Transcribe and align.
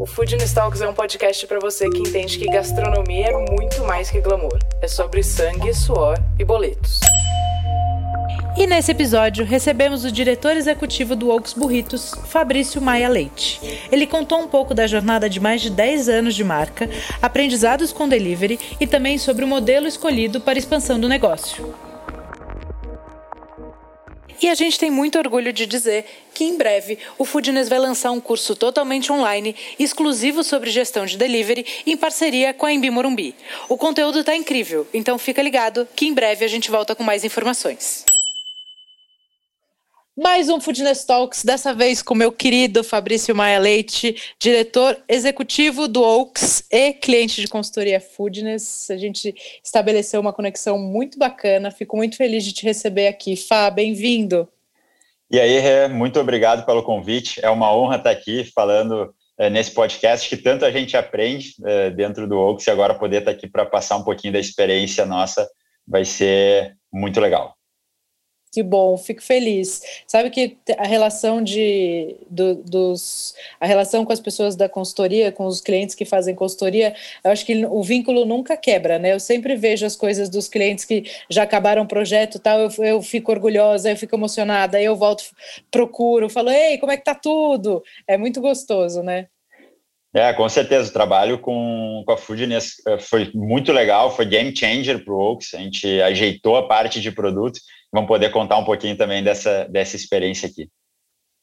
O 0.00 0.06
Food 0.06 0.34
Talks 0.54 0.80
é 0.80 0.88
um 0.88 0.94
podcast 0.94 1.46
para 1.46 1.60
você 1.60 1.86
que 1.90 1.98
entende 1.98 2.38
que 2.38 2.46
gastronomia 2.46 3.26
é 3.26 3.52
muito 3.52 3.84
mais 3.84 4.10
que 4.10 4.18
glamour. 4.18 4.58
É 4.80 4.88
sobre 4.88 5.22
sangue, 5.22 5.74
suor 5.74 6.16
e 6.38 6.44
boletos. 6.44 7.00
E 8.56 8.66
nesse 8.66 8.92
episódio, 8.92 9.44
recebemos 9.44 10.02
o 10.02 10.10
diretor 10.10 10.56
executivo 10.56 11.14
do 11.14 11.28
Oaks 11.28 11.52
Burritos, 11.52 12.14
Fabrício 12.28 12.80
Maia 12.80 13.10
Leite. 13.10 13.60
Ele 13.92 14.06
contou 14.06 14.40
um 14.40 14.48
pouco 14.48 14.72
da 14.72 14.86
jornada 14.86 15.28
de 15.28 15.38
mais 15.38 15.60
de 15.60 15.68
10 15.68 16.08
anos 16.08 16.34
de 16.34 16.44
marca, 16.44 16.88
aprendizados 17.20 17.92
com 17.92 18.08
delivery 18.08 18.58
e 18.80 18.86
também 18.86 19.18
sobre 19.18 19.44
o 19.44 19.48
modelo 19.48 19.86
escolhido 19.86 20.40
para 20.40 20.58
expansão 20.58 20.98
do 20.98 21.10
negócio. 21.10 21.74
E 24.40 24.48
a 24.48 24.54
gente 24.54 24.78
tem 24.78 24.90
muito 24.90 25.18
orgulho 25.18 25.52
de 25.52 25.66
dizer 25.66 26.06
que 26.32 26.44
em 26.44 26.56
breve 26.56 26.98
o 27.18 27.24
Foodness 27.24 27.68
vai 27.68 27.78
lançar 27.78 28.10
um 28.10 28.20
curso 28.20 28.56
totalmente 28.56 29.12
online, 29.12 29.54
exclusivo 29.78 30.42
sobre 30.42 30.70
gestão 30.70 31.04
de 31.04 31.18
delivery, 31.18 31.66
em 31.86 31.96
parceria 31.96 32.54
com 32.54 32.64
a 32.64 32.72
Embi 32.72 32.90
Morumbi. 32.90 33.34
O 33.68 33.76
conteúdo 33.76 34.20
está 34.20 34.34
incrível, 34.34 34.86
então 34.94 35.18
fica 35.18 35.42
ligado 35.42 35.86
que 35.94 36.06
em 36.06 36.14
breve 36.14 36.44
a 36.44 36.48
gente 36.48 36.70
volta 36.70 36.94
com 36.94 37.02
mais 37.02 37.24
informações. 37.24 38.04
Mais 40.16 40.48
um 40.48 40.60
Foodness 40.60 41.04
Talks, 41.04 41.44
dessa 41.44 41.72
vez 41.72 42.02
com 42.02 42.16
meu 42.16 42.32
querido 42.32 42.82
Fabrício 42.82 43.34
Maia 43.34 43.60
Leite, 43.60 44.34
diretor 44.40 45.00
executivo 45.08 45.86
do 45.86 46.02
Oaks 46.02 46.64
e 46.70 46.92
cliente 46.92 47.40
de 47.40 47.46
consultoria 47.46 48.00
Foodness. 48.00 48.90
A 48.90 48.96
gente 48.96 49.32
estabeleceu 49.64 50.20
uma 50.20 50.32
conexão 50.32 50.78
muito 50.78 51.16
bacana, 51.16 51.70
fico 51.70 51.96
muito 51.96 52.16
feliz 52.16 52.44
de 52.44 52.52
te 52.52 52.64
receber 52.64 53.06
aqui. 53.06 53.36
Fá, 53.36 53.70
bem-vindo. 53.70 54.48
E 55.30 55.38
aí, 55.38 55.60
Rê, 55.60 55.86
muito 55.86 56.18
obrigado 56.18 56.66
pelo 56.66 56.82
convite. 56.82 57.40
É 57.42 57.48
uma 57.48 57.72
honra 57.72 57.96
estar 57.96 58.10
aqui 58.10 58.44
falando 58.52 59.14
é, 59.38 59.48
nesse 59.48 59.70
podcast 59.70 60.28
que 60.28 60.36
tanto 60.36 60.64
a 60.64 60.72
gente 60.72 60.96
aprende 60.96 61.54
é, 61.64 61.88
dentro 61.88 62.26
do 62.26 62.36
Oaks 62.36 62.66
e 62.66 62.70
agora 62.70 62.94
poder 62.94 63.18
estar 63.18 63.30
aqui 63.30 63.48
para 63.48 63.64
passar 63.64 63.96
um 63.96 64.02
pouquinho 64.02 64.32
da 64.32 64.40
experiência 64.40 65.06
nossa 65.06 65.48
vai 65.86 66.04
ser 66.04 66.76
muito 66.92 67.20
legal. 67.20 67.54
Que 68.52 68.64
bom, 68.64 68.96
fico 68.96 69.22
feliz. 69.22 69.80
Sabe 70.08 70.28
que 70.28 70.56
a 70.76 70.84
relação 70.84 71.40
de 71.40 72.16
do, 72.28 72.56
dos 72.56 73.32
a 73.60 73.66
relação 73.66 74.04
com 74.04 74.12
as 74.12 74.18
pessoas 74.18 74.56
da 74.56 74.68
consultoria, 74.68 75.30
com 75.30 75.46
os 75.46 75.60
clientes 75.60 75.94
que 75.94 76.04
fazem 76.04 76.34
consultoria, 76.34 76.92
eu 77.22 77.30
acho 77.30 77.46
que 77.46 77.64
o 77.64 77.80
vínculo 77.84 78.24
nunca 78.24 78.56
quebra, 78.56 78.98
né? 78.98 79.12
Eu 79.12 79.20
sempre 79.20 79.54
vejo 79.54 79.86
as 79.86 79.94
coisas 79.94 80.28
dos 80.28 80.48
clientes 80.48 80.84
que 80.84 81.04
já 81.30 81.44
acabaram 81.44 81.82
o 81.82 81.88
projeto, 81.88 82.40
tal, 82.40 82.58
eu, 82.58 82.84
eu 82.84 83.02
fico 83.02 83.30
orgulhosa, 83.30 83.88
eu 83.88 83.96
fico 83.96 84.16
emocionada, 84.16 84.78
aí 84.78 84.84
eu 84.84 84.96
volto, 84.96 85.22
procuro, 85.70 86.28
falo, 86.28 86.50
ei, 86.50 86.76
como 86.78 86.90
é 86.90 86.96
que 86.96 87.04
tá 87.04 87.14
tudo? 87.14 87.84
É 88.06 88.18
muito 88.18 88.40
gostoso, 88.40 89.00
né? 89.00 89.28
É, 90.12 90.32
com 90.32 90.48
certeza. 90.48 90.90
O 90.90 90.92
trabalho 90.92 91.38
com, 91.38 92.02
com 92.04 92.12
a 92.12 92.16
Foodness 92.16 92.82
eh, 92.84 92.98
foi 92.98 93.30
muito 93.32 93.70
legal, 93.70 94.10
foi 94.10 94.26
game 94.26 94.54
changer 94.56 95.04
para 95.04 95.14
o 95.14 95.16
Oaks. 95.16 95.54
A 95.54 95.58
gente 95.58 96.02
ajeitou 96.02 96.56
a 96.56 96.66
parte 96.66 97.00
de 97.00 97.12
produto 97.12 97.60
vão 97.92 98.06
poder 98.06 98.30
contar 98.30 98.58
um 98.58 98.64
pouquinho 98.64 98.96
também 98.96 99.22
dessa, 99.22 99.64
dessa 99.64 99.96
experiência 99.96 100.48
aqui. 100.48 100.68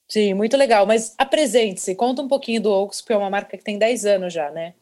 Sim, 0.09 0.33
muito 0.33 0.55
legal. 0.55 0.85
Mas 0.85 1.13
apresente-se, 1.17 1.95
conta 1.95 2.21
um 2.21 2.27
pouquinho 2.27 2.61
do 2.61 2.71
Oaks, 2.71 3.01
que 3.01 3.11
é 3.11 3.17
uma 3.17 3.29
marca 3.29 3.57
que 3.57 3.63
tem 3.63 3.77
10 3.77 4.05
anos 4.05 4.33
já, 4.33 4.49
né? 4.51 4.73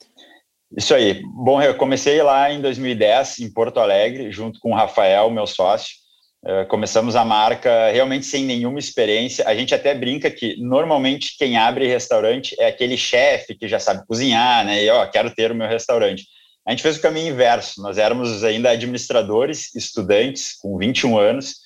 Isso 0.75 0.93
aí. 0.93 1.21
Bom, 1.23 1.61
eu 1.61 1.75
comecei 1.75 2.21
lá 2.21 2.51
em 2.51 2.61
2010, 2.61 3.39
em 3.39 3.51
Porto 3.51 3.79
Alegre, 3.79 4.31
junto 4.31 4.59
com 4.59 4.71
o 4.71 4.75
Rafael, 4.75 5.29
meu 5.31 5.47
sócio. 5.47 5.95
Uh, 6.43 6.67
começamos 6.67 7.15
a 7.15 7.25
marca 7.25 7.89
realmente 7.91 8.25
sem 8.27 8.43
nenhuma 8.43 8.77
experiência. 8.77 9.47
A 9.47 9.55
gente 9.55 9.73
até 9.73 9.95
brinca 9.95 10.29
que 10.29 10.57
normalmente 10.61 11.35
quem 11.39 11.57
abre 11.57 11.87
restaurante 11.87 12.55
é 12.59 12.67
aquele 12.67 12.97
chefe 12.97 13.55
que 13.55 13.67
já 13.67 13.79
sabe 13.79 14.05
cozinhar, 14.05 14.63
né? 14.63 14.83
E 14.83 14.89
ó, 14.91 15.07
quero 15.07 15.33
ter 15.33 15.51
o 15.51 15.55
meu 15.55 15.67
restaurante. 15.67 16.27
A 16.65 16.71
gente 16.71 16.81
fez 16.81 16.97
o 16.97 17.01
caminho 17.01 17.31
inverso. 17.31 17.81
Nós 17.81 17.97
éramos 17.97 18.43
ainda 18.43 18.71
administradores, 18.71 19.73
estudantes, 19.75 20.53
com 20.53 20.77
21 20.77 21.17
anos, 21.17 21.57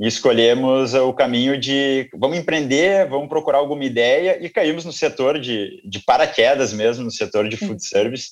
e 0.00 0.06
escolhemos 0.06 0.94
o 0.94 1.12
caminho 1.12 1.58
de 1.58 2.08
vamos 2.14 2.38
empreender, 2.38 3.08
vamos 3.08 3.28
procurar 3.28 3.58
alguma 3.58 3.84
ideia, 3.84 4.38
e 4.40 4.48
caímos 4.48 4.84
no 4.84 4.92
setor 4.92 5.38
de, 5.38 5.80
de 5.84 6.00
paraquedas 6.00 6.72
mesmo, 6.72 7.04
no 7.04 7.10
setor 7.10 7.48
de 7.48 7.56
food 7.56 7.84
service. 7.84 8.30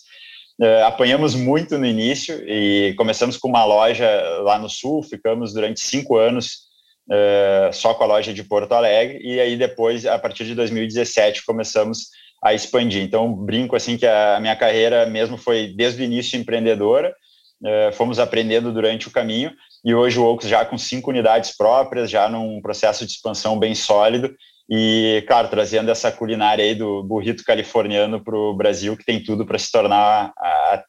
Uh, 0.59 0.85
apanhamos 0.85 1.35
muito 1.35 1.77
no 1.77 1.85
início 1.85 2.43
e 2.49 2.95
começamos 2.97 3.37
com 3.37 3.49
uma 3.49 3.65
loja 3.65 4.09
lá 4.41 4.59
no 4.59 4.71
sul, 4.71 5.03
ficamos 5.03 5.53
durante 5.53 5.81
cinco 5.81 6.17
anos 6.17 6.67
uh, 7.11 7.73
só 7.73 7.93
com 7.95 8.05
a 8.05 8.07
loja 8.07 8.33
de 8.33 8.43
Porto 8.43 8.73
Alegre, 8.73 9.21
e 9.23 9.39
aí 9.39 9.57
depois, 9.57 10.07
a 10.07 10.19
partir 10.19 10.45
de 10.45 10.55
2017, 10.55 11.45
começamos 11.45 12.09
a 12.43 12.55
expandir. 12.55 13.03
Então, 13.03 13.33
brinco 13.33 13.77
assim 13.77 13.97
que 13.97 14.07
a 14.07 14.39
minha 14.41 14.57
carreira 14.57 15.07
mesmo 15.07 15.37
foi 15.37 15.75
desde 15.77 16.03
o 16.03 16.05
início 16.05 16.39
empreendedora, 16.39 17.15
uh, 17.63 17.93
fomos 17.93 18.19
aprendendo 18.19 18.73
durante 18.73 19.09
o 19.09 19.11
caminho, 19.11 19.53
e 19.85 19.95
hoje 19.95 20.19
o 20.19 20.25
Oaks 20.25 20.49
já 20.49 20.65
com 20.65 20.77
cinco 20.77 21.11
unidades 21.11 21.57
próprias, 21.57 22.11
já 22.11 22.29
num 22.29 22.61
processo 22.61 23.07
de 23.07 23.13
expansão 23.13 23.59
bem 23.59 23.75
sólido, 23.75 24.35
e, 24.69 25.25
claro, 25.29 25.49
trazendo 25.49 25.91
essa 25.91 26.11
culinária 26.11 26.65
aí 26.65 26.75
do 26.75 27.03
burrito 27.05 27.45
californiano 27.45 28.23
para 28.23 28.37
o 28.37 28.55
Brasil, 28.55 28.97
que 28.97 29.05
tem 29.05 29.23
tudo 29.23 29.47
para 29.47 29.59
se 29.59 29.71
tornar 29.71 30.33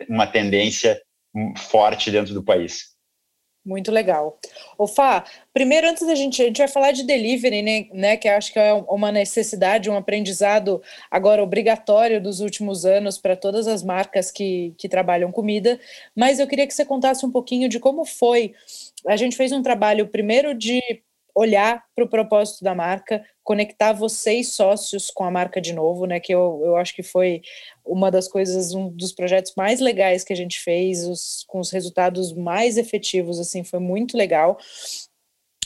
uma 0.09 0.25
tendência 0.25 1.00
forte 1.69 2.09
dentro 2.09 2.34
do 2.34 2.44
país. 2.44 2.97
Muito 3.68 3.92
legal. 3.92 4.40
O 4.78 4.88
Fá, 4.88 5.26
primeiro, 5.54 5.90
antes 5.90 6.08
da 6.08 6.16
gente, 6.16 6.42
a 6.42 6.46
gente 6.46 6.60
vai 6.60 6.70
falar 6.70 6.94
de 6.94 7.04
delivery, 7.04 7.62
né, 7.62 7.88
né, 7.92 8.16
que 8.16 8.30
acho 8.30 8.54
que 8.54 8.58
é 8.58 8.74
uma 8.74 9.12
necessidade, 9.12 9.90
um 9.90 9.98
aprendizado 9.98 10.82
agora 11.12 11.44
obrigatório 11.44 12.22
dos 12.22 12.40
últimos 12.40 12.86
anos 12.86 13.18
para 13.18 13.36
todas 13.36 13.68
as 13.68 13.84
marcas 13.84 14.32
que, 14.32 14.74
que 14.78 14.88
trabalham 14.88 15.34
comida, 15.34 15.78
mas 16.16 16.40
eu 16.40 16.48
queria 16.48 16.66
que 16.66 16.74
você 16.74 16.86
contasse 16.86 17.26
um 17.26 17.32
pouquinho 17.32 17.68
de 17.68 17.78
como 17.78 18.06
foi. 18.06 18.54
A 19.06 19.18
gente 19.18 19.36
fez 19.36 19.52
um 19.52 19.62
trabalho 19.62 20.08
primeiro 20.08 20.54
de 20.54 20.82
olhar 21.38 21.86
para 21.96 22.03
o 22.03 22.09
propósito 22.09 22.64
da 22.64 22.74
marca, 22.74 23.24
conectar 23.44 23.94
vocês 23.94 24.53
sócios 24.53 25.12
com 25.12 25.24
a 25.24 25.30
marca 25.30 25.62
de 25.62 25.72
novo, 25.72 26.08
né? 26.08 26.20
Que 26.20 26.34
eu, 26.34 26.62
eu 26.66 26.75
acho 26.75 26.96
que 26.96 27.03
foi 27.03 27.44
uma 27.86 28.09
das 28.09 28.28
coisas, 28.28 28.74
um 28.74 28.90
dos 28.90 29.12
projetos 29.12 29.53
mais 29.56 29.80
legais 29.80 30.24
que 30.24 30.34
a 30.34 30.36
gente 30.36 30.59
fez, 30.59 31.08
os, 31.08 31.46
com 31.48 31.59
os 31.59 31.70
resultados 31.70 32.34
mais 32.34 32.75
efetivos, 32.75 33.40
assim, 33.40 33.64
foi 33.64 33.78
muito 33.78 34.18
legal. 34.18 34.58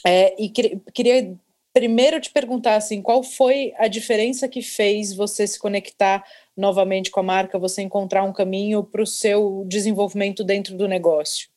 É, 0.06 0.36
e 0.38 0.50
que, 0.50 0.78
queria 0.94 1.34
primeiro 1.74 2.20
te 2.20 2.30
perguntar 2.32 2.76
assim, 2.76 3.02
qual 3.02 3.24
foi 3.24 3.74
a 3.78 3.88
diferença 3.88 4.50
que 4.50 4.62
fez 4.62 5.14
você 5.14 5.48
se 5.48 5.58
conectar 5.58 6.22
novamente 6.58 7.10
com 7.10 7.22
a 7.22 7.24
marca, 7.24 7.58
você 7.58 7.82
encontrar 7.82 8.24
um 8.24 8.34
caminho 8.34 8.84
para 8.84 9.02
o 9.02 9.08
seu 9.08 9.64
desenvolvimento 9.70 10.44
dentro 10.44 10.76
do 10.76 10.86
negócio? 10.86 11.51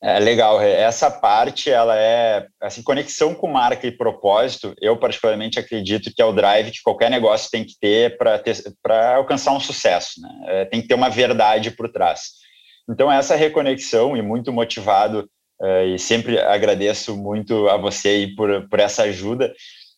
É 0.00 0.20
legal, 0.20 0.60
essa 0.60 1.10
parte 1.10 1.68
ela 1.70 1.98
é 1.98 2.46
assim 2.60 2.82
conexão 2.84 3.34
com 3.34 3.48
marca 3.48 3.84
e 3.84 3.90
propósito. 3.90 4.72
Eu 4.80 4.96
particularmente 4.96 5.58
acredito 5.58 6.12
que 6.14 6.22
é 6.22 6.24
o 6.24 6.32
drive 6.32 6.70
que 6.70 6.82
qualquer 6.84 7.10
negócio 7.10 7.50
tem 7.50 7.64
que 7.64 7.74
ter 7.80 8.16
para 8.16 9.16
alcançar 9.16 9.52
um 9.52 9.58
sucesso, 9.58 10.20
né? 10.20 10.28
É, 10.46 10.64
tem 10.66 10.80
que 10.80 10.86
ter 10.86 10.94
uma 10.94 11.08
verdade 11.08 11.72
por 11.72 11.90
trás. 11.90 12.30
Então 12.88 13.10
essa 13.10 13.34
reconexão 13.34 14.16
e 14.16 14.22
muito 14.22 14.52
motivado 14.52 15.28
é, 15.60 15.86
e 15.86 15.98
sempre 15.98 16.38
agradeço 16.38 17.16
muito 17.16 17.68
a 17.68 17.76
você 17.76 18.28
por 18.36 18.68
por 18.68 18.78
essa 18.78 19.02
ajuda 19.02 19.52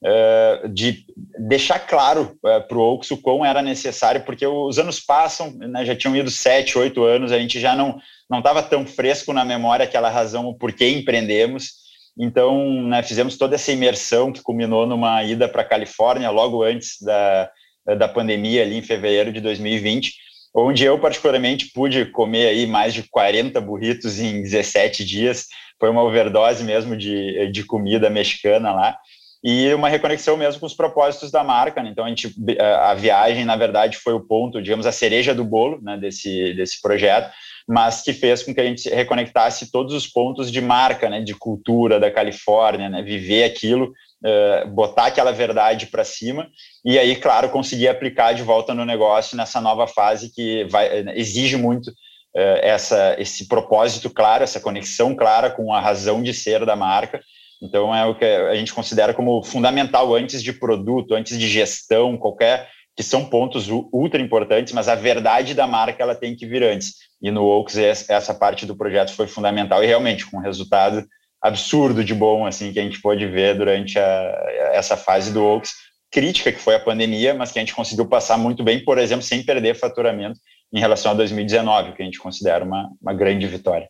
é, 0.05 0.69
de 0.73 1.05
deixar 1.39 1.79
claro 1.81 2.37
para 2.43 2.77
o 2.77 2.81
Oaks 2.81 3.11
o 3.11 3.19
quão 3.21 3.45
era 3.45 3.61
necessário, 3.61 4.23
porque 4.23 4.47
os 4.47 4.79
anos 4.79 5.01
passam, 5.01 5.53
né, 5.53 5.85
já 5.85 5.95
tinham 5.95 6.17
ido 6.17 6.31
sete, 6.31 6.79
oito 6.79 7.05
anos, 7.05 7.33
a 7.33 7.39
gente 7.39 7.61
já 7.61 7.75
não 7.75 7.99
não 8.31 8.39
estava 8.39 8.63
tão 8.63 8.87
fresco 8.87 9.33
na 9.33 9.45
memória 9.45 9.85
aquela 9.85 10.09
razão 10.09 10.55
por 10.55 10.73
que 10.73 10.87
empreendemos. 10.87 11.81
Então, 12.17 12.83
né, 12.85 13.03
fizemos 13.03 13.37
toda 13.37 13.57
essa 13.57 13.73
imersão 13.73 14.33
que 14.33 14.41
culminou 14.41 14.87
numa 14.87 15.25
ida 15.25 15.49
para 15.49 15.63
a 15.63 15.65
Califórnia 15.65 16.31
logo 16.31 16.63
antes 16.63 17.01
da, 17.01 17.51
da 17.99 18.07
pandemia, 18.07 18.63
ali 18.63 18.77
em 18.77 18.83
fevereiro 18.83 19.33
de 19.33 19.41
2020, 19.41 20.15
onde 20.55 20.85
eu 20.85 20.99
particularmente 21.01 21.73
pude 21.73 22.07
comer 22.07 22.47
aí 22.47 22.67
mais 22.67 22.95
de 22.95 23.03
40 23.03 23.61
burritos 23.61 24.21
em 24.21 24.43
17 24.43 25.05
dias. 25.05 25.47
Foi 25.79 25.91
uma 25.91 26.05
overdose 26.05 26.63
mesmo 26.63 26.97
de, 26.97 27.51
de 27.51 27.65
comida 27.65 28.09
mexicana 28.09 28.73
lá. 28.73 28.97
E 29.43 29.73
uma 29.73 29.89
reconexão 29.89 30.37
mesmo 30.37 30.61
com 30.61 30.67
os 30.67 30.75
propósitos 30.75 31.31
da 31.31 31.43
marca. 31.43 31.83
Né? 31.83 31.91
Então, 31.91 32.05
a, 32.05 32.09
gente, 32.09 32.35
a 32.61 32.95
viagem, 32.95 33.45
na 33.45 33.57
verdade, 33.57 33.97
foi 33.97 34.13
o 34.13 34.21
ponto, 34.21 34.63
digamos, 34.63 34.87
a 34.87 34.93
cereja 34.93 35.35
do 35.35 35.45
bolo 35.45 35.81
né, 35.83 35.97
desse, 35.97 36.53
desse 36.55 36.81
projeto, 36.81 37.33
mas 37.67 38.03
que 38.03 38.13
fez 38.13 38.43
com 38.43 38.53
que 38.53 38.61
a 38.61 38.65
gente 38.65 38.89
reconectasse 38.89 39.71
todos 39.71 39.95
os 39.95 40.07
pontos 40.07 40.51
de 40.51 40.61
marca, 40.61 41.09
né, 41.09 41.21
de 41.21 41.35
cultura 41.35 41.99
da 41.99 42.11
Califórnia, 42.11 42.89
né, 42.89 43.03
viver 43.03 43.45
aquilo, 43.45 43.93
uh, 44.25 44.69
botar 44.69 45.07
aquela 45.07 45.33
verdade 45.33 45.87
para 45.87 46.05
cima 46.05 46.49
e 46.85 46.99
aí, 46.99 47.17
claro, 47.17 47.49
conseguir 47.49 47.89
aplicar 47.89 48.35
de 48.35 48.43
volta 48.43 48.75
no 48.75 48.85
negócio 48.85 49.37
nessa 49.37 49.61
nova 49.61 49.87
fase 49.87 50.33
que 50.35 50.65
vai, 50.65 51.05
exige 51.15 51.57
muito 51.57 51.89
uh, 51.89 52.59
essa, 52.61 53.15
esse 53.19 53.47
propósito 53.49 54.11
claro, 54.11 54.43
essa 54.45 54.61
conexão 54.61 55.15
clara 55.15 55.49
com 55.49 55.73
a 55.73 55.81
razão 55.81 56.23
de 56.23 56.35
ser 56.35 56.67
da 56.67 56.77
marca 56.77 57.21
então, 57.63 57.95
é 57.95 58.07
o 58.07 58.15
que 58.15 58.25
a 58.25 58.55
gente 58.55 58.73
considera 58.73 59.13
como 59.13 59.43
fundamental 59.43 60.15
antes 60.15 60.43
de 60.43 60.53
produto, 60.53 61.15
antes 61.15 61.39
de 61.39 61.47
gestão, 61.47 62.17
qualquer 62.17 62.69
que 62.97 63.03
são 63.03 63.25
pontos 63.25 63.69
ultra 63.69 64.21
importantes, 64.21 64.73
mas 64.73 64.89
a 64.89 64.95
verdade 64.95 65.55
da 65.55 65.67
marca 65.67 66.03
ela 66.03 66.15
tem 66.15 66.35
que 66.35 66.47
vir 66.47 66.63
antes. 66.63 66.95
E 67.23 67.31
no 67.31 67.45
Oaks 67.45 67.77
essa 68.09 68.35
parte 68.35 68.67
do 68.67 68.77
projeto 68.77 69.15
foi 69.15 69.27
fundamental 69.27 69.83
e 69.83 69.87
realmente 69.87 70.27
com 70.27 70.39
um 70.39 70.43
resultado 70.43 71.07
absurdo 71.41 72.05
de 72.05 72.15
bom 72.15 72.47
assim 72.47 72.73
que 72.73 72.79
a 72.79 72.83
gente 72.83 73.01
pôde 73.01 73.27
ver 73.27 73.57
durante 73.57 73.99
a, 73.99 74.73
essa 74.73 74.97
fase 74.97 75.33
do 75.33 75.43
Oaks, 75.43 75.73
crítica 76.11 76.53
que 76.53 76.59
foi 76.59 76.75
a 76.75 76.81
pandemia, 76.81 77.33
mas 77.33 77.53
que 77.53 77.59
a 77.59 77.63
gente 77.63 77.75
conseguiu 77.75 78.07
passar 78.07 78.37
muito 78.37 78.63
bem, 78.63 78.85
por 78.85 78.99
exemplo, 78.99 79.23
sem 79.23 79.43
perder 79.43 79.77
faturamento 79.77 80.39
em 80.73 80.81
relação 80.81 81.13
a 81.13 81.15
2019, 81.15 81.93
que 81.93 82.03
a 82.03 82.05
gente 82.05 82.19
considera 82.19 82.65
uma, 82.65 82.91
uma 83.01 83.15
grande 83.15 83.47
vitória. 83.47 83.89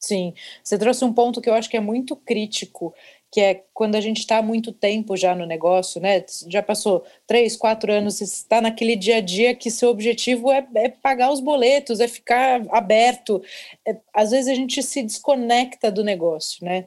Sim, 0.00 0.32
você 0.62 0.78
trouxe 0.78 1.04
um 1.04 1.12
ponto 1.12 1.40
que 1.40 1.50
eu 1.50 1.54
acho 1.54 1.68
que 1.68 1.76
é 1.76 1.80
muito 1.80 2.14
crítico, 2.14 2.94
que 3.30 3.40
é 3.40 3.64
quando 3.74 3.96
a 3.96 4.00
gente 4.00 4.18
está 4.18 4.40
muito 4.40 4.72
tempo 4.72 5.16
já 5.16 5.34
no 5.34 5.44
negócio, 5.44 6.00
né? 6.00 6.24
Já 6.48 6.62
passou 6.62 7.04
três, 7.26 7.56
quatro 7.56 7.92
anos, 7.92 8.16
você 8.16 8.24
está 8.24 8.60
naquele 8.60 8.96
dia 8.96 9.16
a 9.16 9.20
dia 9.20 9.54
que 9.54 9.70
seu 9.70 9.90
objetivo 9.90 10.50
é, 10.50 10.66
é 10.76 10.88
pagar 10.88 11.30
os 11.32 11.40
boletos, 11.40 12.00
é 12.00 12.08
ficar 12.08 12.62
aberto. 12.70 13.42
É, 13.86 13.96
às 14.14 14.30
vezes 14.30 14.48
a 14.48 14.54
gente 14.54 14.82
se 14.82 15.02
desconecta 15.02 15.90
do 15.90 16.04
negócio, 16.04 16.64
né? 16.64 16.86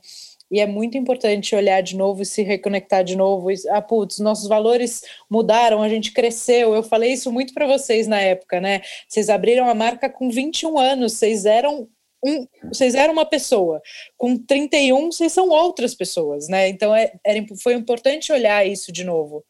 E 0.50 0.60
é 0.60 0.66
muito 0.68 0.98
importante 0.98 1.56
olhar 1.56 1.82
de 1.82 1.96
novo 1.96 2.22
e 2.24 2.26
se 2.26 2.44
reconectar 2.44 3.04
de 3.04 3.16
novo. 3.16 3.52
E, 3.52 3.56
ah, 3.70 3.82
putz, 3.82 4.20
nossos 4.20 4.50
valores 4.50 5.02
mudaram, 5.30 5.82
a 5.82 5.88
gente 5.88 6.12
cresceu. 6.12 6.76
Eu 6.76 6.84
falei 6.84 7.14
isso 7.14 7.32
muito 7.32 7.54
para 7.54 7.68
vocês 7.68 8.08
na 8.08 8.20
época, 8.20 8.60
né? 8.60 8.82
Vocês 9.08 9.30
abriram 9.30 9.70
a 9.70 9.74
marca 9.74 10.10
com 10.10 10.30
21 10.30 10.78
anos, 10.78 11.14
vocês 11.14 11.46
eram 11.46 11.88
um, 12.24 12.48
vocês 12.72 12.96
eram 12.96 13.14
uma 13.14 13.26
pessoa, 13.26 13.82
com 14.18 14.38
31 14.38 15.12
vocês 15.12 15.32
são 15.32 15.50
outras 15.50 15.96
pessoas, 15.96 16.48
né? 16.48 16.70
Então 16.70 16.96
é, 16.96 17.12
era, 17.26 17.44
foi 17.62 17.74
importante 17.74 18.32
olhar 18.32 18.66
isso 18.66 18.92
de 18.92 19.04
novo. 19.04 19.44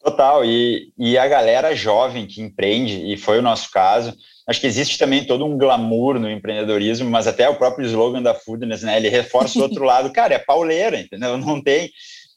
Total, 0.00 0.44
e, 0.44 0.92
e 0.96 1.18
a 1.18 1.26
galera 1.26 1.74
jovem 1.74 2.26
que 2.26 2.40
empreende, 2.40 3.12
e 3.12 3.16
foi 3.16 3.40
o 3.40 3.42
nosso 3.42 3.70
caso, 3.70 4.16
acho 4.46 4.60
que 4.60 4.66
existe 4.66 4.96
também 4.96 5.24
todo 5.24 5.44
um 5.44 5.58
glamour 5.58 6.20
no 6.20 6.30
empreendedorismo, 6.30 7.10
mas 7.10 7.26
até 7.26 7.48
o 7.48 7.56
próprio 7.56 7.84
slogan 7.84 8.22
da 8.22 8.32
Foodness, 8.32 8.82
né? 8.82 8.96
Ele 8.96 9.08
reforça 9.08 9.58
o 9.58 9.62
outro 9.62 9.84
lado, 9.84 10.12
cara, 10.12 10.34
é 10.34 10.38
pauleira, 10.38 11.00
entendeu? 11.00 11.36
Não 11.36 11.60
tem. 11.60 11.90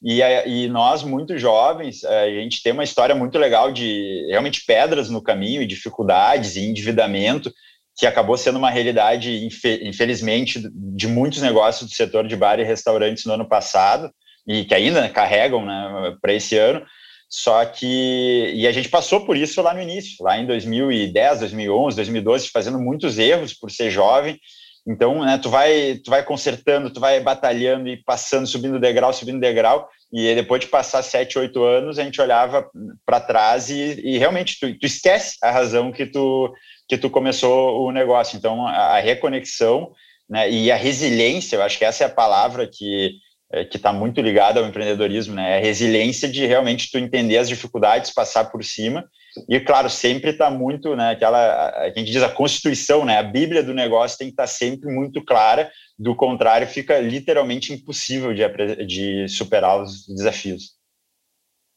E, 0.03 0.21
e 0.47 0.67
nós, 0.67 1.03
muito 1.03 1.37
jovens, 1.37 2.03
a 2.03 2.27
gente 2.29 2.63
tem 2.63 2.73
uma 2.73 2.83
história 2.83 3.13
muito 3.13 3.37
legal 3.37 3.71
de 3.71 4.25
realmente 4.29 4.65
pedras 4.65 5.11
no 5.11 5.21
caminho, 5.21 5.61
e 5.61 5.67
dificuldades 5.67 6.55
e 6.55 6.65
endividamento, 6.65 7.53
que 7.97 8.07
acabou 8.07 8.37
sendo 8.37 8.57
uma 8.57 8.69
realidade, 8.69 9.47
infelizmente, 9.83 10.61
de 10.73 11.07
muitos 11.07 11.41
negócios 11.41 11.89
do 11.89 11.95
setor 11.95 12.27
de 12.27 12.35
bar 12.35 12.59
e 12.59 12.63
restaurantes 12.63 13.25
no 13.25 13.33
ano 13.33 13.47
passado, 13.47 14.11
e 14.47 14.63
que 14.65 14.73
ainda 14.73 15.07
carregam 15.09 15.65
né, 15.65 16.15
para 16.21 16.33
esse 16.33 16.57
ano. 16.57 16.83
Só 17.29 17.63
que. 17.63 18.51
E 18.53 18.67
a 18.67 18.71
gente 18.71 18.89
passou 18.89 19.25
por 19.25 19.37
isso 19.37 19.61
lá 19.61 19.73
no 19.73 19.81
início, 19.81 20.23
lá 20.23 20.37
em 20.37 20.45
2010, 20.45 21.39
2011, 21.39 21.95
2012, 21.95 22.49
fazendo 22.49 22.79
muitos 22.79 23.17
erros 23.17 23.53
por 23.53 23.71
ser 23.71 23.89
jovem. 23.89 24.37
Então, 24.85 25.23
né, 25.23 25.37
tu 25.37 25.49
vai, 25.49 25.99
tu 26.03 26.09
vai 26.09 26.23
consertando, 26.23 26.91
tu 26.91 26.99
vai 26.99 27.19
batalhando 27.19 27.87
e 27.87 28.03
passando, 28.03 28.47
subindo 28.47 28.79
degrau, 28.79 29.13
subindo 29.13 29.39
degrau, 29.39 29.87
e 30.11 30.33
depois 30.33 30.59
de 30.59 30.67
passar 30.67 31.03
sete, 31.03 31.37
oito 31.37 31.63
anos, 31.63 31.99
a 31.99 32.03
gente 32.03 32.19
olhava 32.19 32.67
para 33.05 33.19
trás 33.19 33.69
e, 33.69 34.01
e 34.03 34.17
realmente 34.17 34.59
tu, 34.59 34.77
tu, 34.77 34.85
esquece 34.85 35.37
a 35.41 35.51
razão 35.51 35.91
que 35.91 36.05
tu 36.05 36.51
que 36.91 36.97
tu 36.97 37.09
começou 37.09 37.87
o 37.87 37.89
negócio. 37.89 38.35
Então, 38.35 38.67
a, 38.67 38.99
reconexão 38.99 39.93
né, 40.29 40.51
e 40.51 40.69
a 40.69 40.75
resiliência, 40.75 41.55
eu 41.55 41.63
acho 41.63 41.77
que 41.77 41.85
essa 41.85 42.03
é 42.03 42.07
a 42.07 42.09
palavra 42.09 42.67
que 42.67 43.11
é, 43.53 43.63
que 43.63 43.77
está 43.77 43.93
muito 43.93 44.19
ligada 44.19 44.59
ao 44.59 44.65
empreendedorismo, 44.65 45.35
né? 45.35 45.55
É 45.55 45.57
a 45.57 45.61
resiliência 45.61 46.27
de 46.27 46.45
realmente 46.45 46.91
tu 46.91 46.97
entender 46.97 47.37
as 47.37 47.47
dificuldades, 47.47 48.13
passar 48.13 48.51
por 48.51 48.61
cima. 48.63 49.05
E, 49.47 49.57
claro, 49.61 49.89
sempre 49.89 50.31
está 50.31 50.51
muito, 50.51 50.95
né? 50.97 51.11
Aquela, 51.11 51.69
a 51.77 51.87
gente 51.87 52.11
diz 52.11 52.23
a 52.23 52.29
constituição, 52.29 53.05
né? 53.05 53.17
A 53.17 53.23
Bíblia 53.23 53.63
do 53.63 53.73
negócio 53.73 54.17
tem 54.17 54.27
que 54.27 54.33
estar 54.33 54.43
tá 54.43 54.47
sempre 54.47 54.93
muito 54.93 55.23
clara, 55.23 55.71
do 55.97 56.13
contrário, 56.13 56.67
fica 56.67 56.99
literalmente 56.99 57.71
impossível 57.71 58.33
de, 58.33 58.85
de 58.85 59.27
superar 59.29 59.81
os 59.81 60.05
desafios. 60.07 60.80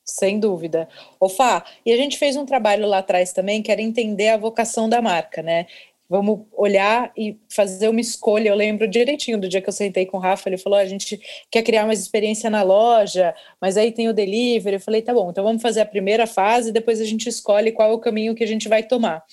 Sem 0.04 0.38
dúvida. 0.38 0.88
Ô 1.18 1.28
Fá, 1.28 1.64
e 1.84 1.92
a 1.92 1.96
gente 1.96 2.18
fez 2.18 2.36
um 2.36 2.44
trabalho 2.44 2.86
lá 2.86 2.98
atrás 2.98 3.32
também, 3.32 3.62
que 3.62 3.72
era 3.72 3.80
entender 3.80 4.28
a 4.28 4.36
vocação 4.36 4.88
da 4.88 5.00
marca, 5.00 5.42
né? 5.42 5.66
Vamos 6.06 6.40
olhar 6.52 7.10
e 7.16 7.38
fazer 7.48 7.88
uma 7.88 8.00
escolha. 8.00 8.50
Eu 8.50 8.54
lembro 8.54 8.86
direitinho 8.86 9.40
do 9.40 9.48
dia 9.48 9.62
que 9.62 9.68
eu 9.68 9.72
sentei 9.72 10.04
com 10.04 10.18
o 10.18 10.20
Rafa, 10.20 10.48
ele 10.48 10.58
falou: 10.58 10.78
a 10.78 10.84
gente 10.84 11.18
quer 11.50 11.62
criar 11.62 11.84
uma 11.84 11.94
experiência 11.94 12.50
na 12.50 12.62
loja, 12.62 13.34
mas 13.58 13.78
aí 13.78 13.90
tem 13.90 14.08
o 14.08 14.12
delivery. 14.12 14.76
Eu 14.76 14.80
falei: 14.80 15.00
tá 15.00 15.14
bom, 15.14 15.30
então 15.30 15.42
vamos 15.42 15.62
fazer 15.62 15.80
a 15.80 15.86
primeira 15.86 16.26
fase, 16.26 16.70
depois 16.70 17.00
a 17.00 17.04
gente 17.04 17.26
escolhe 17.28 17.72
qual 17.72 17.90
é 17.90 17.94
o 17.94 17.98
caminho 17.98 18.34
que 18.34 18.44
a 18.44 18.46
gente 18.46 18.68
vai 18.68 18.82
tomar. 18.82 19.24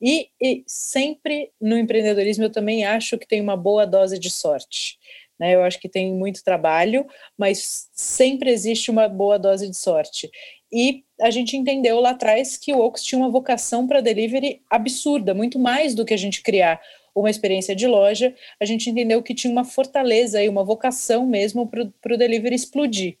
E, 0.00 0.28
e 0.40 0.62
sempre 0.66 1.50
no 1.60 1.76
empreendedorismo 1.78 2.44
eu 2.44 2.50
também 2.52 2.84
acho 2.84 3.18
que 3.18 3.26
tem 3.26 3.40
uma 3.40 3.56
boa 3.56 3.84
dose 3.86 4.18
de 4.18 4.30
sorte. 4.30 4.98
Né? 5.38 5.54
Eu 5.54 5.62
acho 5.62 5.80
que 5.80 5.88
tem 5.88 6.12
muito 6.12 6.44
trabalho, 6.44 7.06
mas 7.36 7.88
sempre 7.92 8.50
existe 8.50 8.90
uma 8.90 9.08
boa 9.08 9.38
dose 9.38 9.68
de 9.68 9.76
sorte. 9.76 10.30
E 10.72 11.04
a 11.20 11.30
gente 11.30 11.56
entendeu 11.56 12.00
lá 12.00 12.10
atrás 12.10 12.56
que 12.56 12.72
o 12.72 12.78
Oaks 12.78 13.02
tinha 13.02 13.18
uma 13.18 13.30
vocação 13.30 13.86
para 13.86 14.00
delivery 14.00 14.60
absurda, 14.68 15.32
muito 15.32 15.58
mais 15.58 15.94
do 15.94 16.04
que 16.04 16.14
a 16.14 16.18
gente 16.18 16.42
criar 16.42 16.80
uma 17.14 17.30
experiência 17.30 17.76
de 17.76 17.86
loja, 17.86 18.34
a 18.60 18.64
gente 18.64 18.90
entendeu 18.90 19.22
que 19.22 19.34
tinha 19.34 19.52
uma 19.52 19.64
fortaleza 19.64 20.42
e 20.42 20.48
uma 20.48 20.64
vocação 20.64 21.24
mesmo 21.24 21.68
para 21.68 22.14
o 22.14 22.18
delivery 22.18 22.56
explodir. 22.56 23.16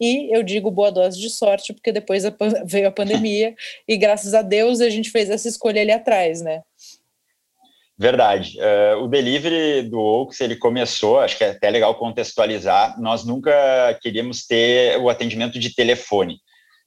E 0.00 0.36
eu 0.36 0.42
digo 0.42 0.68
boa 0.68 0.90
dose 0.90 1.20
de 1.20 1.30
sorte, 1.30 1.72
porque 1.72 1.92
depois 1.92 2.24
a, 2.24 2.34
veio 2.66 2.88
a 2.88 2.90
pandemia 2.90 3.54
e 3.86 3.96
graças 3.96 4.34
a 4.34 4.42
Deus 4.42 4.80
a 4.80 4.90
gente 4.90 5.10
fez 5.10 5.30
essa 5.30 5.48
escolha 5.48 5.80
ali 5.80 5.92
atrás, 5.92 6.42
né? 6.42 6.62
Verdade. 7.98 8.58
Uh, 8.58 9.04
o 9.04 9.08
delivery 9.08 9.82
do 9.82 10.00
Oaks, 10.00 10.40
ele 10.40 10.56
começou, 10.56 11.20
acho 11.20 11.36
que 11.36 11.44
é 11.44 11.50
até 11.50 11.70
legal 11.70 11.94
contextualizar, 11.94 12.98
nós 13.00 13.24
nunca 13.24 13.52
queríamos 14.00 14.46
ter 14.46 14.98
o 14.98 15.08
atendimento 15.08 15.58
de 15.58 15.74
telefone. 15.74 16.38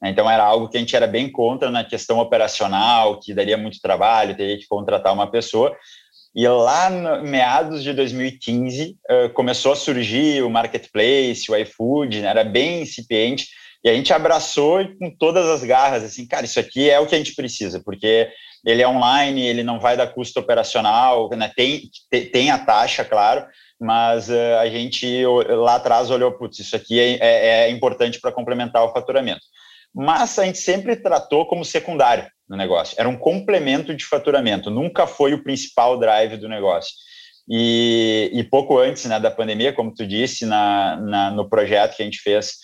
Né? 0.02 0.10
Então, 0.10 0.30
era 0.30 0.44
algo 0.44 0.68
que 0.68 0.78
a 0.78 0.80
gente 0.80 0.96
era 0.96 1.08
bem 1.08 1.32
contra 1.32 1.70
na 1.70 1.84
questão 1.84 2.20
operacional, 2.20 3.20
que 3.20 3.34
daria 3.34 3.58
muito 3.58 3.80
trabalho, 3.80 4.36
teria 4.36 4.58
que 4.58 4.68
contratar 4.68 5.14
uma 5.14 5.30
pessoa. 5.30 5.76
E 6.36 6.46
lá, 6.48 6.90
no, 6.90 7.24
meados 7.24 7.82
de 7.82 7.94
2015, 7.94 8.98
uh, 9.10 9.30
começou 9.30 9.72
a 9.72 9.76
surgir 9.76 10.44
o 10.44 10.50
marketplace, 10.50 11.50
o 11.50 11.56
iFood, 11.56 12.22
né? 12.22 12.28
era 12.28 12.44
bem 12.44 12.82
incipiente, 12.82 13.48
e 13.86 13.90
a 13.90 13.94
gente 13.94 14.12
abraçou 14.12 14.84
com 14.98 15.16
todas 15.16 15.46
as 15.46 15.64
garras, 15.64 16.04
assim, 16.04 16.28
cara, 16.28 16.44
isso 16.44 16.60
aqui 16.60 16.90
é 16.90 17.00
o 17.00 17.06
que 17.06 17.14
a 17.14 17.20
gente 17.20 17.36
precisa, 17.36 17.80
porque 17.80 18.28
ele 18.66 18.82
é 18.82 18.88
online, 18.88 19.46
ele 19.46 19.62
não 19.62 19.80
vai 19.80 19.96
dar 19.96 20.08
custo 20.08 20.40
operacional, 20.40 21.30
né? 21.30 21.52
tem, 21.56 21.84
tem 22.32 22.50
a 22.50 22.58
taxa, 22.58 23.06
claro, 23.06 23.46
mas 23.80 24.28
uh, 24.28 24.58
a 24.60 24.68
gente 24.68 25.24
lá 25.50 25.76
atrás 25.76 26.10
olhou, 26.10 26.32
putz, 26.32 26.58
isso 26.58 26.76
aqui 26.76 27.00
é, 27.00 27.18
é, 27.22 27.48
é 27.66 27.70
importante 27.70 28.20
para 28.20 28.32
complementar 28.32 28.84
o 28.84 28.92
faturamento. 28.92 29.42
Mas 29.94 30.40
a 30.40 30.46
gente 30.46 30.58
sempre 30.58 30.96
tratou 30.96 31.46
como 31.46 31.64
secundário 31.64 32.26
no 32.50 32.58
negócio, 32.58 32.96
era 32.98 33.08
um 33.08 33.16
complemento 33.16 33.94
de 33.94 34.04
faturamento, 34.04 34.72
nunca 34.72 35.06
foi 35.06 35.36
o 35.36 35.44
principal 35.44 36.00
drive 36.00 36.38
do 36.38 36.50
negócio. 36.50 36.92
E, 37.48 38.32
e 38.34 38.44
pouco 38.44 38.80
antes 38.80 39.06
né, 39.06 39.20
da 39.20 39.30
pandemia, 39.30 39.72
como 39.72 39.94
tu 39.94 40.08
disse, 40.08 40.44
na, 40.48 40.96
na, 40.96 41.30
no 41.30 41.48
projeto 41.48 41.96
que 41.96 42.02
a 42.02 42.06
gente 42.06 42.18
fez 42.20 42.56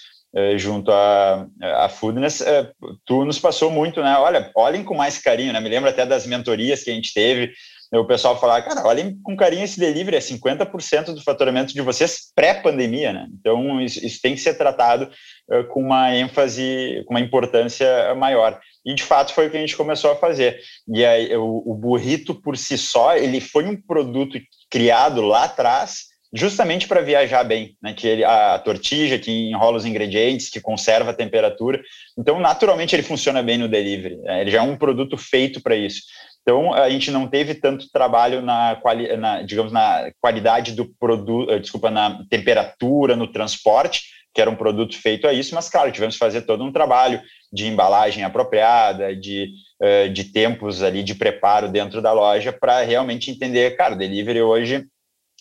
junto 0.57 0.91
à, 0.91 1.45
à 1.61 1.89
Foodness, 1.89 2.41
eh, 2.41 2.71
tu 3.05 3.25
nos 3.25 3.37
passou 3.37 3.69
muito, 3.69 4.01
né? 4.01 4.15
Olha, 4.17 4.49
olhem 4.55 4.83
com 4.83 4.95
mais 4.95 5.17
carinho, 5.17 5.51
né? 5.51 5.59
Me 5.59 5.69
lembro 5.69 5.89
até 5.89 6.05
das 6.05 6.25
mentorias 6.25 6.83
que 6.83 6.89
a 6.89 6.93
gente 6.93 7.13
teve, 7.13 7.51
o 7.93 8.05
pessoal 8.05 8.39
falava, 8.39 8.61
cara, 8.61 8.87
olhem 8.87 9.19
com 9.21 9.35
carinho 9.35 9.65
esse 9.65 9.77
delivery, 9.77 10.15
é 10.15 10.19
50% 10.19 11.13
do 11.13 11.21
faturamento 11.21 11.73
de 11.73 11.81
vocês 11.81 12.31
pré-pandemia, 12.33 13.11
né? 13.11 13.27
Então, 13.37 13.81
isso, 13.81 14.05
isso, 14.05 14.21
tem 14.21 14.33
que 14.33 14.39
ser 14.39 14.53
tratado 14.53 15.11
uh, 15.49 15.65
com 15.67 15.81
uma 15.81 16.15
ênfase, 16.15 17.03
com 17.05 17.13
uma 17.13 17.19
importância 17.19 18.15
maior. 18.15 18.57
E, 18.85 18.95
de 18.95 19.03
fato, 19.03 19.33
foi 19.33 19.47
o 19.47 19.51
que 19.51 19.57
a 19.57 19.59
gente 19.59 19.75
começou 19.75 20.11
a 20.11 20.15
fazer. 20.15 20.57
E 20.87 21.03
aí, 21.03 21.35
o, 21.35 21.63
o 21.65 21.75
burrito, 21.75 22.33
por 22.33 22.57
si 22.57 22.77
só, 22.77 23.17
ele 23.17 23.41
foi 23.41 23.65
um 23.65 23.75
produto 23.75 24.39
criado 24.69 25.21
lá 25.21 25.43
atrás 25.43 26.10
justamente 26.33 26.87
para 26.87 27.01
viajar 27.01 27.43
bem, 27.43 27.75
né? 27.81 27.93
Que 27.93 28.07
ele, 28.07 28.23
a 28.23 28.57
tortilha 28.59 29.19
que 29.19 29.49
enrola 29.49 29.77
os 29.77 29.85
ingredientes, 29.85 30.49
que 30.49 30.61
conserva 30.61 31.11
a 31.11 31.13
temperatura. 31.13 31.81
Então, 32.17 32.39
naturalmente, 32.39 32.95
ele 32.95 33.03
funciona 33.03 33.43
bem 33.43 33.57
no 33.57 33.67
delivery. 33.67 34.17
Né? 34.17 34.41
Ele 34.41 34.51
já 34.51 34.59
é 34.59 34.61
um 34.61 34.77
produto 34.77 35.17
feito 35.17 35.61
para 35.61 35.75
isso. 35.75 36.01
Então, 36.41 36.73
a 36.73 36.89
gente 36.89 37.11
não 37.11 37.27
teve 37.27 37.53
tanto 37.55 37.89
trabalho 37.91 38.41
na, 38.41 38.75
quali, 38.81 39.15
na 39.15 39.43
digamos, 39.43 39.71
na 39.71 40.11
qualidade 40.19 40.71
do 40.71 40.85
produto, 40.99 41.51
eh, 41.51 41.59
desculpa, 41.59 41.91
na 41.91 42.23
temperatura, 42.29 43.15
no 43.15 43.27
transporte, 43.27 44.05
que 44.33 44.41
era 44.41 44.49
um 44.49 44.55
produto 44.55 44.97
feito 44.97 45.27
a 45.27 45.33
isso, 45.33 45.53
mas, 45.53 45.69
claro, 45.69 45.91
tivemos 45.91 46.15
que 46.15 46.19
fazer 46.19 46.41
todo 46.43 46.63
um 46.63 46.71
trabalho 46.71 47.21
de 47.51 47.67
embalagem 47.67 48.23
apropriada, 48.23 49.13
de, 49.13 49.49
uh, 49.81 50.09
de 50.09 50.23
tempos 50.23 50.81
ali 50.81 51.03
de 51.03 51.13
preparo 51.13 51.67
dentro 51.67 52.01
da 52.01 52.13
loja, 52.13 52.51
para 52.53 52.81
realmente 52.81 53.29
entender, 53.29 53.75
cara, 53.75 53.93
o 53.93 53.97
delivery 53.97 54.41
hoje 54.41 54.85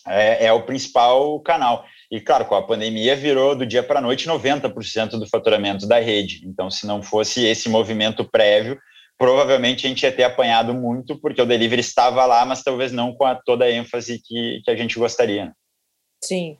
é, 0.07 0.45
é, 0.45 0.53
o 0.53 0.63
principal 0.63 1.39
canal. 1.41 1.85
E, 2.09 2.19
claro, 2.19 2.45
com 2.45 2.55
a 2.55 2.61
pandemia 2.61 3.15
virou 3.15 3.55
do 3.55 3.65
dia 3.65 3.83
para 3.83 3.99
a 3.99 4.01
noite 4.01 4.27
90% 4.27 5.11
do 5.11 5.27
faturamento 5.27 5.87
da 5.87 5.99
rede. 5.99 6.41
Então, 6.45 6.69
se 6.69 6.85
não 6.85 7.01
fosse 7.01 7.45
esse 7.45 7.69
movimento 7.69 8.27
prévio, 8.29 8.79
provavelmente 9.17 9.85
a 9.85 9.89
gente 9.89 10.03
ia 10.03 10.11
ter 10.11 10.23
apanhado 10.23 10.73
muito, 10.73 11.19
porque 11.19 11.41
o 11.41 11.45
delivery 11.45 11.81
estava 11.81 12.25
lá, 12.25 12.43
mas 12.45 12.63
talvez 12.63 12.91
não 12.91 13.13
com 13.13 13.25
a, 13.25 13.35
toda 13.35 13.65
a 13.65 13.71
ênfase 13.71 14.19
que, 14.23 14.61
que 14.65 14.71
a 14.71 14.75
gente 14.75 14.97
gostaria. 14.97 15.53
Sim, 16.23 16.57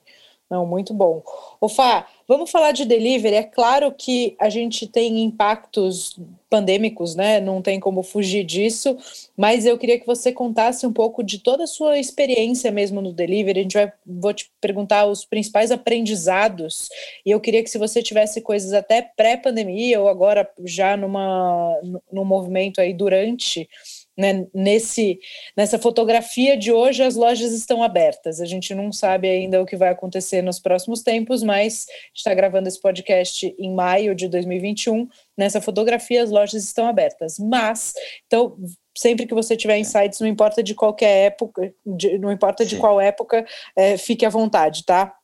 não, 0.50 0.66
muito 0.66 0.94
bom. 0.94 1.24
O 1.60 1.70
Fá, 1.70 2.08
vamos 2.32 2.50
falar 2.50 2.72
de 2.72 2.86
delivery. 2.86 3.36
É 3.36 3.44
claro 3.44 3.92
que 3.92 4.38
a 4.40 4.50
gente 4.50 4.88
tem 4.88 5.22
impactos 5.22 6.18
pandêmicos, 6.50 7.14
né? 7.14 7.42
Não 7.42 7.62
tem 7.62 7.78
como 7.78 8.02
fugir 8.02 8.46
disso, 8.46 8.98
mas 9.36 9.66
eu 9.66 9.78
queria 9.78 10.00
que 10.00 10.08
você 10.08 10.32
contasse 10.32 10.88
um 10.88 10.94
pouco 10.94 11.22
de 11.24 11.40
toda 11.40 11.66
a 11.66 11.68
sua 11.68 12.00
experiência 12.00 12.72
mesmo 12.72 13.02
no 13.02 13.12
delivery. 13.12 13.60
A 13.60 13.64
gente 13.64 13.74
vai 13.74 13.92
vou 14.06 14.34
te 14.34 14.50
perguntar 14.62 15.08
os 15.08 15.26
principais 15.26 15.72
aprendizados 15.72 16.88
e 17.26 17.32
eu 17.32 17.40
queria 17.42 17.62
que 17.64 17.70
se 17.70 17.78
você 17.78 18.02
tivesse 18.02 18.40
coisas 18.40 18.72
até 18.72 19.02
pré-pandemia 19.02 20.00
ou 20.00 20.08
agora 20.08 20.50
já 20.64 20.96
numa 20.96 21.78
num 22.14 22.24
movimento 22.24 22.80
aí 22.80 22.94
durante 22.94 23.68
né, 24.22 24.46
nesse, 24.54 25.20
nessa 25.58 25.80
fotografia 25.80 26.56
de 26.56 26.72
hoje, 26.72 27.02
as 27.02 27.16
lojas 27.16 27.52
estão 27.52 27.82
abertas. 27.82 28.40
A 28.40 28.46
gente 28.46 28.76
não 28.76 28.92
sabe 28.92 29.28
ainda 29.28 29.60
o 29.60 29.66
que 29.66 29.76
vai 29.76 29.90
acontecer 29.90 30.44
nos 30.44 30.60
próximos 30.60 31.02
tempos, 31.02 31.42
mas 31.42 31.88
está 32.14 32.32
gravando 32.36 32.68
esse 32.68 32.80
podcast 32.80 33.54
em 33.58 33.74
maio 33.74 34.14
de 34.14 34.28
2021. 34.28 35.08
Nessa 35.36 35.60
fotografia, 35.60 36.22
as 36.22 36.30
lojas 36.30 36.64
estão 36.64 36.86
abertas. 36.86 37.40
Mas, 37.40 37.94
então, 38.28 38.56
sempre 38.96 39.26
que 39.26 39.34
você 39.34 39.58
tiver 39.58 39.80
insights, 39.80 40.20
não 40.20 40.28
importa 40.28 40.62
de 40.62 40.76
qualquer 40.76 41.26
época, 41.26 41.74
de, 41.84 42.20
não 42.20 42.32
importa 42.32 42.64
de 42.64 42.78
qual 42.78 43.02
época, 43.02 43.44
é, 43.76 43.98
fique 43.98 44.24
à 44.24 44.30
vontade, 44.30 44.86
tá? 44.86 45.16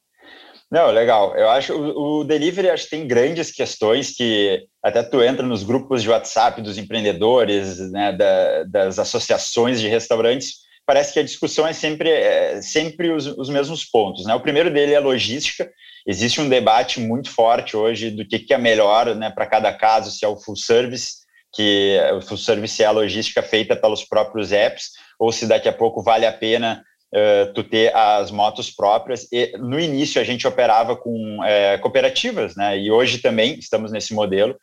Não, 0.69 0.91
legal. 0.91 1.35
Eu 1.35 1.49
acho 1.49 1.73
o, 1.73 2.19
o 2.19 2.23
delivery 2.25 2.69
acho 2.69 2.83
que 2.85 2.89
tem 2.89 3.07
grandes 3.07 3.51
questões 3.51 4.11
que 4.15 4.65
até 4.83 5.01
tu 5.01 5.23
entra 5.23 5.45
nos 5.45 5.63
grupos 5.63 6.03
de 6.03 6.09
WhatsApp 6.09 6.61
dos 6.61 6.77
empreendedores, 6.77 7.79
né, 7.91 8.11
da, 8.11 8.63
das 8.63 8.99
associações 8.99 9.79
de 9.79 9.87
restaurantes, 9.87 10.67
parece 10.85 11.13
que 11.13 11.19
a 11.19 11.23
discussão 11.23 11.65
é 11.65 11.73
sempre, 11.73 12.09
é, 12.09 12.61
sempre 12.61 13.11
os, 13.11 13.27
os, 13.27 13.49
mesmos 13.49 13.85
pontos. 13.85 14.25
Né? 14.25 14.35
O 14.35 14.41
primeiro 14.41 14.71
dele 14.71 14.93
é 14.93 14.99
logística. 14.99 15.69
Existe 16.05 16.41
um 16.41 16.49
debate 16.49 16.99
muito 16.99 17.29
forte 17.29 17.75
hoje 17.75 18.11
do 18.11 18.25
que, 18.25 18.39
que 18.39 18.53
é 18.53 18.57
melhor 18.57 19.13
né, 19.15 19.29
para 19.29 19.45
cada 19.45 19.73
caso, 19.73 20.11
se 20.11 20.23
é 20.23 20.27
o 20.27 20.37
full 20.37 20.55
service, 20.55 21.15
que 21.53 21.97
o 22.15 22.21
full 22.21 22.37
service 22.37 22.81
é 22.81 22.85
a 22.85 22.91
logística 22.91 23.41
feita 23.41 23.75
pelos 23.75 24.03
próprios 24.05 24.51
apps, 24.51 24.91
ou 25.19 25.31
se 25.31 25.45
daqui 25.45 25.67
a 25.67 25.73
pouco 25.73 26.03
vale 26.03 26.25
a 26.25 26.31
pena 26.31 26.83
uh, 27.13 27.53
tu 27.53 27.63
ter 27.63 27.95
as 27.95 28.31
motos 28.31 28.71
próprias. 28.71 29.27
E 29.31 29.55
no 29.57 29.79
início 29.79 30.21
a 30.21 30.23
gente 30.23 30.47
operava 30.47 30.95
com 30.95 31.39
uh, 31.39 31.81
cooperativas, 31.81 32.55
né? 32.55 32.77
E 32.77 32.91
hoje 32.91 33.19
também 33.19 33.57
estamos 33.59 33.91
nesse 33.91 34.13
modelo, 34.13 34.55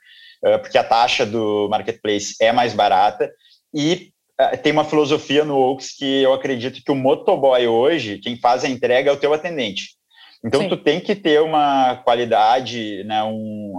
uh, 0.44 0.58
porque 0.58 0.78
a 0.78 0.84
taxa 0.84 1.24
do 1.24 1.68
marketplace 1.68 2.34
é 2.40 2.52
mais 2.52 2.74
barata 2.74 3.30
e 3.74 4.12
tem 4.64 4.72
uma 4.72 4.84
filosofia 4.84 5.44
no 5.44 5.56
Oaks 5.56 5.96
que 5.96 6.22
eu 6.22 6.32
acredito 6.32 6.82
que 6.84 6.90
o 6.90 6.94
motoboy 6.96 7.68
hoje, 7.68 8.18
quem 8.18 8.36
faz 8.36 8.64
a 8.64 8.68
entrega 8.68 9.08
é 9.08 9.12
o 9.12 9.16
teu 9.16 9.32
atendente. 9.32 9.90
Então 10.44 10.62
Sim. 10.62 10.68
tu 10.68 10.76
tem 10.76 10.98
que 10.98 11.14
ter 11.14 11.40
uma 11.40 12.02
qualidade, 12.04 13.04
né, 13.04 13.22
um, 13.22 13.72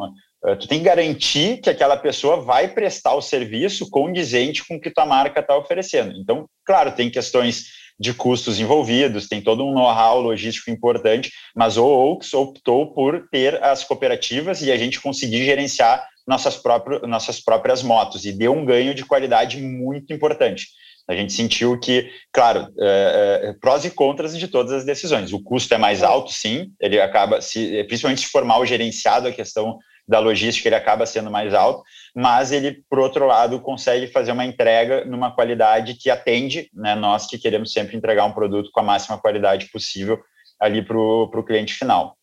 tu 0.58 0.66
tem 0.66 0.80
que 0.80 0.86
garantir 0.86 1.58
que 1.58 1.70
aquela 1.70 1.98
pessoa 1.98 2.38
vai 2.38 2.70
prestar 2.70 3.16
o 3.16 3.22
serviço 3.22 3.90
condizente 3.90 4.66
com 4.66 4.78
o 4.78 4.80
que 4.80 4.90
tua 4.90 5.06
marca 5.06 5.42
está 5.42 5.58
oferecendo. 5.58 6.18
Então, 6.18 6.48
claro, 6.66 6.94
tem 6.94 7.10
questões 7.10 7.66
de 8.00 8.14
custos 8.14 8.60
envolvidos, 8.60 9.28
tem 9.28 9.42
todo 9.42 9.66
um 9.66 9.74
know-how 9.74 10.20
logístico 10.20 10.70
importante, 10.70 11.32
mas 11.56 11.78
o 11.78 11.86
Oaks 11.86 12.34
optou 12.34 12.94
por 12.94 13.28
ter 13.32 13.64
as 13.64 13.84
cooperativas 13.84 14.62
e 14.62 14.72
a 14.72 14.78
gente 14.78 15.02
conseguir 15.02 15.46
gerenciar 15.46 16.06
nossas, 16.28 16.58
próprias 16.58 17.02
nossas 17.04 17.40
próprias 17.40 17.84
motos, 17.84 18.26
e 18.26 18.32
deu 18.32 18.54
um 18.54 18.66
ganho 18.66 18.94
de 18.94 19.06
qualidade 19.06 19.62
muito 19.62 20.12
importante. 20.12 20.68
A 21.08 21.16
gente 21.16 21.34
sentiu 21.34 21.80
que, 21.80 22.10
claro, 22.34 22.68
é, 22.80 23.42
é, 23.44 23.54
prós 23.62 23.86
e 23.86 23.92
contras 23.92 24.36
de 24.36 24.48
todas 24.48 24.72
as 24.72 24.84
decisões. 24.84 25.32
O 25.34 25.44
custo 25.44 25.74
é 25.74 25.78
mais 25.78 26.02
alto, 26.02 26.34
sim, 26.34 26.72
ele 26.82 27.00
acaba, 27.00 27.42
se, 27.42 27.84
principalmente 27.84 28.22
se 28.22 28.28
for 28.28 28.44
mal 28.44 28.66
gerenciado 28.66 29.28
a 29.28 29.32
questão 29.32 29.78
da 30.08 30.20
logística, 30.20 30.68
ele 30.68 30.76
acaba 30.76 31.06
sendo 31.06 31.30
mais 31.30 31.54
alto, 31.54 31.84
mas 32.16 32.54
ele, 32.54 32.82
por 32.90 32.98
outro 33.00 33.28
lado, 33.28 33.60
consegue 33.60 34.08
fazer 34.08 34.32
uma 34.32 34.46
entrega 34.46 35.04
numa 35.04 35.32
qualidade 35.32 35.96
que 35.96 36.10
atende, 36.10 36.70
né, 36.74 36.96
nós 36.96 37.28
que 37.28 37.38
queremos 37.38 37.74
sempre 37.74 37.98
entregar 37.98 38.24
um 38.24 38.32
produto 38.32 38.72
com 38.72 38.80
a 38.80 38.84
máxima 38.84 39.18
qualidade 39.18 39.70
possível 39.70 40.24
ali 40.58 40.82
para 40.82 40.98
o 40.98 41.44
cliente 41.44 41.74
final. 41.74 42.16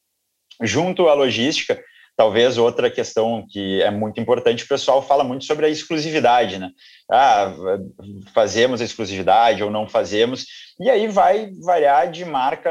Junto 0.63 1.09
à 1.09 1.15
logística, 1.15 1.79
Talvez 2.15 2.59
outra 2.59 2.91
questão 2.91 3.45
que 3.51 3.81
é 3.83 3.91
muito 3.91 4.21
importante, 4.21 4.65
o 4.65 4.69
pessoal 4.69 5.03
fala 5.03 5.25
muito 5.25 5.45
sobre 5.45 5.65
a 5.65 5.69
exclusividade, 5.69 6.59
né? 6.59 6.71
Ah, 7.11 7.53
fazemos 8.35 8.81
a 8.81 8.85
exclusividade 8.85 9.63
ou 9.63 9.71
não 9.71 9.89
fazemos, 9.89 10.45
e 10.79 10.91
aí 10.91 11.09
vai 11.09 11.51
variar 11.65 12.11
de 12.11 12.25
marca 12.25 12.71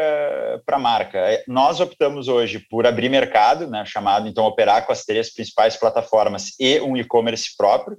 para 0.66 0.78
marca. 0.78 1.18
É, 1.18 1.44
nós 1.48 1.80
optamos 1.80 2.28
hoje 2.28 2.60
por 2.70 2.86
abrir 2.86 3.10
mercado, 3.10 3.68
né, 3.68 3.84
chamado 3.86 4.28
então 4.28 4.46
operar 4.46 4.86
com 4.86 4.92
as 4.92 5.06
três 5.06 5.34
principais 5.34 5.76
plataformas 5.76 6.52
e 6.60 6.80
um 6.80 6.96
e-commerce 6.96 7.56
próprio. 7.58 7.98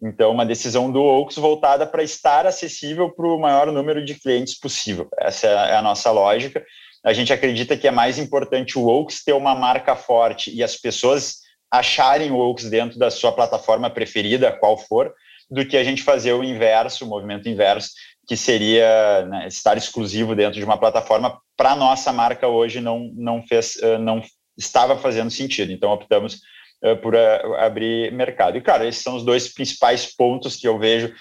Então, 0.00 0.30
uma 0.30 0.46
decisão 0.46 0.92
do 0.92 1.02
Oaks 1.02 1.36
voltada 1.36 1.84
para 1.84 2.04
estar 2.04 2.46
acessível 2.46 3.10
para 3.10 3.26
o 3.26 3.38
maior 3.38 3.72
número 3.72 4.04
de 4.04 4.14
clientes 4.14 4.58
possível. 4.58 5.08
Essa 5.18 5.48
é 5.48 5.76
a 5.76 5.82
nossa 5.82 6.10
lógica 6.12 6.64
a 7.08 7.12
gente 7.14 7.32
acredita 7.32 7.74
que 7.74 7.88
é 7.88 7.90
mais 7.90 8.18
importante 8.18 8.78
o 8.78 8.84
Oaks 8.84 9.24
ter 9.24 9.32
uma 9.32 9.54
marca 9.54 9.96
forte 9.96 10.54
e 10.54 10.62
as 10.62 10.76
pessoas 10.76 11.38
acharem 11.70 12.30
o 12.30 12.36
Oaks 12.36 12.68
dentro 12.68 12.98
da 12.98 13.10
sua 13.10 13.32
plataforma 13.32 13.88
preferida, 13.88 14.52
qual 14.52 14.76
for, 14.76 15.14
do 15.50 15.64
que 15.64 15.78
a 15.78 15.82
gente 15.82 16.02
fazer 16.02 16.34
o 16.34 16.44
inverso, 16.44 17.06
o 17.06 17.08
movimento 17.08 17.48
inverso, 17.48 17.92
que 18.26 18.36
seria 18.36 19.24
né, 19.24 19.48
estar 19.48 19.78
exclusivo 19.78 20.36
dentro 20.36 20.58
de 20.58 20.64
uma 20.66 20.76
plataforma. 20.76 21.40
Para 21.56 21.74
nossa 21.74 22.12
marca 22.12 22.46
hoje 22.46 22.78
não 22.78 23.10
não 23.14 23.42
fez, 23.42 23.78
não 24.00 24.22
estava 24.54 24.98
fazendo 24.98 25.30
sentido. 25.30 25.72
Então 25.72 25.90
optamos 25.90 26.42
por 27.00 27.16
abrir 27.16 28.12
mercado. 28.12 28.58
E 28.58 28.60
claro, 28.60 28.84
esses 28.84 29.02
são 29.02 29.16
os 29.16 29.24
dois 29.24 29.48
principais 29.48 30.14
pontos 30.14 30.56
que 30.56 30.68
eu 30.68 30.78
vejo 30.78 31.14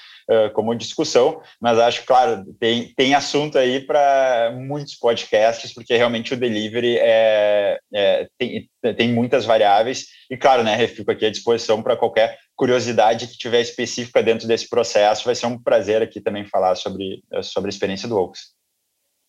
como 0.54 0.76
discussão, 0.76 1.42
mas 1.60 1.80
acho, 1.80 2.06
claro, 2.06 2.44
tem, 2.60 2.94
tem 2.96 3.16
assunto 3.16 3.58
aí 3.58 3.80
para 3.80 4.54
muitos 4.56 4.96
podcasts, 4.96 5.74
porque 5.74 5.96
realmente 5.96 6.34
o 6.34 6.38
delivery 6.38 6.98
é, 6.98 7.80
é, 7.94 8.28
tem, 8.38 8.70
tem 8.96 9.14
muitas 9.14 9.46
variáveis, 9.46 10.06
e 10.30 10.36
claro, 10.36 10.64
né, 10.64 10.88
fico 10.88 11.12
aqui 11.12 11.26
à 11.26 11.32
disposição 11.32 11.82
para 11.82 11.96
qualquer 11.96 12.38
curiosidade 12.56 13.28
que 13.28 13.38
tiver 13.38 13.62
específica 13.62 14.22
dentro 14.22 14.48
desse 14.48 14.68
processo, 14.68 15.26
vai 15.26 15.36
ser 15.36 15.46
um 15.46 15.62
prazer 15.62 16.02
aqui 16.02 16.20
também 16.20 16.46
falar 16.46 16.76
sobre, 16.76 17.24
sobre 17.44 17.70
a 17.70 17.74
experiência 17.74 18.10
do 18.10 18.18
Oaks. 18.18 18.57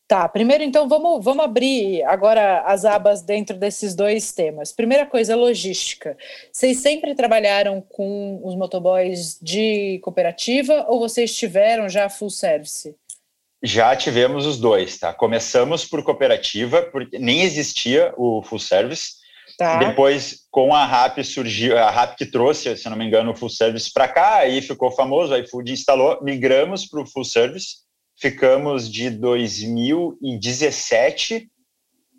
Tá, 0.09 0.27
primeiro 0.27 0.65
então 0.65 0.89
vamos, 0.89 1.23
vamos 1.23 1.45
abrir 1.45 2.03
agora 2.05 2.63
as 2.63 2.87
abas 2.87 3.21
dentro 3.21 3.55
desses 3.59 3.95
dois 3.95 4.33
temas. 4.33 4.73
Primeira 4.73 5.05
coisa, 5.05 5.37
logística. 5.37 6.17
Vocês 6.51 6.79
sempre 6.79 7.15
trabalharam 7.15 7.83
com 7.83 8.41
os 8.43 8.57
motoboys 8.57 9.39
de 9.43 10.01
cooperativa 10.03 10.87
ou 10.89 10.99
vocês 10.99 11.37
tiveram 11.37 11.91
já 11.91 12.09
full 12.09 12.31
service? 12.31 12.97
Já 13.63 13.95
tivemos 13.95 14.47
os 14.47 14.59
dois, 14.59 14.99
tá? 14.99 15.13
Começamos 15.13 15.85
por 15.85 16.03
cooperativa, 16.03 16.81
porque 16.81 17.19
nem 17.19 17.43
existia 17.43 18.15
o 18.17 18.43
full 18.43 18.61
service. 18.61 19.17
Tá. 19.59 19.77
Depois, 19.77 20.47
com 20.51 20.73
a 20.73 20.87
RAP 20.87 21.19
surgiu, 21.23 21.77
a 21.77 21.91
RAP 21.91 22.17
que 22.17 22.25
trouxe, 22.25 22.75
se 22.79 22.89
não 22.89 22.97
me 22.97 23.05
engano, 23.05 23.33
o 23.33 23.37
full 23.37 23.51
service 23.51 23.93
para 23.93 24.09
cá, 24.09 24.37
aí 24.37 24.63
ficou 24.63 24.91
famoso, 24.91 25.35
o 25.35 25.37
iFood 25.37 25.71
instalou, 25.71 26.19
migramos 26.23 26.87
para 26.87 27.03
o 27.03 27.07
full 27.07 27.25
service 27.25 27.88
ficamos 28.21 28.91
de 28.91 29.11
2017 29.11 31.49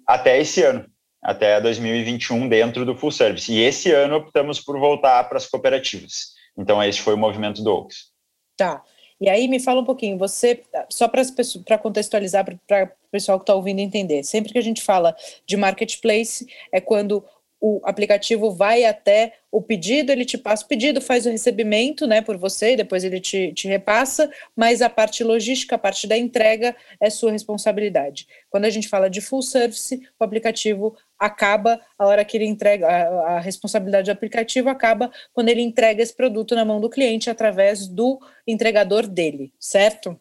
até 0.07 0.39
esse 0.39 0.63
ano, 0.63 0.89
até 1.21 1.59
2021 1.61 2.47
dentro 2.47 2.85
do 2.85 2.95
full 2.95 3.11
service. 3.11 3.51
E 3.51 3.59
esse 3.59 3.91
ano 3.91 4.15
optamos 4.15 4.59
por 4.59 4.79
voltar 4.79 5.25
para 5.25 5.37
as 5.37 5.45
cooperativas. 5.45 6.29
Então 6.57 6.81
esse 6.83 7.01
foi 7.01 7.13
o 7.13 7.17
movimento 7.17 7.61
do 7.63 7.71
Oaks. 7.71 8.09
Tá. 8.57 8.81
E 9.21 9.29
aí 9.29 9.47
me 9.49 9.59
fala 9.59 9.81
um 9.81 9.85
pouquinho, 9.85 10.17
você, 10.17 10.63
só 10.89 11.09
para 11.09 11.77
contextualizar, 11.77 12.45
para 12.45 12.85
o 12.85 13.11
pessoal 13.11 13.37
que 13.37 13.43
está 13.43 13.53
ouvindo 13.53 13.79
entender, 13.79 14.23
sempre 14.23 14.53
que 14.53 14.57
a 14.57 14.63
gente 14.63 14.81
fala 14.81 15.13
de 15.45 15.57
marketplace, 15.57 16.47
é 16.71 16.79
quando 16.79 17.21
o 17.61 17.81
aplicativo 17.83 18.51
vai 18.51 18.85
até 18.85 19.33
o 19.51 19.61
pedido, 19.61 20.11
ele 20.11 20.23
te 20.23 20.37
passa 20.37 20.63
o 20.63 20.67
pedido, 20.67 21.01
faz 21.01 21.25
o 21.25 21.29
recebimento 21.29 22.07
né, 22.07 22.21
por 22.21 22.37
você, 22.37 22.73
e 22.73 22.77
depois 22.77 23.03
ele 23.03 23.19
te, 23.19 23.51
te 23.53 23.67
repassa, 23.67 24.31
mas 24.55 24.81
a 24.81 24.89
parte 24.89 25.23
logística, 25.23 25.75
a 25.75 25.79
parte 25.79 26.07
da 26.07 26.17
entrega 26.17 26.75
é 27.01 27.09
sua 27.09 27.31
responsabilidade. 27.31 28.27
Quando 28.49 28.65
a 28.65 28.69
gente 28.69 28.87
fala 28.87 29.09
de 29.09 29.21
full 29.21 29.41
service, 29.41 29.99
o 30.19 30.23
aplicativo 30.23 30.95
acaba 31.17 31.81
a 31.97 32.05
hora 32.05 32.23
que 32.23 32.37
ele 32.37 32.45
entrega, 32.45 32.87
a, 32.87 33.37
a 33.37 33.39
responsabilidade 33.39 34.05
do 34.05 34.13
aplicativo 34.13 34.69
acaba 34.69 35.11
quando 35.33 35.49
ele 35.49 35.61
entrega 35.61 36.01
esse 36.01 36.15
produto 36.15 36.55
na 36.55 36.63
mão 36.63 36.79
do 36.79 36.89
cliente 36.89 37.29
através 37.29 37.87
do 37.87 38.19
entregador 38.47 39.05
dele, 39.07 39.51
certo? 39.59 40.17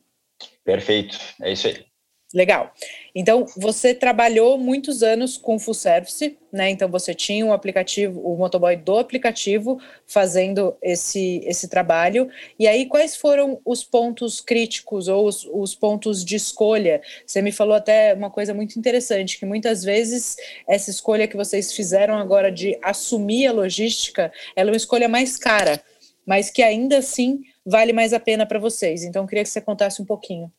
Perfeito, 0.65 1.19
é 1.41 1.53
isso 1.53 1.69
aí. 1.69 1.88
Legal. 2.35 2.75
Então, 3.15 3.47
você 3.57 3.95
trabalhou 3.95 4.59
muitos 4.59 5.03
anos 5.03 5.39
com 5.39 5.59
full 5.59 5.73
service, 5.73 6.37
né? 6.53 6.69
Então, 6.69 6.87
você 6.87 7.15
tinha 7.15 7.45
um 7.45 7.55
aplicativo, 7.55 8.21
o 8.21 8.37
motoboy 8.37 8.77
do 8.77 8.99
aplicativo, 8.99 9.81
fazendo 10.07 10.77
esse, 10.83 11.41
esse 11.47 11.69
trabalho. 11.69 12.29
E 12.59 12.69
aí, 12.69 12.85
quais 12.85 13.17
foram 13.17 13.59
os 13.65 13.83
pontos 13.83 14.43
críticos 14.43 15.09
ou 15.09 15.27
os, 15.27 15.49
os 15.51 15.75
pontos 15.75 16.23
de 16.23 16.37
escolha? 16.37 17.01
Você 17.27 17.41
me 17.41 17.51
falou 17.51 17.75
até 17.75 18.13
uma 18.13 18.31
coisa 18.31 18.53
muito 18.53 18.79
interessante, 18.79 19.39
que 19.39 19.47
muitas 19.47 19.83
vezes 19.83 20.37
essa 20.69 20.91
escolha 20.91 21.27
que 21.27 21.37
vocês 21.37 21.73
fizeram 21.73 22.15
agora 22.15 22.53
de 22.53 22.79
assumir 22.83 23.47
a 23.47 23.53
logística, 23.53 24.31
ela 24.55 24.69
é 24.69 24.73
uma 24.73 24.77
escolha 24.77 25.09
mais 25.09 25.39
cara, 25.39 25.83
mas 26.27 26.51
que 26.51 26.63
ainda 26.63 26.99
assim 26.99 27.41
vale 27.65 27.95
mais 27.95 28.13
a 28.13 28.21
pena 28.21 28.45
para 28.45 28.59
vocês. 28.59 29.03
Então, 29.03 29.27
queria 29.27 29.45
que 29.45 29.49
você 29.49 29.63
contasse 29.63 30.03
um 30.03 30.05
pouquinho. 30.05 30.53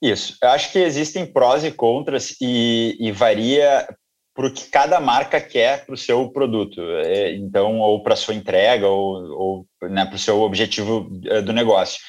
Isso. 0.00 0.36
Eu 0.42 0.48
acho 0.50 0.72
que 0.72 0.78
existem 0.78 1.26
prós 1.26 1.64
e 1.64 1.70
contras 1.70 2.34
e, 2.40 2.96
e 2.98 3.12
varia 3.12 3.86
para 4.34 4.46
o 4.46 4.52
que 4.52 4.64
cada 4.68 4.98
marca 5.00 5.40
quer 5.40 5.84
para 5.84 5.94
o 5.94 5.98
seu 5.98 6.30
produto. 6.30 6.80
É, 7.04 7.34
então, 7.34 7.78
ou 7.80 8.02
para 8.02 8.14
a 8.14 8.16
sua 8.16 8.34
entrega, 8.34 8.88
ou, 8.88 9.66
ou 9.82 9.90
né, 9.90 10.06
para 10.06 10.16
o 10.16 10.18
seu 10.18 10.40
objetivo 10.40 11.10
é, 11.26 11.42
do 11.42 11.52
negócio. 11.52 12.00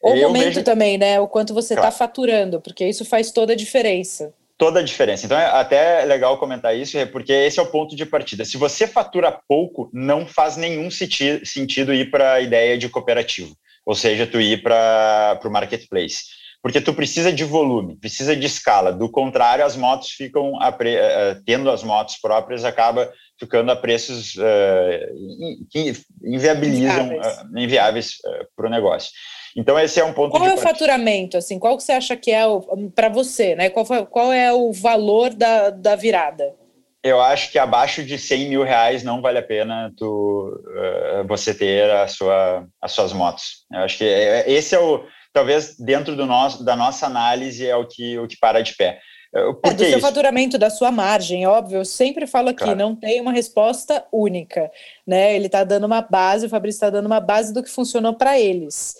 O 0.00 0.14
momento 0.16 0.44
vejo... 0.44 0.64
também, 0.64 0.98
né? 0.98 1.20
O 1.20 1.28
quanto 1.28 1.54
você 1.54 1.74
está 1.74 1.82
claro. 1.82 1.96
faturando, 1.96 2.60
porque 2.60 2.86
isso 2.86 3.04
faz 3.04 3.32
toda 3.32 3.52
a 3.52 3.56
diferença. 3.56 4.32
Toda 4.58 4.80
a 4.80 4.82
diferença. 4.82 5.26
Então, 5.26 5.38
é 5.38 5.46
até 5.46 6.04
legal 6.04 6.38
comentar 6.38 6.76
isso, 6.76 6.96
porque 7.08 7.32
esse 7.32 7.58
é 7.58 7.62
o 7.62 7.70
ponto 7.70 7.96
de 7.96 8.06
partida. 8.06 8.44
Se 8.44 8.56
você 8.56 8.86
fatura 8.86 9.36
pouco, 9.48 9.90
não 9.92 10.26
faz 10.26 10.56
nenhum 10.56 10.88
sentido 10.90 11.94
ir 11.94 12.10
para 12.10 12.34
a 12.34 12.40
ideia 12.40 12.78
de 12.78 12.88
cooperativo, 12.88 13.56
ou 13.84 13.94
seja, 13.94 14.26
tu 14.26 14.40
ir 14.40 14.62
para 14.62 15.40
o 15.44 15.50
marketplace 15.50 16.41
porque 16.62 16.80
tu 16.80 16.94
precisa 16.94 17.32
de 17.32 17.44
volume, 17.44 17.96
precisa 17.96 18.36
de 18.36 18.46
escala. 18.46 18.92
Do 18.92 19.10
contrário, 19.10 19.64
as 19.64 19.76
motos 19.76 20.10
ficam 20.10 20.52
pre... 20.78 20.94
Eh, 20.94 21.36
tendo 21.44 21.68
as 21.68 21.82
motos 21.82 22.18
próprias 22.18 22.64
acaba 22.64 23.12
ficando 23.38 23.72
a 23.72 23.76
preços 23.76 24.36
uh, 24.36 25.66
que 25.68 25.92
inviabilizam, 26.24 27.06
inviáveis, 27.06 27.26
uh, 27.26 27.58
inviáveis 27.58 28.10
uh, 28.24 28.46
para 28.54 28.68
o 28.68 28.70
negócio. 28.70 29.10
Então 29.56 29.76
esse 29.78 29.98
é 29.98 30.04
um 30.04 30.12
ponto. 30.12 30.30
Qual 30.30 30.46
é 30.46 30.54
o 30.54 30.58
faturamento? 30.58 31.36
Assim, 31.36 31.58
qual 31.58 31.76
que 31.76 31.82
você 31.82 31.92
acha 31.92 32.16
que 32.16 32.30
é 32.30 32.44
para 32.94 33.08
você, 33.08 33.56
né? 33.56 33.68
Qual, 33.68 33.84
foi, 33.84 34.06
qual 34.06 34.32
é 34.32 34.52
o 34.52 34.72
valor 34.72 35.34
da, 35.34 35.70
da 35.70 35.96
virada? 35.96 36.54
Eu 37.02 37.20
acho 37.20 37.50
que 37.50 37.58
abaixo 37.58 38.04
de 38.04 38.16
100 38.16 38.48
mil 38.48 38.62
reais 38.62 39.02
não 39.02 39.20
vale 39.20 39.38
a 39.38 39.42
pena 39.42 39.92
tu, 39.96 40.56
você 41.26 41.52
ter 41.52 41.90
a 41.90 42.06
sua, 42.06 42.64
as 42.80 42.92
suas 42.92 43.12
motos. 43.12 43.66
Eu 43.72 43.80
acho 43.80 43.98
que 43.98 44.04
é, 44.04 44.48
esse 44.48 44.76
é 44.76 44.78
o 44.78 45.04
talvez 45.32 45.76
dentro 45.76 46.14
do 46.14 46.26
nosso, 46.26 46.64
da 46.64 46.76
nossa 46.76 47.06
análise 47.06 47.66
é 47.66 47.74
o 47.74 47.86
que, 47.86 48.18
o 48.18 48.26
que 48.26 48.36
para 48.38 48.62
de 48.62 48.74
pé. 48.76 49.00
Por 49.32 49.60
é, 49.64 49.74
do 49.74 49.78
seu 49.78 49.88
isso? 49.92 50.00
faturamento, 50.00 50.58
da 50.58 50.68
sua 50.68 50.92
margem, 50.92 51.46
óbvio, 51.46 51.78
eu 51.78 51.84
sempre 51.86 52.26
falo 52.26 52.50
aqui, 52.50 52.64
claro. 52.64 52.78
não 52.78 52.94
tem 52.94 53.18
uma 53.18 53.32
resposta 53.32 54.04
única, 54.12 54.70
né? 55.06 55.34
Ele 55.34 55.46
está 55.46 55.64
dando 55.64 55.84
uma 55.84 56.02
base, 56.02 56.44
o 56.44 56.50
Fabrício 56.50 56.76
está 56.76 56.90
dando 56.90 57.06
uma 57.06 57.20
base 57.20 57.52
do 57.52 57.62
que 57.62 57.70
funcionou 57.70 58.12
para 58.12 58.38
eles. 58.38 58.94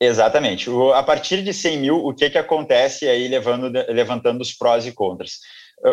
Exatamente. 0.00 0.68
O, 0.68 0.92
a 0.92 1.04
partir 1.04 1.42
de 1.42 1.52
100 1.52 1.78
mil, 1.78 2.04
o 2.04 2.12
que, 2.12 2.30
que 2.30 2.38
acontece 2.38 3.08
aí, 3.08 3.28
levando, 3.28 3.70
levantando 3.88 4.40
os 4.40 4.52
prós 4.52 4.86
e 4.86 4.92
contras? 4.92 5.38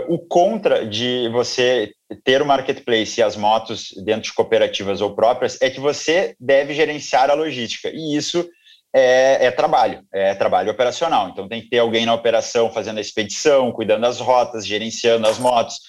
O 0.10 0.18
contra 0.18 0.84
de 0.84 1.30
você 1.30 1.92
ter 2.24 2.42
o 2.42 2.46
marketplace 2.46 3.20
e 3.20 3.24
as 3.24 3.36
motos 3.36 3.90
dentro 4.04 4.24
de 4.24 4.34
cooperativas 4.34 5.00
ou 5.00 5.14
próprias 5.14 5.62
é 5.62 5.70
que 5.70 5.80
você 5.80 6.36
deve 6.40 6.74
gerenciar 6.74 7.30
a 7.30 7.36
logística. 7.36 7.92
E 7.94 8.16
isso 8.16 8.50
é, 8.98 9.48
é, 9.48 9.52
trabalho, 9.52 10.02
é 10.14 10.34
trabalho 10.34 10.72
operacional. 10.72 11.28
Então 11.28 11.50
tem 11.50 11.62
que 11.62 11.70
ter 11.70 11.80
alguém 11.80 12.06
na 12.06 12.14
operação 12.14 12.72
fazendo 12.72 12.98
a 12.98 13.02
expedição, 13.02 13.70
cuidando 13.74 14.04
das 14.04 14.22
rotas, 14.22 14.66
gerenciando 14.66 15.28
as 15.28 15.38
motos. 15.38 15.80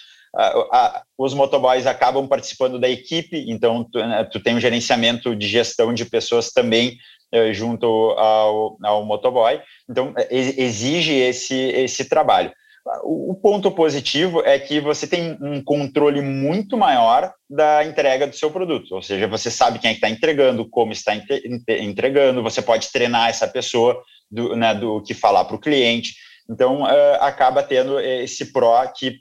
os 1.16 1.33
motoboys 1.33 1.87
acabam 1.87 2.27
participando 2.27 2.81
da 2.81 2.88
equipe, 2.88 3.45
então 3.49 3.85
tu, 3.85 4.01
né, 4.01 4.25
tu 4.25 4.40
tem 4.40 4.57
um 4.57 4.61
gerenciamento 4.61 5.37
de 5.37 5.47
gestão 5.47 5.95
de 5.95 6.05
pessoas 6.05 6.51
também 6.51 6.99
é, 7.31 7.53
junto 7.53 7.87
ao, 7.87 8.77
ao 8.83 9.05
motoboy. 9.05 9.61
Então 9.88 10.12
é, 10.16 10.27
exige 10.35 11.14
esse, 11.14 11.55
esse 11.55 12.09
trabalho. 12.09 12.53
O 13.03 13.35
ponto 13.35 13.70
positivo 13.72 14.42
é 14.44 14.61
que 14.61 14.81
você 14.81 15.09
tem 15.09 15.37
um 15.40 15.61
controle 15.62 16.20
muito 16.20 16.77
maior 16.77 17.33
da 17.51 17.85
entrega 17.85 18.29
do 18.29 18.37
seu 18.37 18.49
produto, 18.49 18.94
ou 18.94 19.03
seja, 19.03 19.27
você 19.27 19.51
sabe 19.51 19.81
quem 19.81 19.90
é 19.90 19.94
está 19.94 20.09
entregando, 20.09 20.68
como 20.68 20.92
está 20.92 21.12
entregando, 21.81 22.44
você 22.44 22.62
pode 22.62 22.92
treinar 22.92 23.29
essa 23.29 23.49
pessoa 23.49 24.01
do, 24.31 24.55
né, 24.55 24.72
do 24.72 25.03
que 25.03 25.14
falar 25.14 25.44
para 25.46 25.57
o 25.57 25.61
cliente. 25.61 26.14
Então, 26.49 26.83
uh, 26.83 27.14
acaba 27.20 27.61
tendo 27.61 27.99
esse 27.99 28.53
pró 28.53 28.87
que 28.87 29.20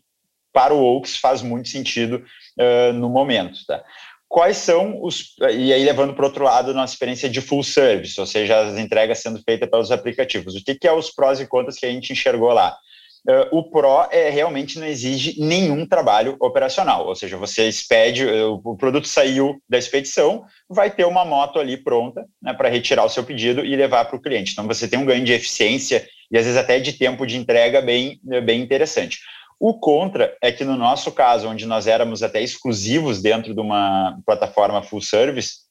para 0.53 0.73
o 0.73 0.83
Oaks 0.83 1.17
faz 1.17 1.41
muito 1.41 1.67
sentido 1.67 2.23
uh, 2.59 2.93
no 2.93 3.09
momento. 3.09 3.59
Tá? 3.67 3.83
Quais 4.27 4.57
são 4.57 5.01
os. 5.01 5.35
E 5.39 5.73
aí, 5.73 5.83
levando 5.83 6.13
para 6.13 6.23
o 6.23 6.27
outro 6.27 6.43
lado, 6.43 6.73
nossa 6.73 6.93
experiência 6.93 7.29
de 7.29 7.41
full 7.41 7.63
service, 7.63 8.19
ou 8.19 8.25
seja, 8.25 8.59
as 8.59 8.77
entregas 8.77 9.19
sendo 9.19 9.41
feitas 9.43 9.69
pelos 9.69 9.91
aplicativos. 9.91 10.55
O 10.55 10.63
que, 10.63 10.75
que 10.75 10.87
é 10.87 10.91
os 10.91 11.09
prós 11.09 11.39
e 11.39 11.47
contras 11.47 11.77
que 11.77 11.85
a 11.85 11.91
gente 11.91 12.13
enxergou 12.13 12.51
lá? 12.51 12.77
Uh, 13.27 13.57
o 13.57 13.63
Pro 13.63 14.07
é, 14.11 14.29
realmente 14.29 14.77
não 14.77 14.85
exige 14.85 15.41
nenhum 15.41 15.83
trabalho 15.87 16.37
operacional, 16.39 17.07
ou 17.07 17.15
seja, 17.15 17.35
você 17.37 17.67
expede, 17.67 18.23
uh, 18.23 18.61
o 18.63 18.77
produto 18.77 19.07
saiu 19.07 19.59
da 19.67 19.79
expedição, 19.79 20.45
vai 20.69 20.91
ter 20.91 21.05
uma 21.05 21.25
moto 21.25 21.57
ali 21.57 21.75
pronta 21.75 22.23
né, 22.39 22.53
para 22.53 22.69
retirar 22.69 23.03
o 23.03 23.09
seu 23.09 23.23
pedido 23.23 23.65
e 23.65 23.75
levar 23.75 24.05
para 24.05 24.15
o 24.15 24.21
cliente. 24.21 24.51
Então 24.51 24.67
você 24.67 24.87
tem 24.87 24.99
um 24.99 25.05
ganho 25.05 25.25
de 25.25 25.33
eficiência 25.33 26.07
e 26.31 26.37
às 26.37 26.45
vezes 26.45 26.59
até 26.59 26.79
de 26.79 26.93
tempo 26.93 27.25
de 27.25 27.35
entrega 27.35 27.81
bem, 27.81 28.19
bem 28.43 28.61
interessante. 28.61 29.17
O 29.59 29.79
contra 29.79 30.37
é 30.39 30.51
que 30.51 30.63
no 30.63 30.75
nosso 30.75 31.11
caso, 31.11 31.47
onde 31.49 31.65
nós 31.65 31.87
éramos 31.87 32.21
até 32.21 32.43
exclusivos 32.43 33.23
dentro 33.23 33.55
de 33.55 33.59
uma 33.59 34.19
plataforma 34.23 34.83
full 34.83 35.01
service, 35.01 35.61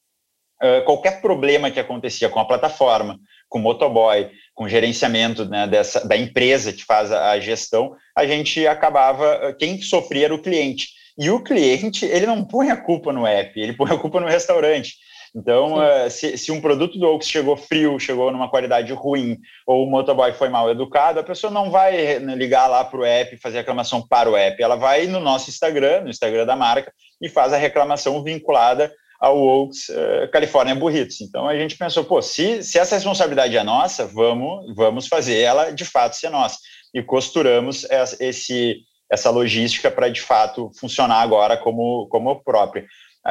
qualquer 0.87 1.21
problema 1.21 1.71
que 1.71 1.79
acontecia 1.79 2.31
com 2.31 2.41
a 2.41 2.47
plataforma, 2.47 3.19
com 3.49 3.59
motoboy, 3.59 4.31
com 4.55 4.69
gerenciamento 4.69 5.45
né, 5.45 5.67
dessa, 5.67 6.07
da 6.07 6.17
empresa 6.17 6.73
que 6.73 6.85
faz 6.85 7.11
a, 7.11 7.31
a, 7.31 7.41
gestão, 7.41 7.95
a 8.17 8.27
gente 8.27 8.67
acabava, 8.67 9.55
quem 9.59 9.81
sofria 9.81 10.27
era 10.27 10.35
o 10.35 10.43
cliente. 10.43 10.89
E 11.19 11.31
o 11.31 11.43
cliente, 11.43 12.05
ele 12.05 12.27
não 12.27 12.45
põe 12.45 12.71
a 12.71 12.77
culpa 12.77 13.13
no 13.13 13.27
app, 13.27 13.59
ele 13.59 13.73
põe 13.73 13.93
a 13.93 13.99
culpa 13.99 14.21
no 14.21 14.27
restaurante. 14.27 14.95
Então, 15.37 15.75
uh, 15.75 16.09
se, 16.09 16.39
se, 16.39 16.53
um 16.53 16.61
produto 16.61 16.97
do 16.97 17.09
Oaks 17.09 17.29
chegou 17.29 17.57
frio, 17.57 17.99
chegou 17.99 18.31
numa 18.31 18.49
qualidade 18.49 18.93
ruim, 18.93 19.37
ou 19.67 19.85
o 19.85 19.91
motoboy 19.91 20.33
foi 20.33 20.49
mal 20.49 20.71
educado, 20.71 21.19
a 21.19 21.25
pessoa 21.25 21.53
não 21.53 21.73
vai 21.73 22.21
né, 22.21 22.37
ligar 22.37 22.69
lá 22.69 22.85
para 22.85 23.01
o 23.01 23.05
app 23.05 23.35
e 23.35 23.41
fazer 23.41 23.59
reclamação 23.59 24.07
para 24.07 24.31
o 24.31 24.37
app. 24.37 24.63
Ela 24.63 24.77
vai 24.77 25.09
no 25.09 25.19
nosso 25.19 25.51
Instagram, 25.51 26.03
no 26.03 26.11
Instagram 26.11 26.47
da 26.47 26.55
marca, 26.55 26.93
e 27.21 27.29
faz 27.29 27.53
a 27.53 27.57
reclamação 27.57 28.23
vinculada 28.23 28.93
ao 29.25 29.39
Oaks 29.39 29.89
uh, 29.89 30.31
California 30.31 30.75
Burritos. 30.75 31.23
Então 31.23 31.49
a 31.49 31.57
gente 31.57 31.79
pensou, 31.79 32.05
pô, 32.05 32.21
se, 32.21 32.63
se 32.63 32.79
essa 32.79 32.95
responsabilidade 32.95 33.57
é 33.57 33.63
nossa, 33.63 34.07
vamos, 34.07 34.75
vamos 34.77 35.09
fazer 35.09 35.41
ela 35.41 35.71
de 35.71 35.85
fato 35.85 36.15
ser 36.15 36.29
nossa. 36.29 36.59
E 36.93 37.03
costuramos 37.03 37.87
esse, 38.21 38.83
essa 39.11 39.31
logística 39.31 39.91
para 39.91 40.11
de 40.11 40.21
fato 40.21 40.71
funcionar 40.79 41.23
agora 41.23 41.57
como, 41.57 42.07
como 42.09 42.43
própria. 42.45 42.85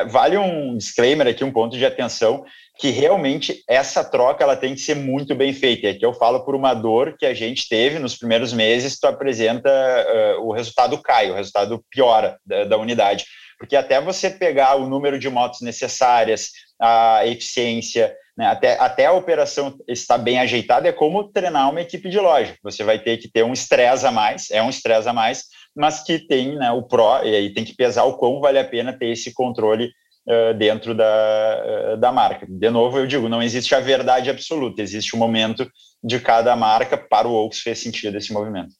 Vale 0.07 0.35
um 0.35 0.75
disclaimer 0.75 1.27
aqui, 1.27 1.43
um 1.43 1.51
ponto 1.51 1.77
de 1.77 1.85
atenção, 1.85 2.43
que 2.79 2.89
realmente 2.89 3.63
essa 3.69 4.03
troca 4.03 4.43
ela 4.43 4.55
tem 4.55 4.73
que 4.73 4.81
ser 4.81 4.95
muito 4.95 5.35
bem 5.35 5.53
feita. 5.53 5.89
Aqui 5.89 6.03
eu 6.03 6.13
falo 6.13 6.43
por 6.43 6.55
uma 6.55 6.73
dor 6.73 7.15
que 7.19 7.27
a 7.27 7.33
gente 7.35 7.69
teve 7.69 7.99
nos 7.99 8.17
primeiros 8.17 8.51
meses, 8.51 8.99
tu 8.99 9.05
apresenta 9.05 9.69
uh, 9.69 10.47
o 10.47 10.51
resultado 10.51 10.99
cai, 10.99 11.29
o 11.29 11.35
resultado 11.35 11.85
piora 11.91 12.39
da, 12.43 12.63
da 12.63 12.77
unidade 12.77 13.25
porque 13.63 13.77
até 13.77 14.01
você 14.01 14.29
pegar 14.29 14.75
o 14.75 14.89
número 14.89 15.17
de 15.17 15.29
motos 15.29 15.61
necessárias, 15.61 16.51
a 16.77 17.25
eficiência, 17.25 18.13
né, 18.37 18.45
até, 18.45 18.77
até 18.77 19.05
a 19.05 19.13
operação 19.13 19.79
estar 19.87 20.17
bem 20.17 20.37
ajeitada, 20.37 20.89
é 20.89 20.91
como 20.91 21.31
treinar 21.31 21.69
uma 21.69 21.79
equipe 21.79 22.09
de 22.09 22.19
loja. 22.19 22.57
Você 22.61 22.83
vai 22.83 22.99
ter 22.99 23.15
que 23.15 23.31
ter 23.31 23.41
um 23.41 23.53
estresse 23.53 24.05
a 24.05 24.11
mais, 24.11 24.51
é 24.51 24.61
um 24.61 24.69
estresse 24.69 25.07
a 25.07 25.13
mais, 25.13 25.45
mas 25.73 26.03
que 26.03 26.19
tem 26.19 26.57
né, 26.57 26.71
o 26.71 26.83
pró, 26.83 27.23
e 27.23 27.33
aí 27.33 27.53
tem 27.53 27.63
que 27.63 27.73
pesar 27.73 28.03
o 28.03 28.17
quão 28.17 28.41
vale 28.41 28.59
a 28.59 28.65
pena 28.65 28.91
ter 28.91 29.07
esse 29.07 29.33
controle 29.33 29.89
uh, 30.27 30.53
dentro 30.55 30.93
da, 30.93 31.93
uh, 31.93 31.97
da 31.97 32.11
marca. 32.11 32.45
De 32.45 32.69
novo, 32.69 32.99
eu 32.99 33.07
digo, 33.07 33.29
não 33.29 33.41
existe 33.41 33.73
a 33.73 33.79
verdade 33.79 34.29
absoluta, 34.29 34.81
existe 34.81 35.15
o 35.15 35.17
momento 35.17 35.71
de 36.03 36.19
cada 36.19 36.53
marca, 36.53 36.97
para 36.97 37.29
o 37.29 37.33
Oaks 37.33 37.61
fez 37.61 37.79
sentido 37.79 38.17
esse 38.17 38.33
movimento. 38.33 38.75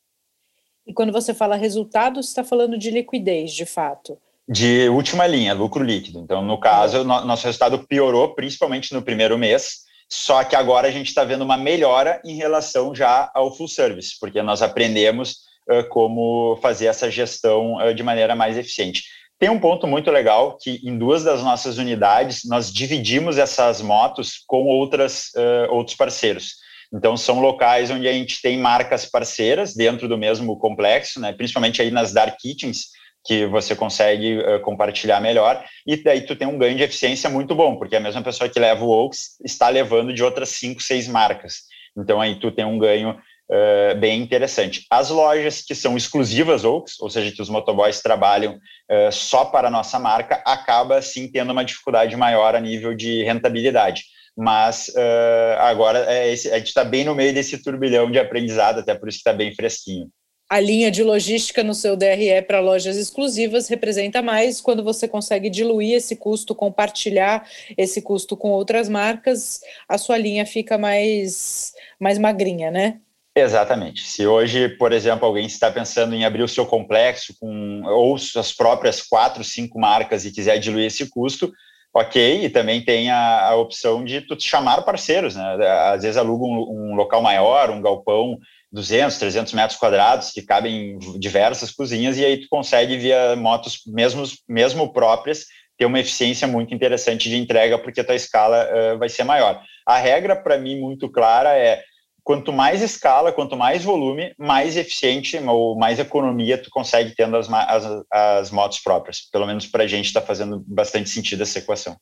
E 0.85 0.93
quando 0.93 1.13
você 1.13 1.33
fala 1.33 1.55
resultado, 1.55 2.21
você 2.21 2.27
está 2.27 2.43
falando 2.43 2.77
de 2.77 2.91
liquidez, 2.91 3.53
de 3.53 3.65
fato? 3.65 4.19
De 4.47 4.89
última 4.89 5.25
linha, 5.25 5.53
lucro 5.53 5.83
líquido. 5.83 6.19
Então, 6.19 6.41
no 6.41 6.59
caso, 6.59 7.03
no, 7.03 7.25
nosso 7.25 7.45
resultado 7.45 7.79
piorou, 7.87 8.35
principalmente 8.35 8.93
no 8.93 9.01
primeiro 9.01 9.37
mês, 9.37 9.83
só 10.09 10.43
que 10.43 10.55
agora 10.55 10.87
a 10.87 10.91
gente 10.91 11.07
está 11.07 11.23
vendo 11.23 11.43
uma 11.43 11.57
melhora 11.57 12.21
em 12.25 12.35
relação 12.35 12.93
já 12.93 13.31
ao 13.33 13.55
full 13.55 13.67
service, 13.67 14.15
porque 14.19 14.41
nós 14.41 14.61
aprendemos 14.61 15.37
uh, 15.69 15.87
como 15.89 16.57
fazer 16.61 16.87
essa 16.87 17.09
gestão 17.09 17.77
uh, 17.77 17.93
de 17.93 18.03
maneira 18.03 18.35
mais 18.35 18.57
eficiente. 18.57 19.03
Tem 19.39 19.49
um 19.49 19.59
ponto 19.59 19.87
muito 19.87 20.11
legal 20.11 20.57
que 20.61 20.79
em 20.83 20.97
duas 20.97 21.23
das 21.23 21.41
nossas 21.41 21.77
unidades 21.77 22.41
nós 22.45 22.71
dividimos 22.71 23.37
essas 23.37 23.81
motos 23.81 24.43
com 24.45 24.65
outras, 24.65 25.31
uh, 25.35 25.73
outros 25.73 25.95
parceiros. 25.95 26.55
Então, 26.93 27.17
são 27.17 27.39
locais 27.39 27.89
onde 27.89 28.07
a 28.07 28.13
gente 28.13 28.39
tem 28.41 28.57
marcas 28.57 29.05
parceiras 29.05 29.73
dentro 29.73 30.07
do 30.07 30.17
mesmo 30.17 30.57
complexo, 30.59 31.19
né? 31.19 31.33
principalmente 31.33 31.81
aí 31.81 31.89
nas 31.89 32.13
dark 32.13 32.37
kitchens, 32.39 32.89
que 33.25 33.45
você 33.45 33.75
consegue 33.75 34.39
uh, 34.39 34.59
compartilhar 34.61 35.21
melhor, 35.21 35.63
e 35.87 35.95
daí 35.95 36.21
tu 36.21 36.35
tem 36.35 36.47
um 36.47 36.57
ganho 36.57 36.75
de 36.75 36.83
eficiência 36.83 37.29
muito 37.29 37.55
bom, 37.55 37.77
porque 37.77 37.95
a 37.95 37.99
mesma 37.99 38.21
pessoa 38.21 38.49
que 38.49 38.59
leva 38.59 38.83
o 38.83 38.89
Oaks 38.89 39.37
está 39.43 39.69
levando 39.69 40.13
de 40.13 40.23
outras 40.23 40.49
cinco, 40.49 40.81
seis 40.81 41.07
marcas. 41.07 41.63
Então, 41.97 42.19
aí 42.19 42.39
tu 42.39 42.51
tem 42.51 42.65
um 42.65 42.77
ganho 42.77 43.11
uh, 43.11 43.99
bem 43.99 44.21
interessante. 44.21 44.85
As 44.89 45.09
lojas 45.09 45.61
que 45.61 45.75
são 45.75 45.95
exclusivas 45.95 46.65
Oaks, 46.65 46.99
ou 46.99 47.09
seja, 47.09 47.31
que 47.31 47.41
os 47.41 47.49
motoboys 47.49 48.01
trabalham 48.01 48.55
uh, 48.55 49.11
só 49.11 49.45
para 49.45 49.67
a 49.67 49.71
nossa 49.71 49.97
marca, 49.99 50.41
acaba, 50.45 51.01
sim, 51.01 51.31
tendo 51.31 51.51
uma 51.51 51.63
dificuldade 51.63 52.15
maior 52.15 52.55
a 52.55 52.59
nível 52.59 52.93
de 52.93 53.23
rentabilidade 53.23 54.03
mas 54.35 54.87
uh, 54.89 55.59
agora 55.59 56.11
é 56.11 56.33
esse, 56.33 56.51
a 56.51 56.57
gente 56.57 56.67
está 56.67 56.83
bem 56.83 57.05
no 57.05 57.13
meio 57.13 57.33
desse 57.33 57.61
turbilhão 57.61 58.09
de 58.09 58.17
aprendizado, 58.17 58.79
até 58.79 58.95
por 58.95 59.07
isso 59.07 59.19
que 59.19 59.29
está 59.29 59.33
bem 59.33 59.53
fresquinho. 59.53 60.09
A 60.53 60.59
linha 60.59 60.91
de 60.91 61.01
logística 61.01 61.63
no 61.63 61.73
seu 61.73 61.97
DRE 61.97 62.39
para 62.47 62.59
lojas 62.59 62.95
exclusivas 62.95 63.67
representa 63.67 64.21
mais 64.21 64.61
quando 64.61 64.83
você 64.83 65.07
consegue 65.07 65.49
diluir 65.49 65.95
esse 65.95 66.15
custo, 66.15 66.53
compartilhar 66.53 67.49
esse 67.75 68.03
custo 68.03 68.37
com 68.37 68.51
outras 68.51 68.87
marcas, 68.87 69.61
a 69.89 69.97
sua 69.97 70.15
linha 70.15 70.45
fica 70.45 70.77
mais, 70.77 71.73
mais 71.99 72.19
magrinha, 72.19 72.69
né? 72.69 72.99
Exatamente. 73.35 74.03
Se 74.03 74.27
hoje, 74.27 74.69
por 74.69 74.91
exemplo, 74.91 75.25
alguém 75.25 75.47
está 75.47 75.71
pensando 75.71 76.13
em 76.13 76.23
abrir 76.23 76.43
o 76.43 76.47
seu 76.47 76.67
complexo 76.67 77.33
com 77.39 77.81
ou 77.87 78.15
suas 78.19 78.53
próprias 78.53 79.01
quatro, 79.01 79.43
cinco 79.43 79.79
marcas 79.79 80.23
e 80.23 80.31
quiser 80.31 80.59
diluir 80.59 80.85
esse 80.85 81.09
custo, 81.09 81.51
ok, 81.91 82.45
e 82.45 82.49
também 82.49 82.83
tem 82.83 83.09
a, 83.09 83.49
a, 83.49 83.55
opção 83.55 84.03
de 84.03 84.23
chamar 84.39 84.83
parceiros, 84.83 85.35
né? 85.35 85.57
Às 85.91 86.03
vezes 86.03 86.17
aluga 86.17 86.45
um, 86.45 86.91
um, 86.91 86.95
local 86.95 87.23
maior, 87.23 87.71
um 87.71 87.81
galpão, 87.81 88.37
200, 88.73 89.19
300 89.19 89.53
metros 89.53 89.79
quadrados, 89.79 90.31
que 90.31 90.41
cabem 90.41 90.97
diversas 91.19 91.71
cozinhas, 91.71 92.17
e 92.17 92.25
aí 92.25 92.37
tu 92.37 92.47
consegue, 92.49 92.97
via 92.97 93.35
motos 93.35 93.81
mesmo, 93.85 94.23
mesmo 94.49 94.91
próprias, 94.91 95.45
ter 95.77 95.85
uma 95.85 95.99
eficiência 95.99 96.47
muito 96.47 96.73
interessante 96.73 97.29
de 97.29 97.37
entrega, 97.37 97.77
porque 97.77 98.01
a 98.01 98.03
tua 98.03 98.15
escala 98.15 98.67
uh, 98.67 98.97
vai 98.97 99.09
ser 99.09 99.23
maior. 99.23 99.61
A 99.87 99.97
regra, 99.97 100.35
para 100.35 100.57
mim, 100.57 100.79
muito 100.79 101.07
clara 101.07 101.55
é 101.55 101.83
quanto 102.23 102.51
mais 102.51 102.81
escala, 102.81 103.31
quanto 103.31 103.55
mais 103.55 103.83
volume, 103.83 104.33
mais 104.39 104.75
eficiente 104.75 105.37
ou 105.37 105.77
mais 105.77 105.99
economia 105.99 106.57
tu 106.57 106.69
consegue 106.71 107.13
tendo 107.15 107.37
as, 107.37 107.47
as, 107.51 108.03
as 108.11 108.51
motos 108.51 108.79
próprias. 108.79 109.21
Pelo 109.31 109.45
menos 109.45 109.67
para 109.67 109.83
a 109.83 109.87
gente 109.87 110.05
está 110.05 110.21
fazendo 110.21 110.63
bastante 110.65 111.09
sentido 111.09 111.43
essa 111.43 111.59
equação. 111.59 111.95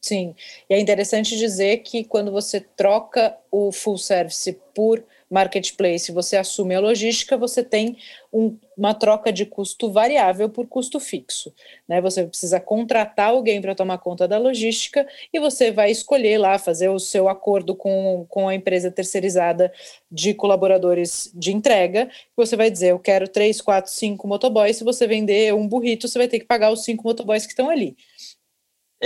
Sim, 0.00 0.34
e 0.68 0.74
é 0.74 0.78
interessante 0.78 1.36
dizer 1.36 1.78
que 1.78 2.04
quando 2.04 2.30
você 2.30 2.60
troca 2.60 3.36
o 3.50 3.72
full 3.72 3.98
service 3.98 4.52
por 4.74 5.02
marketplace, 5.34 6.12
você 6.12 6.36
assume 6.36 6.76
a 6.76 6.80
logística, 6.80 7.36
você 7.36 7.60
tem 7.60 7.96
um, 8.32 8.56
uma 8.76 8.94
troca 8.94 9.32
de 9.32 9.44
custo 9.44 9.90
variável 9.90 10.48
por 10.48 10.68
custo 10.68 11.00
fixo. 11.00 11.52
Né? 11.88 12.00
Você 12.00 12.24
precisa 12.24 12.60
contratar 12.60 13.30
alguém 13.30 13.60
para 13.60 13.74
tomar 13.74 13.98
conta 13.98 14.28
da 14.28 14.38
logística 14.38 15.04
e 15.32 15.40
você 15.40 15.72
vai 15.72 15.90
escolher 15.90 16.38
lá, 16.38 16.56
fazer 16.56 16.88
o 16.88 17.00
seu 17.00 17.28
acordo 17.28 17.74
com, 17.74 18.24
com 18.28 18.48
a 18.48 18.54
empresa 18.54 18.92
terceirizada 18.92 19.72
de 20.08 20.34
colaboradores 20.34 21.32
de 21.34 21.52
entrega. 21.52 22.08
Você 22.36 22.56
vai 22.56 22.70
dizer: 22.70 22.92
Eu 22.92 23.00
quero 23.00 23.26
três, 23.26 23.60
quatro, 23.60 23.90
cinco 23.90 24.28
motoboys. 24.28 24.76
Se 24.76 24.84
você 24.84 25.04
vender 25.04 25.52
um 25.52 25.66
burrito, 25.66 26.06
você 26.06 26.16
vai 26.16 26.28
ter 26.28 26.38
que 26.38 26.46
pagar 26.46 26.70
os 26.70 26.84
cinco 26.84 27.02
motoboys 27.02 27.44
que 27.44 27.52
estão 27.52 27.68
ali. 27.68 27.96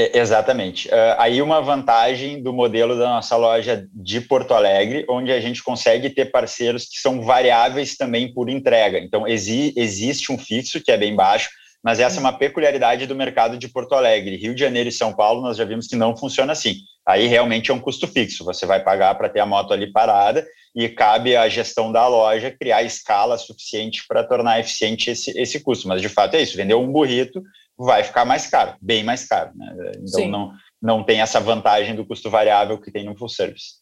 É, 0.01 0.17
exatamente. 0.17 0.87
Uh, 0.87 0.93
aí 1.19 1.43
uma 1.43 1.61
vantagem 1.61 2.41
do 2.41 2.53
modelo 2.53 2.97
da 2.97 3.09
nossa 3.09 3.35
loja 3.35 3.85
de 3.93 4.21
Porto 4.21 4.55
Alegre, 4.55 5.05
onde 5.11 5.33
a 5.33 5.41
gente 5.41 5.61
consegue 5.61 6.09
ter 6.09 6.27
parceiros 6.27 6.85
que 6.85 7.01
são 7.01 7.21
variáveis 7.21 7.97
também 7.97 8.33
por 8.33 8.49
entrega. 8.49 9.01
Então, 9.01 9.27
exi 9.27 9.75
existe 9.75 10.31
um 10.31 10.39
fixo, 10.39 10.81
que 10.81 10.93
é 10.93 10.97
bem 10.97 11.17
baixo, 11.17 11.51
mas 11.83 11.99
essa 11.99 12.19
é 12.19 12.21
uma 12.21 12.33
peculiaridade 12.33 13.09
do 13.09 13.17
mercado 13.17 13.59
de 13.59 13.67
Porto 13.67 13.93
Alegre. 13.93 14.37
Rio 14.37 14.55
de 14.55 14.61
Janeiro 14.61 14.89
e 14.89 14.93
São 14.93 15.13
Paulo, 15.13 15.43
nós 15.43 15.57
já 15.57 15.65
vimos 15.65 15.89
que 15.89 15.97
não 15.97 16.17
funciona 16.17 16.53
assim. 16.53 16.77
Aí 17.05 17.27
realmente 17.27 17.73
é 17.73 17.75
um 17.75 17.81
custo 17.81 18.07
fixo, 18.07 18.45
você 18.45 18.67
vai 18.67 18.81
pagar 18.85 19.17
para 19.17 19.29
ter 19.29 19.41
a 19.41 19.47
moto 19.47 19.73
ali 19.73 19.91
parada 19.91 20.47
e 20.77 20.89
cabe 20.89 21.35
à 21.35 21.49
gestão 21.49 21.91
da 21.91 22.07
loja 22.07 22.53
criar 22.53 22.85
escala 22.85 23.37
suficiente 23.37 24.05
para 24.07 24.23
tornar 24.23 24.61
eficiente 24.61 25.11
esse, 25.11 25.37
esse 25.37 25.59
custo. 25.59 25.89
Mas 25.89 26.01
de 26.01 26.09
fato 26.09 26.37
é 26.37 26.43
isso: 26.43 26.57
vender 26.57 26.75
um 26.75 26.93
burrito 26.93 27.43
vai 27.79 28.03
ficar 28.03 28.25
mais 28.25 28.47
caro, 28.47 28.77
bem 28.81 29.05
mais 29.05 29.27
caro. 29.27 29.53
Né? 29.55 29.93
Então 30.03 30.29
não, 30.29 30.53
não 30.83 31.05
tem 31.05 31.21
essa 31.21 31.39
vantagem 31.39 31.95
do 31.95 32.05
custo 32.05 32.29
variável 32.29 32.81
que 32.81 32.91
tem 32.91 33.05
no 33.05 33.17
full 33.17 33.29
service. 33.29 33.77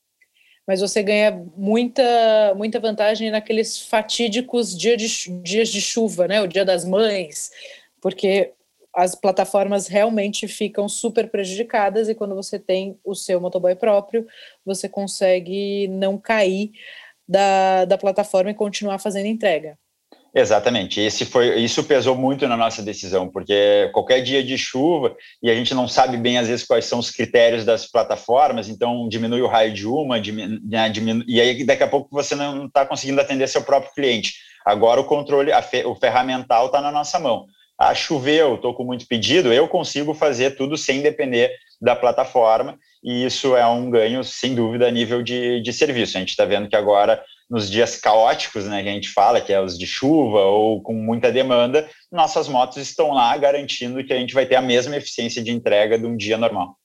Mas 0.66 0.80
você 0.80 1.02
ganha 1.02 1.30
muita, 1.56 2.54
muita 2.56 2.80
vantagem 2.80 3.30
naqueles 3.30 3.80
fatídicos 3.80 4.76
dia 4.76 4.96
de, 4.96 5.06
dias 5.40 5.68
de 5.68 5.80
chuva, 5.80 6.26
né? 6.26 6.42
O 6.42 6.48
dia 6.48 6.64
das 6.64 6.84
mães, 6.84 7.50
porque 8.00 8.52
as 8.92 9.14
plataformas 9.14 9.86
realmente 9.86 10.48
ficam 10.48 10.88
super 10.88 11.30
prejudicadas 11.30 12.08
e 12.08 12.14
quando 12.14 12.34
você 12.34 12.58
tem 12.58 12.98
o 13.04 13.14
seu 13.14 13.40
motoboy 13.40 13.76
próprio, 13.76 14.26
você 14.64 14.88
consegue 14.88 15.86
não 15.88 16.18
cair 16.18 16.72
da, 17.28 17.84
da 17.84 17.98
plataforma 17.98 18.50
e 18.50 18.54
continuar 18.54 18.98
fazendo 18.98 19.26
entrega. 19.26 19.78
Exatamente. 20.34 21.00
Esse 21.00 21.24
foi, 21.24 21.58
isso 21.60 21.82
pesou 21.84 22.14
muito 22.14 22.46
na 22.46 22.56
nossa 22.56 22.82
decisão, 22.82 23.26
porque 23.28 23.88
qualquer 23.92 24.20
dia 24.20 24.44
de 24.44 24.58
chuva 24.58 25.16
e 25.42 25.50
a 25.50 25.54
gente 25.54 25.74
não 25.74 25.88
sabe 25.88 26.18
bem 26.18 26.36
às 26.36 26.46
vezes 26.46 26.66
quais 26.66 26.84
são 26.84 26.98
os 26.98 27.10
critérios 27.10 27.64
das 27.64 27.90
plataformas, 27.90 28.68
então 28.68 29.08
diminui 29.08 29.40
o 29.40 29.46
raio 29.46 29.72
de 29.72 29.86
uma, 29.86 30.20
diminui, 30.20 30.60
né, 30.62 30.90
diminui, 30.90 31.24
e 31.26 31.40
aí 31.40 31.64
daqui 31.64 31.82
a 31.82 31.88
pouco 31.88 32.08
você 32.12 32.34
não 32.34 32.66
está 32.66 32.84
conseguindo 32.84 33.20
atender 33.20 33.48
seu 33.48 33.62
próprio 33.62 33.94
cliente. 33.94 34.34
Agora 34.64 35.00
o 35.00 35.04
controle, 35.04 35.50
fe, 35.62 35.84
o 35.86 35.94
ferramental 35.94 36.66
está 36.66 36.80
na 36.80 36.92
nossa 36.92 37.18
mão. 37.18 37.46
Ah, 37.78 37.94
choveu, 37.94 38.56
estou 38.56 38.74
com 38.74 38.84
muito 38.84 39.06
pedido, 39.06 39.52
eu 39.52 39.68
consigo 39.68 40.12
fazer 40.12 40.56
tudo 40.56 40.76
sem 40.76 41.02
depender 41.02 41.50
da 41.80 41.94
plataforma, 41.94 42.78
e 43.02 43.24
isso 43.24 43.54
é 43.56 43.66
um 43.66 43.90
ganho, 43.90 44.24
sem 44.24 44.54
dúvida, 44.54 44.88
a 44.88 44.90
nível 44.90 45.22
de, 45.22 45.60
de 45.60 45.72
serviço. 45.72 46.16
A 46.16 46.20
gente 46.20 46.30
está 46.30 46.44
vendo 46.44 46.68
que 46.68 46.76
agora 46.76 47.22
nos 47.48 47.70
dias 47.70 47.96
caóticos, 47.96 48.64
né, 48.66 48.82
que 48.82 48.88
a 48.88 48.92
gente 48.92 49.08
fala, 49.08 49.40
que 49.40 49.52
é 49.52 49.60
os 49.60 49.78
de 49.78 49.86
chuva 49.86 50.40
ou 50.40 50.82
com 50.82 50.94
muita 50.94 51.30
demanda, 51.30 51.88
nossas 52.10 52.48
motos 52.48 52.76
estão 52.78 53.12
lá 53.12 53.36
garantindo 53.36 54.04
que 54.04 54.12
a 54.12 54.18
gente 54.18 54.34
vai 54.34 54.46
ter 54.46 54.56
a 54.56 54.62
mesma 54.62 54.96
eficiência 54.96 55.42
de 55.42 55.52
entrega 55.52 55.98
de 55.98 56.06
um 56.06 56.16
dia 56.16 56.36
normal. 56.36 56.76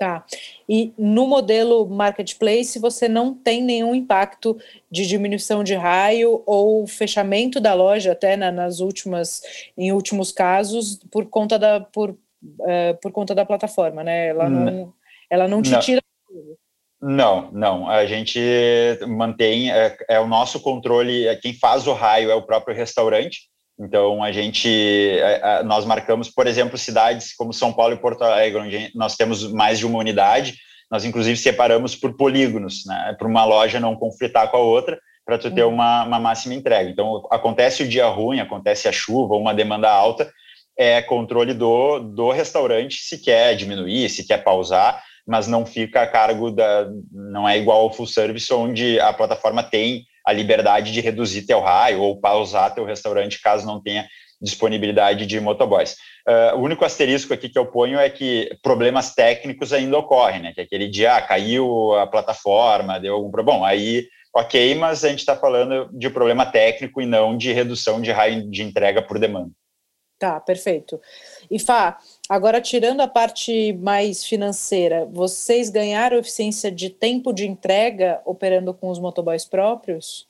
Tá. 0.00 0.24
E 0.66 0.94
no 0.96 1.26
modelo 1.26 1.86
marketplace 1.86 2.78
você 2.78 3.06
não 3.06 3.34
tem 3.34 3.62
nenhum 3.62 3.94
impacto 3.94 4.58
de 4.90 5.06
diminuição 5.06 5.62
de 5.62 5.74
raio 5.74 6.42
ou 6.46 6.86
fechamento 6.86 7.60
da 7.60 7.74
loja 7.74 8.12
até 8.12 8.34
na, 8.34 8.50
nas 8.50 8.80
últimas, 8.80 9.42
em 9.76 9.92
últimos 9.92 10.32
casos 10.32 10.98
por 11.10 11.26
conta 11.26 11.58
da 11.58 11.80
por, 11.80 12.12
uh, 12.12 12.96
por 13.02 13.12
conta 13.12 13.34
da 13.34 13.44
plataforma, 13.44 14.02
né? 14.02 14.28
Ela 14.28 14.48
não, 14.48 14.94
ela 15.28 15.46
não 15.46 15.60
te 15.60 15.72
não. 15.72 15.80
tira 15.80 16.00
não, 17.02 17.50
não. 17.52 17.88
A 17.88 18.04
gente 18.04 18.38
mantém, 19.08 19.70
é, 19.72 19.96
é, 20.08 20.20
o 20.20 20.26
nosso 20.26 20.60
controle, 20.60 21.26
é, 21.26 21.34
quem 21.34 21.54
faz 21.54 21.86
o 21.86 21.94
raio 21.94 22.30
é 22.30 22.34
o 22.34 22.42
próprio 22.42 22.76
restaurante. 22.76 23.48
Então, 23.78 24.22
a 24.22 24.30
gente, 24.30 24.68
é, 24.68 25.62
nós 25.62 25.86
marcamos, 25.86 26.28
por 26.28 26.46
exemplo, 26.46 26.76
cidades 26.76 27.34
como 27.34 27.54
São 27.54 27.72
Paulo 27.72 27.94
e 27.94 27.98
Porto 27.98 28.22
Alegre, 28.22 28.60
onde 28.60 28.90
nós 28.94 29.16
temos 29.16 29.50
mais 29.50 29.78
de 29.78 29.86
uma 29.86 29.98
unidade. 29.98 30.54
Nós, 30.90 31.04
inclusive, 31.04 31.38
separamos 31.38 31.96
por 31.96 32.14
polígonos, 32.16 32.84
né, 32.84 33.16
para 33.18 33.26
uma 33.28 33.44
loja 33.44 33.80
não 33.80 33.96
conflitar 33.96 34.50
com 34.50 34.58
a 34.58 34.60
outra, 34.60 34.98
para 35.24 35.38
tu 35.38 35.50
ter 35.50 35.62
uhum. 35.62 35.72
uma, 35.74 36.04
uma 36.04 36.20
máxima 36.20 36.54
entrega. 36.54 36.90
Então, 36.90 37.26
acontece 37.30 37.82
o 37.82 37.88
dia 37.88 38.08
ruim, 38.08 38.40
acontece 38.40 38.88
a 38.88 38.92
chuva, 38.92 39.36
uma 39.36 39.54
demanda 39.54 39.88
alta, 39.88 40.30
é 40.76 41.00
controle 41.00 41.54
do, 41.54 42.00
do 42.00 42.30
restaurante 42.30 42.96
se 42.96 43.18
quer 43.18 43.54
diminuir, 43.54 44.10
se 44.10 44.26
quer 44.26 44.44
pausar 44.44 45.02
mas 45.26 45.46
não 45.46 45.64
fica 45.64 46.02
a 46.02 46.06
cargo 46.06 46.50
da. 46.50 46.88
não 47.10 47.48
é 47.48 47.58
igual 47.58 47.82
ao 47.82 47.92
full 47.92 48.06
service, 48.06 48.52
onde 48.52 48.98
a 49.00 49.12
plataforma 49.12 49.62
tem 49.62 50.04
a 50.26 50.32
liberdade 50.32 50.92
de 50.92 51.00
reduzir 51.00 51.42
teu 51.42 51.60
raio 51.60 52.00
ou 52.00 52.20
pausar 52.20 52.74
teu 52.74 52.84
restaurante 52.84 53.40
caso 53.40 53.66
não 53.66 53.82
tenha 53.82 54.06
disponibilidade 54.40 55.26
de 55.26 55.38
motoboys. 55.38 55.96
Uh, 56.26 56.56
o 56.56 56.60
único 56.60 56.84
asterisco 56.84 57.34
aqui 57.34 57.48
que 57.48 57.58
eu 57.58 57.66
ponho 57.66 57.98
é 57.98 58.08
que 58.08 58.50
problemas 58.62 59.14
técnicos 59.14 59.72
ainda 59.72 59.98
ocorrem, 59.98 60.40
né? 60.40 60.52
Que 60.54 60.62
aquele 60.62 60.88
dia 60.88 61.16
ah, 61.16 61.22
caiu 61.22 61.94
a 61.94 62.06
plataforma, 62.06 62.98
deu 62.98 63.14
algum 63.14 63.30
problema. 63.30 63.58
Bom, 63.58 63.64
aí, 63.64 64.06
ok, 64.34 64.74
mas 64.76 65.04
a 65.04 65.08
gente 65.08 65.18
está 65.18 65.36
falando 65.36 65.90
de 65.92 66.08
problema 66.08 66.46
técnico 66.46 67.02
e 67.02 67.06
não 67.06 67.36
de 67.36 67.52
redução 67.52 68.00
de 68.00 68.12
raio 68.12 68.48
de 68.50 68.62
entrega 68.62 69.02
por 69.02 69.18
demanda. 69.18 69.50
Tá, 70.18 70.38
perfeito. 70.38 71.00
E 71.50 71.58
Fá, 71.58 71.98
agora 72.30 72.60
tirando 72.60 73.00
a 73.00 73.08
parte 73.08 73.72
mais 73.72 74.24
financeira, 74.24 75.04
vocês 75.10 75.68
ganharam 75.68 76.16
eficiência 76.16 76.70
de 76.70 76.88
tempo 76.88 77.32
de 77.32 77.44
entrega 77.44 78.20
operando 78.24 78.72
com 78.72 78.88
os 78.88 79.00
motoboys 79.00 79.44
próprios? 79.44 80.28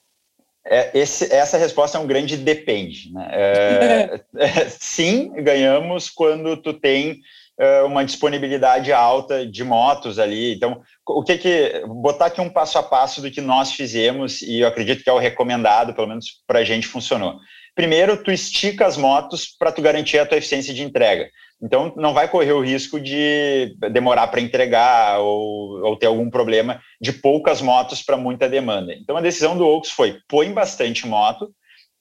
É, 0.65 0.99
esse, 0.99 1.31
essa 1.31 1.59
resposta 1.59 1.99
é 1.99 2.01
um 2.01 2.07
grande 2.07 2.39
depende. 2.39 3.13
Né? 3.13 3.29
É, 3.31 4.21
é, 4.39 4.69
sim, 4.71 5.31
ganhamos 5.43 6.09
quando 6.09 6.57
tu 6.57 6.73
tem 6.73 7.21
é, 7.59 7.83
uma 7.83 8.03
disponibilidade 8.03 8.91
alta 8.95 9.47
de 9.47 9.63
motos 9.63 10.19
ali. 10.19 10.55
Então, 10.55 10.81
o 11.07 11.23
que 11.23 11.37
que 11.37 11.83
botar 11.87 12.27
aqui 12.27 12.41
um 12.41 12.49
passo 12.49 12.79
a 12.79 12.83
passo 12.83 13.21
do 13.21 13.31
que 13.31 13.43
nós 13.43 13.73
fizemos 13.73 14.41
e 14.41 14.61
eu 14.61 14.69
acredito 14.69 15.05
que 15.05 15.11
é 15.11 15.13
o 15.13 15.19
recomendado, 15.19 15.93
pelo 15.93 16.09
menos 16.09 16.43
para 16.47 16.61
a 16.61 16.65
gente 16.65 16.87
funcionou. 16.87 17.39
Primeiro, 17.75 18.23
tu 18.23 18.31
estica 18.31 18.87
as 18.87 18.97
motos 18.97 19.47
para 19.47 19.71
tu 19.71 19.83
garantir 19.83 20.19
a 20.19 20.25
tua 20.25 20.39
eficiência 20.39 20.73
de 20.73 20.83
entrega. 20.83 21.29
Então, 21.63 21.93
não 21.97 22.15
vai 22.15 22.27
correr 22.27 22.53
o 22.53 22.65
risco 22.65 22.99
de 22.99 23.77
demorar 23.93 24.29
para 24.29 24.41
entregar 24.41 25.21
ou, 25.21 25.83
ou, 25.85 25.97
ter 25.97 26.07
algum 26.07 26.31
problema 26.31 26.81
de 27.01 27.13
poucas 27.13 27.61
motos 27.61 28.03
para 28.03 28.17
muita 28.17 28.49
demanda. 28.49 28.95
Então, 28.95 29.17
a 29.17 29.21
decisão 29.21 29.57
do 29.57 29.67
Oaks 29.67 29.91
foi 29.91 30.19
põe 30.27 30.53
bastante 30.53 31.07
moto 31.07 31.53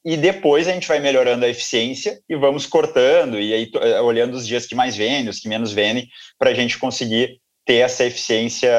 e 0.05 0.15
depois 0.15 0.67
a 0.67 0.71
gente 0.71 0.87
vai 0.87 0.99
melhorando 0.99 1.43
a 1.43 1.49
eficiência 1.49 2.19
e 2.29 2.35
vamos 2.35 2.65
cortando 2.65 3.37
e 3.37 3.53
aí 3.53 3.71
eh, 3.81 3.99
olhando 3.99 4.35
os 4.35 4.47
dias 4.47 4.65
que 4.65 4.75
mais 4.75 4.95
vendem, 4.95 5.29
os 5.29 5.39
que 5.39 5.49
menos 5.49 5.73
vendem, 5.73 6.07
para 6.37 6.51
a 6.51 6.53
gente 6.53 6.79
conseguir 6.79 7.41
ter 7.65 7.79
essa 7.79 8.05
eficiência, 8.05 8.71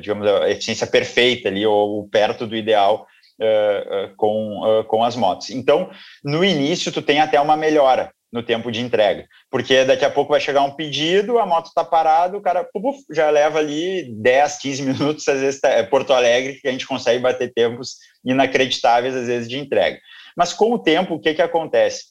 digamos, 0.00 0.26
a 0.26 0.48
eficiência 0.48 0.86
perfeita 0.86 1.48
ali 1.48 1.66
ou 1.66 2.08
perto 2.08 2.46
do 2.46 2.56
ideal 2.56 3.06
uh, 3.40 4.14
com, 4.16 4.60
uh, 4.62 4.84
com 4.84 5.04
as 5.04 5.16
motos. 5.16 5.50
Então, 5.50 5.90
no 6.24 6.44
início, 6.44 6.92
tu 6.92 7.02
tem 7.02 7.20
até 7.20 7.38
uma 7.40 7.56
melhora 7.56 8.12
no 8.32 8.42
tempo 8.42 8.70
de 8.70 8.80
entrega, 8.80 9.26
porque 9.50 9.84
daqui 9.84 10.04
a 10.04 10.10
pouco 10.10 10.30
vai 10.30 10.40
chegar 10.40 10.62
um 10.62 10.70
pedido, 10.70 11.38
a 11.38 11.46
moto 11.46 11.66
está 11.66 11.84
parada, 11.84 12.36
o 12.36 12.40
cara 12.40 12.68
já 13.10 13.28
leva 13.28 13.58
ali 13.58 14.04
10, 14.14 14.58
15 14.58 14.82
minutos, 14.82 15.28
às 15.28 15.40
vezes 15.40 15.60
tá, 15.60 15.68
é 15.70 15.82
Porto 15.82 16.12
Alegre, 16.12 16.60
que 16.60 16.68
a 16.68 16.72
gente 16.72 16.86
consegue 16.86 17.18
bater 17.18 17.52
tempos 17.52 17.96
inacreditáveis, 18.24 19.16
às 19.16 19.26
vezes, 19.26 19.48
de 19.48 19.58
entrega. 19.58 19.98
Mas 20.36 20.52
com 20.52 20.72
o 20.72 20.78
tempo, 20.78 21.14
o 21.14 21.20
que, 21.20 21.34
que 21.34 21.42
acontece? 21.42 22.04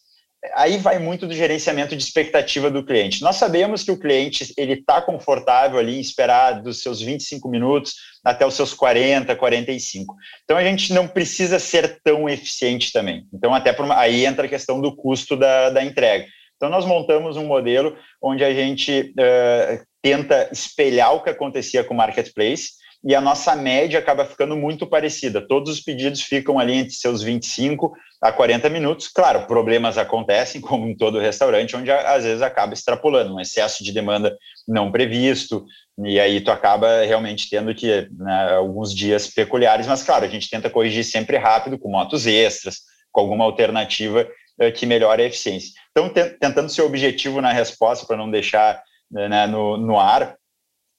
Aí 0.53 0.77
vai 0.77 0.99
muito 0.99 1.27
do 1.27 1.33
gerenciamento 1.33 1.95
de 1.95 2.03
expectativa 2.03 2.71
do 2.71 2.83
cliente. 2.83 3.21
Nós 3.21 3.35
sabemos 3.35 3.83
que 3.83 3.91
o 3.91 3.99
cliente 3.99 4.53
ele 4.57 4.73
está 4.73 5.01
confortável 5.01 5.79
ali 5.79 5.97
em 5.97 6.01
esperar 6.01 6.61
dos 6.61 6.81
seus 6.81 7.01
25 7.01 7.49
minutos 7.49 7.95
até 8.23 8.45
os 8.45 8.53
seus 8.53 8.73
40, 8.73 9.35
45. 9.35 10.15
Então 10.43 10.57
a 10.57 10.63
gente 10.63 10.93
não 10.93 11.07
precisa 11.07 11.59
ser 11.59 11.99
tão 12.03 12.29
eficiente 12.29 12.91
também. 12.91 13.25
Então 13.33 13.53
até 13.53 13.73
por, 13.73 13.91
aí 13.91 14.25
entra 14.25 14.45
a 14.45 14.49
questão 14.49 14.79
do 14.79 14.95
custo 14.95 15.35
da, 15.35 15.69
da 15.69 15.83
entrega. 15.83 16.25
Então 16.55 16.69
nós 16.69 16.85
montamos 16.85 17.37
um 17.37 17.45
modelo 17.45 17.97
onde 18.21 18.43
a 18.43 18.53
gente 18.53 19.13
uh, 19.17 19.85
tenta 20.01 20.49
espelhar 20.51 21.13
o 21.13 21.23
que 21.23 21.29
acontecia 21.29 21.83
com 21.83 21.93
o 21.93 21.97
marketplace 21.97 22.71
e 23.03 23.15
a 23.15 23.21
nossa 23.21 23.55
média 23.55 23.99
acaba 23.99 24.25
ficando 24.25 24.55
muito 24.57 24.85
parecida. 24.85 25.45
Todos 25.45 25.73
os 25.73 25.79
pedidos 25.79 26.21
ficam 26.21 26.59
ali 26.59 26.73
entre 26.73 26.93
seus 26.93 27.21
25 27.21 27.93
a 28.21 28.31
40 28.31 28.69
minutos. 28.69 29.07
Claro, 29.07 29.47
problemas 29.47 29.97
acontecem, 29.97 30.59
como 30.61 30.87
em 30.87 30.95
todo 30.95 31.19
restaurante, 31.19 31.75
onde 31.75 31.89
às 31.91 32.23
vezes 32.23 32.41
acaba 32.41 32.73
extrapolando, 32.73 33.33
um 33.33 33.39
excesso 33.39 33.83
de 33.83 33.93
demanda 33.93 34.37
não 34.67 34.91
previsto, 34.91 35.65
e 36.05 36.19
aí 36.19 36.41
tu 36.41 36.51
acaba 36.51 37.03
realmente 37.03 37.49
tendo 37.49 37.73
que, 37.73 38.07
né, 38.11 38.53
alguns 38.53 38.93
dias 38.93 39.27
peculiares, 39.27 39.87
mas 39.87 40.03
claro, 40.03 40.25
a 40.25 40.29
gente 40.29 40.49
tenta 40.49 40.69
corrigir 40.69 41.03
sempre 41.03 41.37
rápido, 41.37 41.77
com 41.77 41.89
motos 41.89 42.27
extras, 42.27 42.79
com 43.11 43.21
alguma 43.21 43.45
alternativa 43.45 44.27
eh, 44.59 44.71
que 44.71 44.85
melhore 44.85 45.23
a 45.23 45.25
eficiência. 45.25 45.71
Então, 45.91 46.09
tentando 46.09 46.69
ser 46.69 46.83
objetivo 46.83 47.41
na 47.41 47.51
resposta, 47.51 48.05
para 48.05 48.17
não 48.17 48.29
deixar 48.29 48.81
né, 49.11 49.47
no, 49.47 49.75
no 49.77 49.99
ar, 49.99 50.35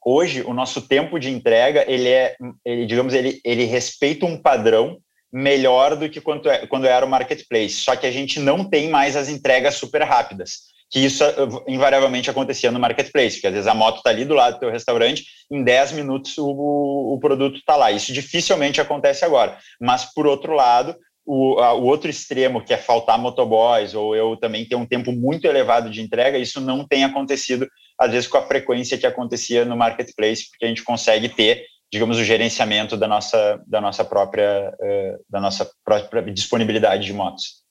hoje 0.04 0.42
o 0.42 0.54
nosso 0.54 0.82
tempo 0.82 1.18
de 1.18 1.30
entrega 1.30 1.84
ele 1.86 2.08
é, 2.08 2.36
ele, 2.64 2.86
digamos, 2.86 3.14
ele, 3.14 3.40
ele 3.44 3.64
respeita 3.64 4.26
um 4.26 4.36
padrão 4.40 4.98
melhor 5.32 5.96
do 5.96 6.08
que 6.08 6.20
quando, 6.20 6.50
é, 6.50 6.66
quando 6.66 6.86
era 6.86 7.06
o 7.06 7.08
marketplace. 7.08 7.76
Só 7.76 7.94
que 7.94 8.06
a 8.06 8.10
gente 8.10 8.40
não 8.40 8.64
tem 8.64 8.88
mais 8.88 9.16
as 9.16 9.28
entregas 9.28 9.76
super 9.76 10.02
rápidas, 10.02 10.70
que 10.90 10.98
isso 10.98 11.22
eh, 11.22 11.34
invariavelmente 11.68 12.28
acontecia 12.28 12.72
no 12.72 12.80
marketplace, 12.80 13.36
porque 13.36 13.46
às 13.46 13.52
vezes 13.52 13.68
a 13.68 13.74
moto 13.74 13.98
está 13.98 14.10
ali 14.10 14.24
do 14.24 14.34
lado 14.34 14.54
do 14.54 14.60
teu 14.60 14.70
restaurante, 14.70 15.24
em 15.50 15.62
10 15.62 15.92
minutos 15.92 16.36
o, 16.36 17.14
o 17.14 17.18
produto 17.20 17.58
está 17.58 17.76
lá. 17.76 17.92
Isso 17.92 18.12
dificilmente 18.12 18.80
acontece 18.80 19.24
agora. 19.24 19.56
Mas, 19.80 20.12
por 20.12 20.26
outro 20.26 20.52
lado, 20.52 20.96
o, 21.24 21.60
a, 21.60 21.74
o, 21.74 21.84
outro 21.84 22.10
extremo, 22.10 22.60
que 22.60 22.74
é 22.74 22.76
faltar 22.76 23.16
motoboys, 23.16 23.94
ou 23.94 24.16
eu 24.16 24.36
também 24.36 24.64
ter 24.64 24.74
um 24.74 24.86
tempo 24.86 25.12
muito 25.12 25.44
elevado 25.46 25.88
de 25.88 26.02
entrega, 26.02 26.38
isso 26.38 26.60
não 26.60 26.84
tem 26.84 27.04
acontecido, 27.04 27.68
às 28.00 28.12
vezes, 28.12 28.26
com 28.26 28.38
a 28.38 28.46
frequência 28.46 28.96
que 28.96 29.06
acontecia 29.06 29.62
no 29.66 29.76
marketplace, 29.76 30.48
porque 30.48 30.64
a 30.64 30.68
gente 30.68 30.82
consegue 30.82 31.28
ter, 31.28 31.66
digamos, 31.92 32.16
o 32.16 32.24
gerenciamento 32.24 32.96
da 32.96 33.06
nossa, 33.06 33.62
da 33.66 33.78
nossa, 33.78 34.02
própria, 34.02 34.74
uh, 34.80 35.24
da 35.28 35.38
nossa 35.38 35.70
própria 35.84 36.22
disponibilidade 36.32 37.04
de 37.04 37.12
motos. 37.12 37.62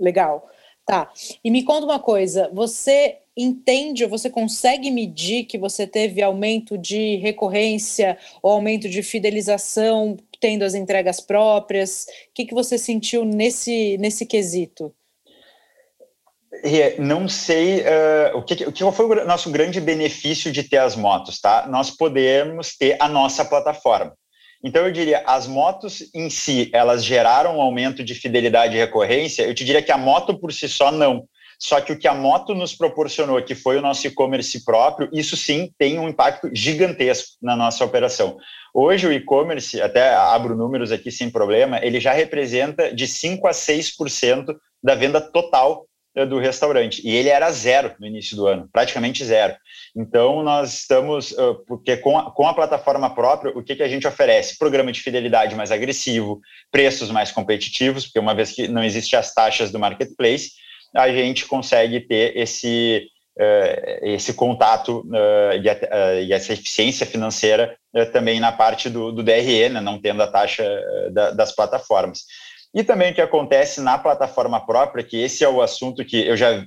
Legal. 0.00 0.50
Tá. 0.84 1.10
E 1.42 1.50
me 1.52 1.62
conta 1.62 1.86
uma 1.86 2.00
coisa: 2.00 2.50
você 2.52 3.18
entende 3.36 4.02
ou 4.02 4.10
você 4.10 4.28
consegue 4.28 4.90
medir 4.90 5.44
que 5.44 5.56
você 5.56 5.86
teve 5.86 6.20
aumento 6.20 6.76
de 6.76 7.16
recorrência 7.16 8.18
ou 8.42 8.52
aumento 8.52 8.88
de 8.88 9.02
fidelização 9.04 10.16
tendo 10.40 10.64
as 10.64 10.74
entregas 10.74 11.20
próprias? 11.20 12.06
O 12.30 12.34
que, 12.34 12.44
que 12.44 12.54
você 12.54 12.76
sentiu 12.76 13.24
nesse, 13.24 13.96
nesse 13.98 14.26
quesito? 14.26 14.92
Não 16.98 17.28
sei 17.28 17.80
uh, 17.80 18.36
o 18.36 18.42
que, 18.42 18.56
que 18.56 18.92
foi 18.92 19.06
o 19.06 19.24
nosso 19.26 19.50
grande 19.50 19.80
benefício 19.80 20.50
de 20.50 20.62
ter 20.62 20.78
as 20.78 20.96
motos, 20.96 21.40
tá? 21.40 21.66
Nós 21.68 21.90
podemos 21.90 22.76
ter 22.76 22.96
a 23.00 23.08
nossa 23.08 23.44
plataforma. 23.44 24.14
Então 24.64 24.84
eu 24.84 24.92
diria, 24.92 25.22
as 25.26 25.46
motos 25.46 26.10
em 26.14 26.30
si, 26.30 26.70
elas 26.72 27.04
geraram 27.04 27.58
um 27.58 27.60
aumento 27.60 28.02
de 28.02 28.14
fidelidade 28.14 28.74
e 28.74 28.78
recorrência. 28.78 29.42
Eu 29.42 29.54
te 29.54 29.64
diria 29.64 29.82
que 29.82 29.92
a 29.92 29.98
moto 29.98 30.38
por 30.38 30.52
si 30.52 30.68
só 30.68 30.90
não. 30.90 31.24
Só 31.58 31.80
que 31.80 31.92
o 31.92 31.98
que 31.98 32.06
a 32.08 32.14
moto 32.14 32.54
nos 32.54 32.74
proporcionou, 32.74 33.42
que 33.42 33.54
foi 33.54 33.78
o 33.78 33.82
nosso 33.82 34.06
e-commerce 34.06 34.64
próprio, 34.64 35.08
isso 35.12 35.36
sim 35.36 35.72
tem 35.78 35.98
um 35.98 36.08
impacto 36.08 36.50
gigantesco 36.52 37.36
na 37.40 37.56
nossa 37.56 37.84
operação. 37.84 38.36
Hoje 38.74 39.06
o 39.06 39.12
e-commerce, 39.12 39.80
até 39.80 40.14
abro 40.14 40.56
números 40.56 40.92
aqui 40.92 41.10
sem 41.10 41.30
problema, 41.30 41.80
ele 41.82 41.98
já 41.98 42.12
representa 42.12 42.94
de 42.94 43.06
5 43.06 43.46
a 43.46 43.52
6% 43.52 44.54
da 44.82 44.94
venda 44.94 45.20
total 45.20 45.86
do 46.24 46.38
restaurante. 46.38 47.06
E 47.06 47.14
ele 47.14 47.28
era 47.28 47.50
zero 47.50 47.94
no 48.00 48.06
início 48.06 48.36
do 48.36 48.46
ano, 48.46 48.68
praticamente 48.72 49.24
zero. 49.24 49.54
Então, 49.94 50.42
nós 50.42 50.72
estamos, 50.72 51.34
porque 51.66 51.96
com 51.96 52.18
a, 52.18 52.30
com 52.30 52.46
a 52.46 52.54
plataforma 52.54 53.14
própria, 53.14 53.52
o 53.56 53.62
que, 53.62 53.76
que 53.76 53.82
a 53.82 53.88
gente 53.88 54.06
oferece? 54.06 54.58
Programa 54.58 54.92
de 54.92 55.02
fidelidade 55.02 55.54
mais 55.54 55.70
agressivo, 55.70 56.40
preços 56.70 57.10
mais 57.10 57.30
competitivos, 57.30 58.06
porque 58.06 58.18
uma 58.18 58.34
vez 58.34 58.52
que 58.52 58.66
não 58.68 58.82
existem 58.82 59.18
as 59.18 59.34
taxas 59.34 59.70
do 59.70 59.78
marketplace, 59.78 60.52
a 60.94 61.10
gente 61.10 61.44
consegue 61.46 62.00
ter 62.00 62.36
esse, 62.36 63.08
uh, 63.38 64.06
esse 64.06 64.32
contato 64.32 65.06
e, 66.22 66.32
essa 66.32 66.52
eficiência 66.54 67.04
financeira 67.04 67.76
também 68.12 68.40
na 68.40 68.52
parte 68.52 68.88
do, 68.88 69.12
do 69.12 69.22
DRE, 69.22 69.68
né, 69.68 69.80
não 69.80 69.98
tendo 69.98 70.22
a 70.22 70.26
taxa 70.26 70.64
da, 71.12 71.30
das 71.30 71.54
plataformas. 71.54 72.24
E 72.76 72.84
também 72.84 73.10
o 73.10 73.14
que 73.14 73.22
acontece 73.22 73.80
na 73.80 73.96
plataforma 73.96 74.60
própria, 74.64 75.02
que 75.02 75.16
esse 75.16 75.42
é 75.42 75.48
o 75.48 75.62
assunto 75.62 76.04
que 76.04 76.26
eu 76.26 76.36
já, 76.36 76.62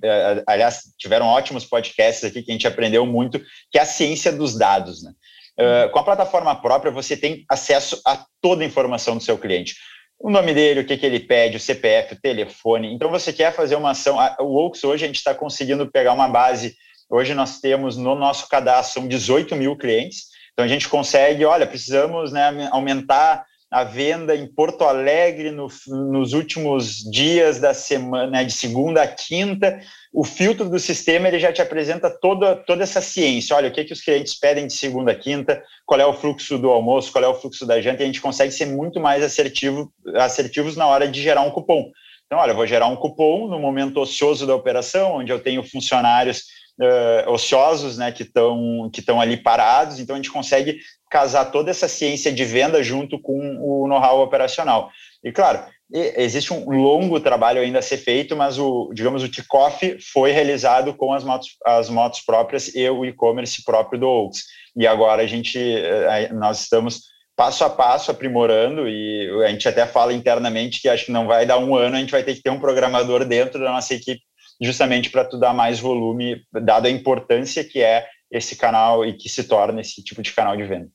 aliás, 0.48 0.86
tiveram 0.98 1.28
ótimos 1.28 1.66
podcasts 1.66 2.24
aqui 2.24 2.42
que 2.42 2.50
a 2.50 2.54
gente 2.54 2.68
aprendeu 2.68 3.06
muito, 3.06 3.40
que 3.72 3.78
é 3.78 3.82
a 3.82 3.86
ciência 3.86 4.32
dos 4.32 4.58
dados. 4.58 5.04
Né? 5.04 5.12
Uh, 5.60 5.92
com 5.92 6.00
a 6.00 6.04
plataforma 6.04 6.60
própria, 6.60 6.92
você 6.92 7.16
tem 7.16 7.46
acesso 7.48 8.02
a 8.04 8.26
toda 8.42 8.64
a 8.64 8.66
informação 8.66 9.16
do 9.16 9.24
seu 9.24 9.38
cliente 9.38 9.76
o 10.20 10.30
nome 10.30 10.54
dele, 10.54 10.82
o 10.82 10.86
que, 10.86 10.98
que 10.98 11.06
ele 11.06 11.22
pede, 11.22 11.56
o 11.56 11.60
CPF, 11.60 12.14
o 12.14 12.20
telefone. 12.20 12.94
Então, 12.94 13.10
você 13.10 13.32
quer 13.32 13.54
fazer 13.54 13.76
uma 13.76 13.92
ação. 13.92 14.18
O 14.42 14.58
Oaks 14.58 14.84
hoje 14.84 15.06
a 15.06 15.08
gente 15.08 15.16
está 15.16 15.34
conseguindo 15.34 15.90
pegar 15.90 16.12
uma 16.12 16.28
base. 16.28 16.76
Hoje 17.10 17.34
nós 17.34 17.62
temos 17.62 17.96
no 17.96 18.16
nosso 18.16 18.50
cadastro 18.50 19.00
são 19.00 19.08
18 19.08 19.56
mil 19.56 19.78
clientes. 19.78 20.26
Então, 20.52 20.66
a 20.66 20.68
gente 20.68 20.90
consegue, 20.90 21.46
olha, 21.46 21.66
precisamos 21.66 22.34
né, 22.34 22.68
aumentar 22.70 23.46
a 23.72 23.84
venda 23.84 24.36
em 24.36 24.48
Porto 24.48 24.84
Alegre 24.84 25.52
no, 25.52 25.68
nos 25.88 26.34
últimos 26.34 26.98
dias 27.12 27.60
da 27.60 27.74
semana, 27.74 28.28
né, 28.28 28.44
de 28.44 28.52
segunda 28.52 29.04
a 29.04 29.08
quinta, 29.08 29.80
o 30.12 30.24
filtro 30.24 30.68
do 30.68 30.80
sistema 30.80 31.28
ele 31.28 31.40
já 31.40 31.54
te 31.54 31.62
apresenta 31.62 32.10
toda, 32.10 32.56
toda 32.56 32.82
essa 32.82 33.00
ciência. 33.00 33.56
Olha, 33.56 33.70
o 33.70 33.72
que, 33.72 33.84
que 33.84 33.94
os 33.94 34.02
clientes 34.02 34.34
pedem 34.34 34.66
de 34.66 34.74
segunda 34.74 35.12
a 35.12 35.16
quinta, 35.16 35.62
qual 35.86 36.00
é 36.00 36.06
o 36.06 36.14
fluxo 36.14 36.58
do 36.58 36.70
almoço, 36.70 37.12
qual 37.12 37.24
é 37.24 37.28
o 37.28 37.36
fluxo 37.36 37.66
da 37.66 37.80
janta, 37.80 38.02
e 38.02 38.04
a 38.04 38.08
gente 38.08 38.22
consegue 38.22 38.52
ser 38.52 38.66
muito 38.66 39.00
mais 39.00 39.24
assertivo, 39.24 39.94
assertivos 40.16 40.76
na 40.76 40.88
hora 40.88 41.08
de 41.08 41.22
gerar 41.22 41.42
um 41.42 41.52
cupom. 41.52 41.92
Então, 42.26 42.40
olha, 42.40 42.54
vou 42.54 42.66
gerar 42.66 42.88
um 42.88 42.96
cupom 42.96 43.48
no 43.48 43.60
momento 43.60 44.00
ocioso 44.00 44.48
da 44.48 44.56
operação, 44.56 45.18
onde 45.18 45.32
eu 45.32 45.40
tenho 45.40 45.64
funcionários 45.64 46.44
uh, 46.80 47.32
ociosos, 47.32 47.98
né, 47.98 48.12
que 48.12 48.24
estão 48.24 48.90
que 48.92 49.04
ali 49.12 49.38
parados, 49.38 50.00
então 50.00 50.16
a 50.16 50.18
gente 50.18 50.32
consegue 50.32 50.80
casar 51.10 51.46
toda 51.46 51.72
essa 51.72 51.88
ciência 51.88 52.32
de 52.32 52.46
venda 52.46 52.82
junto 52.84 53.20
com 53.20 53.58
o 53.60 53.88
know-how 53.88 54.22
operacional. 54.22 54.90
E 55.24 55.32
claro, 55.32 55.64
existe 55.92 56.54
um 56.54 56.70
longo 56.70 57.20
trabalho 57.20 57.62
ainda 57.62 57.80
a 57.80 57.82
ser 57.82 57.98
feito, 57.98 58.36
mas 58.36 58.60
o, 58.60 58.92
digamos, 58.94 59.24
o 59.24 59.30
kickoff 59.30 59.98
foi 60.14 60.32
realizado 60.32 60.94
com 60.94 61.14
as 61.14 61.24
motos, 61.24 61.50
as 61.66 61.90
motos 61.90 62.22
próprias 62.22 62.74
e 62.76 62.88
o 62.90 63.06
e-commerce 63.06 63.64
próprio 63.64 64.00
do 64.00 64.08
Oaks. 64.08 64.44
E 64.76 64.86
agora 64.86 65.24
a 65.24 65.28
gente, 65.28 65.58
eh, 65.60 66.32
nós 66.32 66.62
estamos 66.62 67.02
passo 67.36 67.64
a 67.64 67.70
passo 67.70 68.12
aprimorando 68.12 68.88
e 68.88 69.44
a 69.46 69.48
gente 69.48 69.68
até 69.68 69.86
fala 69.88 70.14
internamente 70.14 70.82
que 70.82 70.90
acho 70.90 71.06
que 71.06 71.12
não 71.12 71.26
vai 71.26 71.46
dar 71.46 71.58
um 71.58 71.76
ano, 71.76 71.96
a 71.96 72.00
gente 72.00 72.12
vai 72.12 72.22
ter 72.22 72.36
que 72.36 72.42
ter 72.42 72.50
um 72.50 72.60
programador 72.60 73.26
dentro 73.26 73.60
da 73.60 73.72
nossa 73.72 73.94
equipe 73.94 74.22
justamente 74.62 75.10
para 75.10 75.26
tu 75.26 75.38
dar 75.38 75.54
mais 75.54 75.80
volume, 75.80 76.44
dado 76.52 76.88
a 76.88 76.90
importância 76.90 77.64
que 77.64 77.82
é 77.82 78.08
esse 78.32 78.56
canal 78.56 79.06
e 79.06 79.14
que 79.14 79.30
se 79.30 79.44
torna 79.44 79.82
esse 79.82 80.04
tipo 80.04 80.22
de 80.22 80.34
canal 80.34 80.56
de 80.56 80.64
venda. 80.64 80.90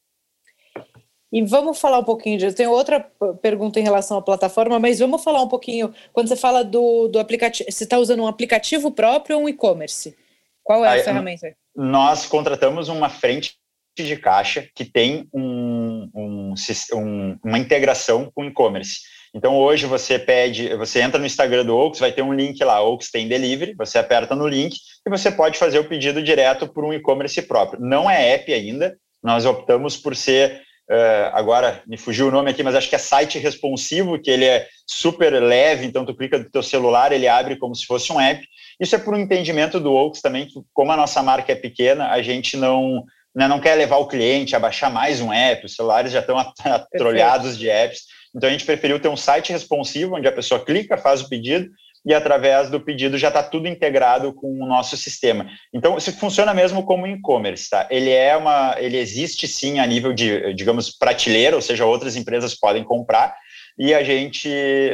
E 1.32 1.42
vamos 1.42 1.80
falar 1.80 1.98
um 1.98 2.04
pouquinho 2.04 2.38
de. 2.38 2.46
Eu 2.46 2.54
tenho 2.54 2.70
outra 2.70 3.00
pergunta 3.42 3.80
em 3.80 3.82
relação 3.82 4.16
à 4.16 4.22
plataforma, 4.22 4.78
mas 4.78 5.00
vamos 5.00 5.24
falar 5.24 5.42
um 5.42 5.48
pouquinho. 5.48 5.92
Quando 6.12 6.28
você 6.28 6.36
fala 6.36 6.62
do, 6.62 7.08
do 7.08 7.18
aplicativo, 7.18 7.68
você 7.68 7.82
está 7.82 7.98
usando 7.98 8.22
um 8.22 8.28
aplicativo 8.28 8.92
próprio 8.92 9.38
ou 9.38 9.42
um 9.42 9.48
e-commerce? 9.48 10.16
Qual 10.62 10.84
é 10.84 10.88
a 10.88 10.92
Aí, 10.92 11.02
ferramenta? 11.02 11.56
Nós 11.74 12.24
contratamos 12.24 12.88
uma 12.88 13.08
frente 13.08 13.56
de 13.98 14.16
caixa 14.16 14.68
que 14.76 14.84
tem 14.84 15.28
um, 15.32 16.08
um, 16.14 16.54
um, 16.94 17.38
uma 17.44 17.58
integração 17.58 18.30
com 18.32 18.44
e-commerce. 18.44 19.00
Então 19.34 19.58
hoje 19.58 19.86
você 19.86 20.18
pede, 20.18 20.74
você 20.76 21.02
entra 21.02 21.18
no 21.18 21.26
Instagram 21.26 21.64
do 21.64 21.76
Oaks, 21.76 21.98
vai 21.98 22.12
ter 22.12 22.22
um 22.22 22.32
link 22.32 22.62
lá, 22.62 22.80
Oaks 22.80 23.10
tem 23.10 23.26
delivery, 23.26 23.74
você 23.76 23.98
aperta 23.98 24.34
no 24.36 24.46
link 24.46 24.76
e 25.04 25.10
você 25.10 25.30
pode 25.30 25.58
fazer 25.58 25.80
o 25.80 25.88
pedido 25.88 26.22
direto 26.22 26.68
por 26.68 26.84
um 26.84 26.92
e-commerce 26.92 27.42
próprio. 27.42 27.80
Não 27.80 28.08
é 28.08 28.34
app 28.34 28.52
ainda, 28.52 28.96
nós 29.22 29.44
optamos 29.44 29.96
por 29.96 30.14
ser 30.14 30.62
Uh, 30.84 31.32
agora 31.32 31.82
me 31.86 31.96
fugiu 31.96 32.28
o 32.28 32.30
nome 32.30 32.50
aqui, 32.50 32.62
mas 32.62 32.74
acho 32.74 32.90
que 32.90 32.94
é 32.94 32.98
site 32.98 33.38
responsivo, 33.38 34.20
que 34.20 34.30
ele 34.30 34.44
é 34.44 34.68
super 34.86 35.42
leve, 35.42 35.86
então 35.86 36.04
tu 36.04 36.14
clica 36.14 36.38
do 36.38 36.50
teu 36.50 36.62
celular, 36.62 37.10
ele 37.10 37.26
abre 37.26 37.56
como 37.56 37.74
se 37.74 37.86
fosse 37.86 38.12
um 38.12 38.20
app. 38.20 38.46
Isso 38.78 38.94
é 38.94 38.98
por 38.98 39.14
um 39.14 39.18
entendimento 39.18 39.80
do 39.80 39.94
Oaks 39.94 40.20
também, 40.20 40.46
que 40.46 40.60
como 40.74 40.92
a 40.92 40.96
nossa 40.96 41.22
marca 41.22 41.52
é 41.52 41.54
pequena, 41.54 42.10
a 42.10 42.20
gente 42.20 42.54
não, 42.58 43.02
né, 43.34 43.48
não 43.48 43.60
quer 43.60 43.76
levar 43.76 43.96
o 43.96 44.06
cliente 44.06 44.54
a 44.54 44.60
baixar 44.60 44.90
mais 44.90 45.22
um 45.22 45.32
app, 45.32 45.64
os 45.64 45.74
celulares 45.74 46.12
já 46.12 46.20
estão 46.20 46.38
atrolhados 46.38 47.56
de 47.56 47.70
apps, 47.70 48.02
então 48.34 48.48
a 48.48 48.52
gente 48.52 48.64
preferiu 48.64 48.98
ter 48.98 49.08
um 49.08 49.16
site 49.16 49.52
responsivo, 49.52 50.16
onde 50.16 50.26
a 50.28 50.32
pessoa 50.32 50.64
clica, 50.64 50.96
faz 50.96 51.22
o 51.22 51.28
pedido, 51.28 51.70
e 52.06 52.12
através 52.12 52.68
do 52.68 52.80
pedido 52.80 53.16
já 53.16 53.28
está 53.28 53.42
tudo 53.42 53.66
integrado 53.66 54.32
com 54.34 54.62
o 54.62 54.66
nosso 54.66 54.96
sistema. 54.96 55.46
Então, 55.72 55.96
isso 55.96 56.12
funciona 56.12 56.52
mesmo 56.52 56.84
como 56.84 57.06
e-commerce, 57.06 57.70
tá? 57.70 57.88
Ele 57.90 58.10
é 58.10 58.36
uma, 58.36 58.76
ele 58.78 58.98
existe 58.98 59.48
sim 59.48 59.78
a 59.78 59.86
nível 59.86 60.12
de, 60.12 60.52
digamos, 60.54 60.90
prateleira, 60.90 61.56
ou 61.56 61.62
seja, 61.62 61.86
outras 61.86 62.14
empresas 62.14 62.54
podem 62.54 62.84
comprar, 62.84 63.34
e 63.78 63.94
a 63.94 64.04
gente, 64.04 64.48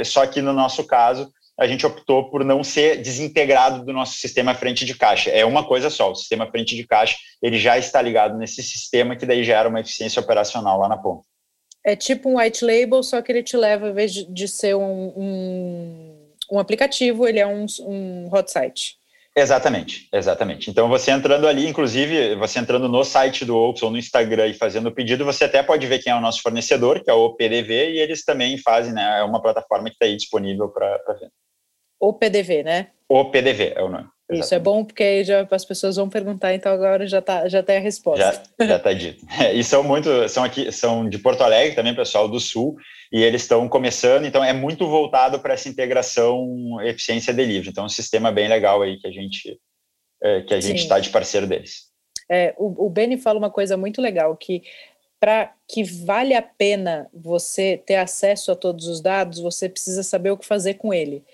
só 0.04 0.26
que 0.26 0.40
no 0.40 0.52
nosso 0.52 0.84
caso, 0.84 1.28
a 1.58 1.66
gente 1.66 1.84
optou 1.84 2.30
por 2.30 2.42
não 2.42 2.64
ser 2.64 3.02
desintegrado 3.02 3.84
do 3.84 3.92
nosso 3.92 4.14
sistema 4.14 4.54
frente 4.54 4.86
de 4.86 4.94
caixa. 4.94 5.30
É 5.30 5.44
uma 5.44 5.62
coisa 5.62 5.90
só, 5.90 6.10
o 6.10 6.14
sistema 6.14 6.46
frente 6.46 6.74
de 6.74 6.86
caixa, 6.86 7.16
ele 7.42 7.58
já 7.58 7.76
está 7.76 8.00
ligado 8.00 8.38
nesse 8.38 8.62
sistema 8.62 9.14
que 9.14 9.26
daí 9.26 9.44
gera 9.44 9.68
uma 9.68 9.80
eficiência 9.80 10.22
operacional 10.22 10.78
lá 10.78 10.88
na 10.88 10.96
ponta. 10.96 11.22
É 11.84 11.96
tipo 11.96 12.28
um 12.28 12.38
white 12.38 12.64
label, 12.64 13.02
só 13.02 13.22
que 13.22 13.32
ele 13.32 13.42
te 13.42 13.56
leva, 13.56 13.86
ao 13.86 13.92
invés 13.92 14.12
de, 14.12 14.48
ser 14.48 14.74
um, 14.76 15.12
um 15.16 16.20
um 16.50 16.58
aplicativo, 16.58 17.26
ele 17.26 17.38
é 17.38 17.46
um, 17.46 17.64
um 17.80 18.28
hot 18.32 18.50
site. 18.50 18.98
Exatamente, 19.36 20.08
exatamente. 20.12 20.68
Então, 20.70 20.88
você 20.88 21.12
entrando 21.12 21.46
ali, 21.46 21.66
inclusive, 21.66 22.34
você 22.34 22.58
entrando 22.58 22.88
no 22.88 23.04
site 23.04 23.44
do 23.44 23.56
Oaks 23.56 23.82
ou 23.82 23.90
no 23.90 23.96
Instagram 23.96 24.48
e 24.48 24.54
fazendo 24.54 24.88
o 24.88 24.92
pedido, 24.92 25.24
você 25.24 25.44
até 25.44 25.62
pode 25.62 25.86
ver 25.86 26.00
quem 26.00 26.12
é 26.12 26.16
o 26.16 26.20
nosso 26.20 26.42
fornecedor, 26.42 27.02
que 27.02 27.08
é 27.08 27.14
o 27.14 27.34
PDV, 27.34 27.92
e 27.92 28.00
eles 28.00 28.24
também 28.24 28.58
fazem, 28.58 28.92
né? 28.92 29.20
É 29.20 29.22
uma 29.22 29.40
plataforma 29.40 29.88
que 29.88 29.94
está 29.94 30.06
aí 30.06 30.16
disponível 30.16 30.68
para 30.68 30.98
venda. 31.14 31.32
O 32.00 32.12
PDV, 32.12 32.64
né? 32.64 32.88
O 33.08 33.26
PDV 33.26 33.74
é 33.76 33.82
o 33.82 33.88
nome. 33.88 34.08
Exatamente. 34.30 34.44
Isso 34.44 34.54
é 34.54 34.58
bom 34.58 34.84
porque 34.84 35.02
aí 35.02 35.24
já 35.24 35.46
as 35.50 35.64
pessoas 35.64 35.96
vão 35.96 36.08
perguntar, 36.08 36.54
então 36.54 36.72
agora 36.72 37.06
já 37.06 37.20
tá, 37.20 37.48
já 37.48 37.62
tem 37.62 37.78
a 37.78 37.80
resposta. 37.80 38.42
Já, 38.58 38.66
já 38.66 38.78
tá 38.78 38.92
dito. 38.92 39.26
É, 39.40 39.54
e 39.54 39.64
são 39.64 39.82
muito, 39.82 40.28
são 40.28 40.44
aqui, 40.44 40.70
são 40.70 41.08
de 41.08 41.18
Porto 41.18 41.42
Alegre 41.42 41.74
também, 41.74 41.94
pessoal 41.94 42.28
do 42.28 42.38
Sul, 42.38 42.76
e 43.12 43.22
eles 43.22 43.42
estão 43.42 43.68
começando, 43.68 44.26
então 44.26 44.44
é 44.44 44.52
muito 44.52 44.86
voltado 44.86 45.40
para 45.40 45.54
essa 45.54 45.68
integração 45.68 46.78
eficiência 46.82 47.32
delivery. 47.32 47.70
Então, 47.70 47.84
é 47.84 47.86
um 47.86 47.88
sistema 47.88 48.30
bem 48.30 48.48
legal 48.48 48.82
aí 48.82 48.98
que 48.98 49.06
a 49.06 49.10
gente 49.10 49.58
é, 50.22 50.42
que 50.42 50.54
a 50.54 50.60
gente 50.60 50.80
está 50.80 50.98
de 50.98 51.08
parceiro 51.08 51.46
deles. 51.46 51.88
É, 52.28 52.54
o, 52.58 52.86
o 52.86 52.90
Benny 52.90 53.16
fala 53.16 53.38
uma 53.38 53.50
coisa 53.50 53.76
muito 53.76 54.00
legal 54.00 54.36
que 54.36 54.62
para 55.18 55.52
que 55.68 55.82
vale 55.84 56.34
a 56.34 56.40
pena 56.40 57.08
você 57.12 57.76
ter 57.84 57.96
acesso 57.96 58.52
a 58.52 58.56
todos 58.56 58.86
os 58.86 59.00
dados, 59.00 59.38
você 59.38 59.68
precisa 59.68 60.02
saber 60.02 60.30
o 60.30 60.36
que 60.36 60.46
fazer 60.46 60.74
com 60.74 60.94
ele 60.94 61.24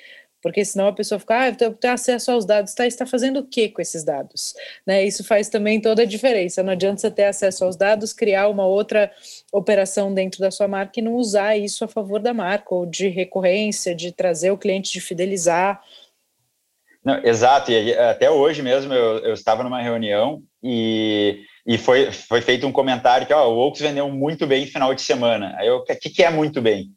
porque 0.47 0.65
senão 0.65 0.87
a 0.87 0.93
pessoa 0.93 1.19
fica, 1.19 1.41
ah, 1.41 1.49
eu 1.49 1.75
tenho 1.75 1.93
acesso 1.93 2.31
aos 2.31 2.45
dados, 2.45 2.73
tá, 2.73 2.87
está 2.87 3.05
fazendo 3.05 3.41
o 3.41 3.45
que 3.45 3.69
com 3.69 3.83
esses 3.83 4.05
dados? 4.05 4.55
Né, 4.87 5.05
isso 5.05 5.25
faz 5.25 5.49
também 5.49 5.81
toda 5.81 6.03
a 6.03 6.07
diferença, 6.07 6.63
não 6.63 6.73
adianta 6.73 7.01
você 7.01 7.11
ter 7.11 7.25
acesso 7.25 7.65
aos 7.65 7.75
dados, 7.75 8.13
criar 8.13 8.47
uma 8.49 8.65
outra 8.65 9.11
operação 9.53 10.15
dentro 10.15 10.39
da 10.39 10.53
sua 10.53 10.69
marca 10.69 11.01
e 11.01 11.03
não 11.03 11.15
usar 11.15 11.57
isso 11.57 11.85
a 11.85 11.89
favor 11.89 12.21
da 12.21 12.33
marca, 12.33 12.73
ou 12.73 12.87
de 12.87 13.09
recorrência, 13.09 13.93
de 13.93 14.13
trazer 14.13 14.53
o 14.53 14.57
cliente, 14.57 14.93
de 14.93 15.01
fidelizar. 15.01 15.83
Não, 17.05 17.21
exato, 17.25 17.73
e 17.73 17.93
até 17.95 18.31
hoje 18.31 18.63
mesmo 18.63 18.95
eu, 18.95 19.19
eu 19.25 19.35
estava 19.35 19.65
numa 19.65 19.83
reunião 19.83 20.45
e, 20.63 21.41
e 21.67 21.77
foi, 21.77 22.13
foi 22.13 22.41
feito 22.41 22.69
um 22.69 22.73
comentário 22.73 23.27
que 23.27 23.35
ó, 23.35 23.49
o 23.49 23.57
Oaks 23.57 23.81
vendeu 23.81 24.09
muito 24.09 24.47
bem 24.47 24.65
final 24.65 24.95
de 24.95 25.03
semana. 25.03 25.57
Aí 25.59 25.67
eu, 25.67 25.79
o 25.79 25.85
que, 25.85 26.09
que 26.09 26.23
é 26.23 26.31
muito 26.31 26.63
bem? 26.63 26.96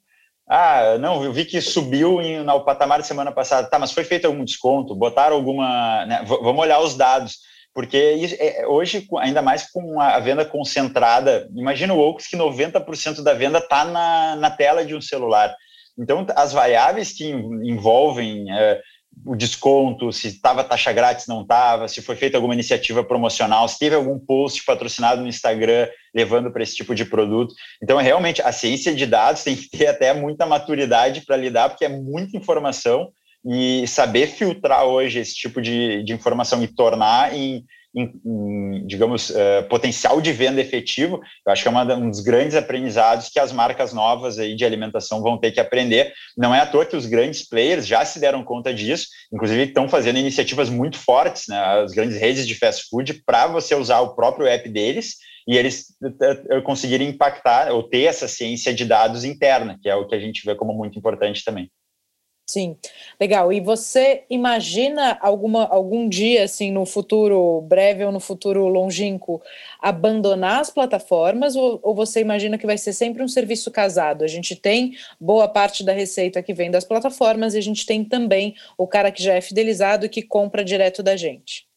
Ah, 0.52 0.98
não, 1.00 1.24
eu 1.24 1.32
vi 1.32 1.46
que 1.46 1.62
subiu 1.62 2.20
em, 2.20 2.44
no 2.44 2.60
patamar 2.62 3.04
semana 3.04 3.32
passada. 3.32 3.70
Tá, 3.70 3.78
mas 3.78 3.92
foi 3.92 4.04
feito 4.04 4.26
algum 4.26 4.44
desconto? 4.44 4.96
Botaram 4.96 5.36
alguma. 5.36 6.06
Né? 6.08 6.24
Vamos 6.26 6.60
olhar 6.60 6.80
os 6.80 6.96
dados. 6.96 7.38
Porque 7.72 8.14
isso, 8.14 8.36
é, 8.40 8.66
hoje, 8.66 9.08
ainda 9.20 9.44
mais 9.44 9.70
com 9.72 10.02
a 10.02 10.18
venda 10.20 10.44
concentrada, 10.44 11.48
imagina 11.56 11.94
o 11.94 12.00
Oaks 12.00 12.26
que 12.26 12.36
90% 12.36 13.22
da 13.22 13.36
venda 13.36 13.60
está 13.60 13.86
na, 13.86 14.36
na 14.38 14.50
tela 14.50 14.84
de 14.84 14.96
um 14.96 15.02
celular. 15.02 15.56
Então, 15.98 16.26
as 16.36 16.52
variáveis 16.52 17.14
que 17.14 17.30
envolvem 17.30 18.52
é, 18.52 18.82
o 19.26 19.36
desconto, 19.36 20.12
se 20.12 20.28
estava 20.28 20.64
taxa 20.64 20.92
grátis, 20.92 21.28
não 21.28 21.42
estava, 21.42 21.88
se 21.88 22.02
foi 22.02 22.16
feita 22.16 22.38
alguma 22.38 22.54
iniciativa 22.54 23.04
promocional, 23.04 23.68
se 23.68 23.78
teve 23.78 23.96
algum 23.96 24.18
post 24.18 24.64
patrocinado 24.64 25.22
no 25.22 25.28
Instagram 25.28 25.88
levando 26.14 26.52
para 26.52 26.64
esse 26.64 26.76
tipo 26.76 26.96
de 26.96 27.06
produto. 27.06 27.54
Então, 27.82 27.98
realmente, 27.98 28.42
a 28.42 28.52
ciência 28.52 28.94
de 28.94 29.06
dados 29.06 29.44
tem 29.44 29.56
que 29.56 29.70
ter 29.70 29.88
até 29.88 30.14
muita 30.14 30.46
maturidade 30.46 31.22
para 31.26 31.38
lidar, 31.38 31.70
porque 31.70 31.86
é 31.86 31.90
muita 31.90 32.38
informação 32.38 33.12
e 33.46 33.88
saber 33.88 34.28
filtrar 34.28 34.84
hoje 34.84 35.20
esse 35.20 35.36
tipo 35.36 35.62
de, 35.62 36.04
de 36.04 36.14
informação 36.14 36.62
e 36.62 36.68
tornar 36.68 37.34
em 37.34 37.64
em, 37.96 38.86
digamos, 38.86 39.30
uh, 39.32 39.68
potencial 39.70 40.22
de 40.22 40.32
venda 40.32 40.62
efetivo, 40.62 41.20
eu 41.46 41.52
acho 41.52 41.64
que 41.64 41.68
é 41.68 41.72
uma, 41.72 41.84
um 41.96 42.10
dos 42.10 42.22
grandes 42.22 42.56
aprendizados 42.56 43.30
que 43.30 43.40
as 43.40 43.52
marcas 43.52 43.94
novas 43.94 44.38
aí 44.38 44.56
de 44.56 44.64
alimentação 44.64 45.22
vão 45.22 45.40
ter 45.40 45.52
que 45.52 45.60
aprender. 45.60 46.14
Não 46.38 46.54
é 46.54 46.60
à 46.60 46.66
toa 46.66 46.86
que 46.86 46.96
os 46.96 47.06
grandes 47.06 47.48
players 47.48 47.88
já 47.88 48.06
se 48.06 48.20
deram 48.20 48.44
conta 48.44 48.74
disso, 48.74 49.08
inclusive 49.34 49.64
estão 49.64 49.90
fazendo 49.90 50.20
iniciativas 50.20 50.70
muito 50.70 50.98
fortes, 50.98 51.46
né, 51.48 51.58
as 51.58 51.92
grandes 51.92 52.18
redes 52.18 52.48
de 52.48 52.56
fast 52.56 52.88
food, 52.90 53.22
para 53.26 53.48
você 53.48 53.74
usar 53.76 54.00
o 54.02 54.16
próprio 54.16 54.48
app 54.48 54.68
deles 54.70 55.16
e 55.48 55.58
eles 55.58 55.96
uh, 56.04 56.62
conseguirem 56.62 57.10
impactar 57.10 57.72
ou 57.72 57.82
ter 57.82 58.04
essa 58.04 58.28
ciência 58.28 58.74
de 58.74 58.86
dados 58.86 59.24
interna, 59.24 59.80
que 59.82 59.90
é 59.90 59.96
o 59.96 60.08
que 60.08 60.14
a 60.14 60.20
gente 60.20 60.46
vê 60.46 60.54
como 60.54 60.74
muito 60.74 61.00
importante 61.00 61.44
também. 61.44 61.70
Sim, 62.50 62.76
legal. 63.20 63.54
E 63.54 63.60
você 63.62 64.24
imagina 64.28 65.20
alguma, 65.22 65.68
algum 65.68 66.10
dia, 66.10 66.46
assim, 66.46 66.72
no 66.72 66.84
futuro 66.84 67.62
breve 67.62 68.04
ou 68.04 68.12
no 68.12 68.20
futuro 68.20 68.68
longínquo, 68.68 69.40
abandonar 69.80 70.60
as 70.60 70.72
plataformas 70.72 71.56
ou, 71.56 71.80
ou, 71.84 71.94
você 71.94 72.22
imagina 72.22 72.58
que 72.58 72.66
vai 72.66 72.76
ser 72.76 72.94
sempre 72.94 73.22
um 73.22 73.28
serviço 73.28 73.70
casado? 73.70 74.24
A 74.24 74.28
gente 74.28 74.56
tem 74.56 74.96
boa 75.22 75.48
parte 75.48 75.84
da 75.84 75.94
receita 75.94 76.42
que 76.42 76.52
vem 76.52 76.72
das 76.72 76.86
plataformas 76.86 77.54
e 77.54 77.60
a 77.60 77.62
gente 77.62 77.86
tem 77.86 78.04
também 78.04 78.56
o 78.76 78.88
cara 78.88 79.12
que 79.12 79.22
já 79.22 79.36
é 79.36 79.42
fidelizado 79.42 80.08
e 80.08 80.10
que 80.10 80.24
compra 80.24 80.66
direto 80.66 81.04
da 81.04 81.16
gente. 81.16 81.69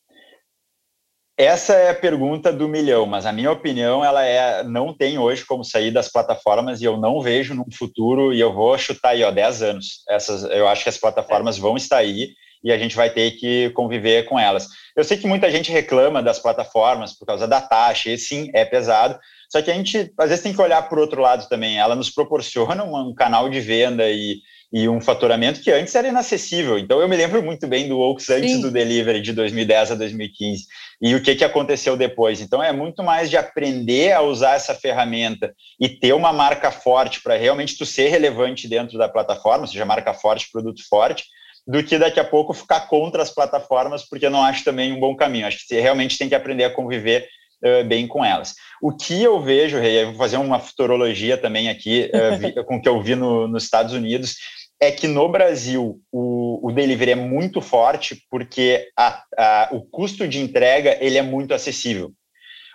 Essa 1.37 1.75
é 1.75 1.91
a 1.91 1.95
pergunta 1.95 2.53
do 2.53 2.69
milhão, 2.69 3.07
mas 3.07 3.25
a 3.25 3.33
minha 3.33 3.51
opinião 3.51 4.05
ela 4.05 4.23
é 4.23 4.63
não 4.63 4.95
tem 4.95 5.19
hoje 5.19 5.47
como 5.47 5.65
sair 5.65 5.91
das 5.91 6.11
plataformas 6.11 6.81
e 6.81 6.85
eu 6.85 6.99
não 6.99 7.23
vejo 7.23 7.55
no 7.55 7.65
futuro 7.73 8.35
e 8.35 8.41
eu 8.41 8.53
vou 8.53 8.77
chutar 8.77 9.11
aí 9.11 9.25
ó 9.25 9.31
10 9.31 9.63
anos. 9.63 10.05
Essas 10.09 10.45
eu 10.45 10.69
acho 10.69 10.83
que 10.83 10.91
as 10.91 10.99
plataformas 10.99 11.57
vão 11.57 11.77
estar 11.77 11.97
aí 11.97 12.35
e 12.63 12.71
a 12.71 12.79
gente 12.79 12.95
vai 12.95 13.11
ter 13.11 13.33
que 13.33 13.71
conviver 13.71 14.25
com 14.27 14.39
elas. 14.39 14.69
Eu 14.95 15.03
sei 15.03 15.17
que 15.17 15.27
muita 15.27 15.51
gente 15.51 15.73
reclama 15.73 16.23
das 16.23 16.39
plataformas 16.39 17.13
por 17.13 17.27
causa 17.27 17.49
da 17.49 17.61
taxa, 17.61 18.11
e 18.11 18.19
sim, 18.19 18.51
é 18.55 18.65
pesado, 18.65 19.19
só 19.51 19.61
que 19.61 19.71
a 19.71 19.75
gente 19.75 20.13
às 20.19 20.29
vezes 20.29 20.43
tem 20.43 20.53
que 20.53 20.61
olhar 20.61 20.89
por 20.89 20.99
outro 20.99 21.21
lado 21.21 21.49
também. 21.49 21.79
Ela 21.79 21.97
nos 21.97 22.11
proporciona 22.11 22.85
um 22.85 23.15
canal 23.15 23.49
de 23.49 23.61
venda 23.61 24.09
e 24.09 24.41
e 24.73 24.89
um 24.89 25.01
faturamento 25.01 25.61
que 25.61 25.71
antes 25.71 25.95
era 25.95 26.09
inacessível. 26.09 26.79
Então 26.79 27.01
eu 27.01 27.09
me 27.09 27.17
lembro 27.17 27.43
muito 27.43 27.67
bem 27.67 27.89
do 27.89 27.99
Oaks 27.99 28.31
antes 28.31 28.53
Sim. 28.53 28.61
do 28.63 28.71
delivery 28.71 29.21
de 29.21 29.33
2010 29.33 29.93
a 29.93 29.95
2015 29.95 30.65
e 31.01 31.15
o 31.15 31.23
que, 31.23 31.35
que 31.35 31.45
aconteceu 31.45 31.97
depois. 31.97 32.41
Então 32.41 32.63
é 32.63 32.73
muito 32.73 33.03
mais 33.03 33.29
de 33.29 33.37
aprender 33.37 34.13
a 34.13 34.23
usar 34.23 34.55
essa 34.55 34.75
ferramenta 34.75 35.53
e 35.79 35.89
ter 35.89 36.15
uma 36.15 36.33
marca 36.33 36.71
forte 36.71 37.21
para 37.21 37.37
realmente 37.37 37.77
tu 37.77 37.85
ser 37.85 38.09
relevante 38.09 38.67
dentro 38.67 38.97
da 38.97 39.09
plataforma, 39.09 39.67
seja 39.67 39.85
marca 39.85 40.15
forte, 40.15 40.49
produto 40.51 40.81
forte, 40.89 41.25
do 41.67 41.83
que 41.83 41.99
daqui 41.99 42.19
a 42.19 42.25
pouco 42.25 42.55
ficar 42.55 42.89
contra 42.89 43.23
as 43.23 43.31
plataformas, 43.31 44.09
porque 44.09 44.29
não 44.29 44.43
acho 44.43 44.65
também 44.65 44.93
um 44.93 44.99
bom 44.99 45.15
caminho. 45.15 45.47
Acho 45.47 45.59
que 45.59 45.67
você 45.67 45.81
realmente 45.81 46.19
tem 46.19 46.29
que 46.29 46.35
aprender 46.35 46.65
a 46.65 46.71
conviver 46.71 47.29
uh, 47.65 47.85
bem 47.85 48.07
com 48.07 48.25
elas. 48.25 48.55
O 48.81 48.93
que 48.93 49.23
eu 49.23 49.41
vejo, 49.41 49.79
Rei, 49.79 50.03
eu 50.03 50.07
vou 50.09 50.17
fazer 50.17 50.39
uma 50.39 50.59
futurologia 50.59 51.37
também 51.37 51.69
aqui, 51.69 52.11
uh, 52.13 52.65
com 52.65 52.77
o 52.77 52.83
que 52.83 52.89
eu 52.89 53.01
vi 53.01 53.15
no, 53.15 53.47
nos 53.47 53.65
Estados 53.65 53.95
Unidos, 53.95 54.37
é 54.83 54.91
que 54.91 55.07
no 55.07 55.29
Brasil 55.29 56.01
o, 56.11 56.67
o 56.67 56.73
delivery 56.73 57.13
é 57.13 57.15
muito 57.15 57.61
forte 57.61 58.21
porque 58.29 58.89
a, 58.99 59.23
a, 59.39 59.69
o 59.71 59.81
custo 59.81 60.27
de 60.27 60.41
entrega 60.41 60.99
ele 61.01 61.17
é 61.17 61.23
muito 61.23 61.55
acessível. 61.55 62.11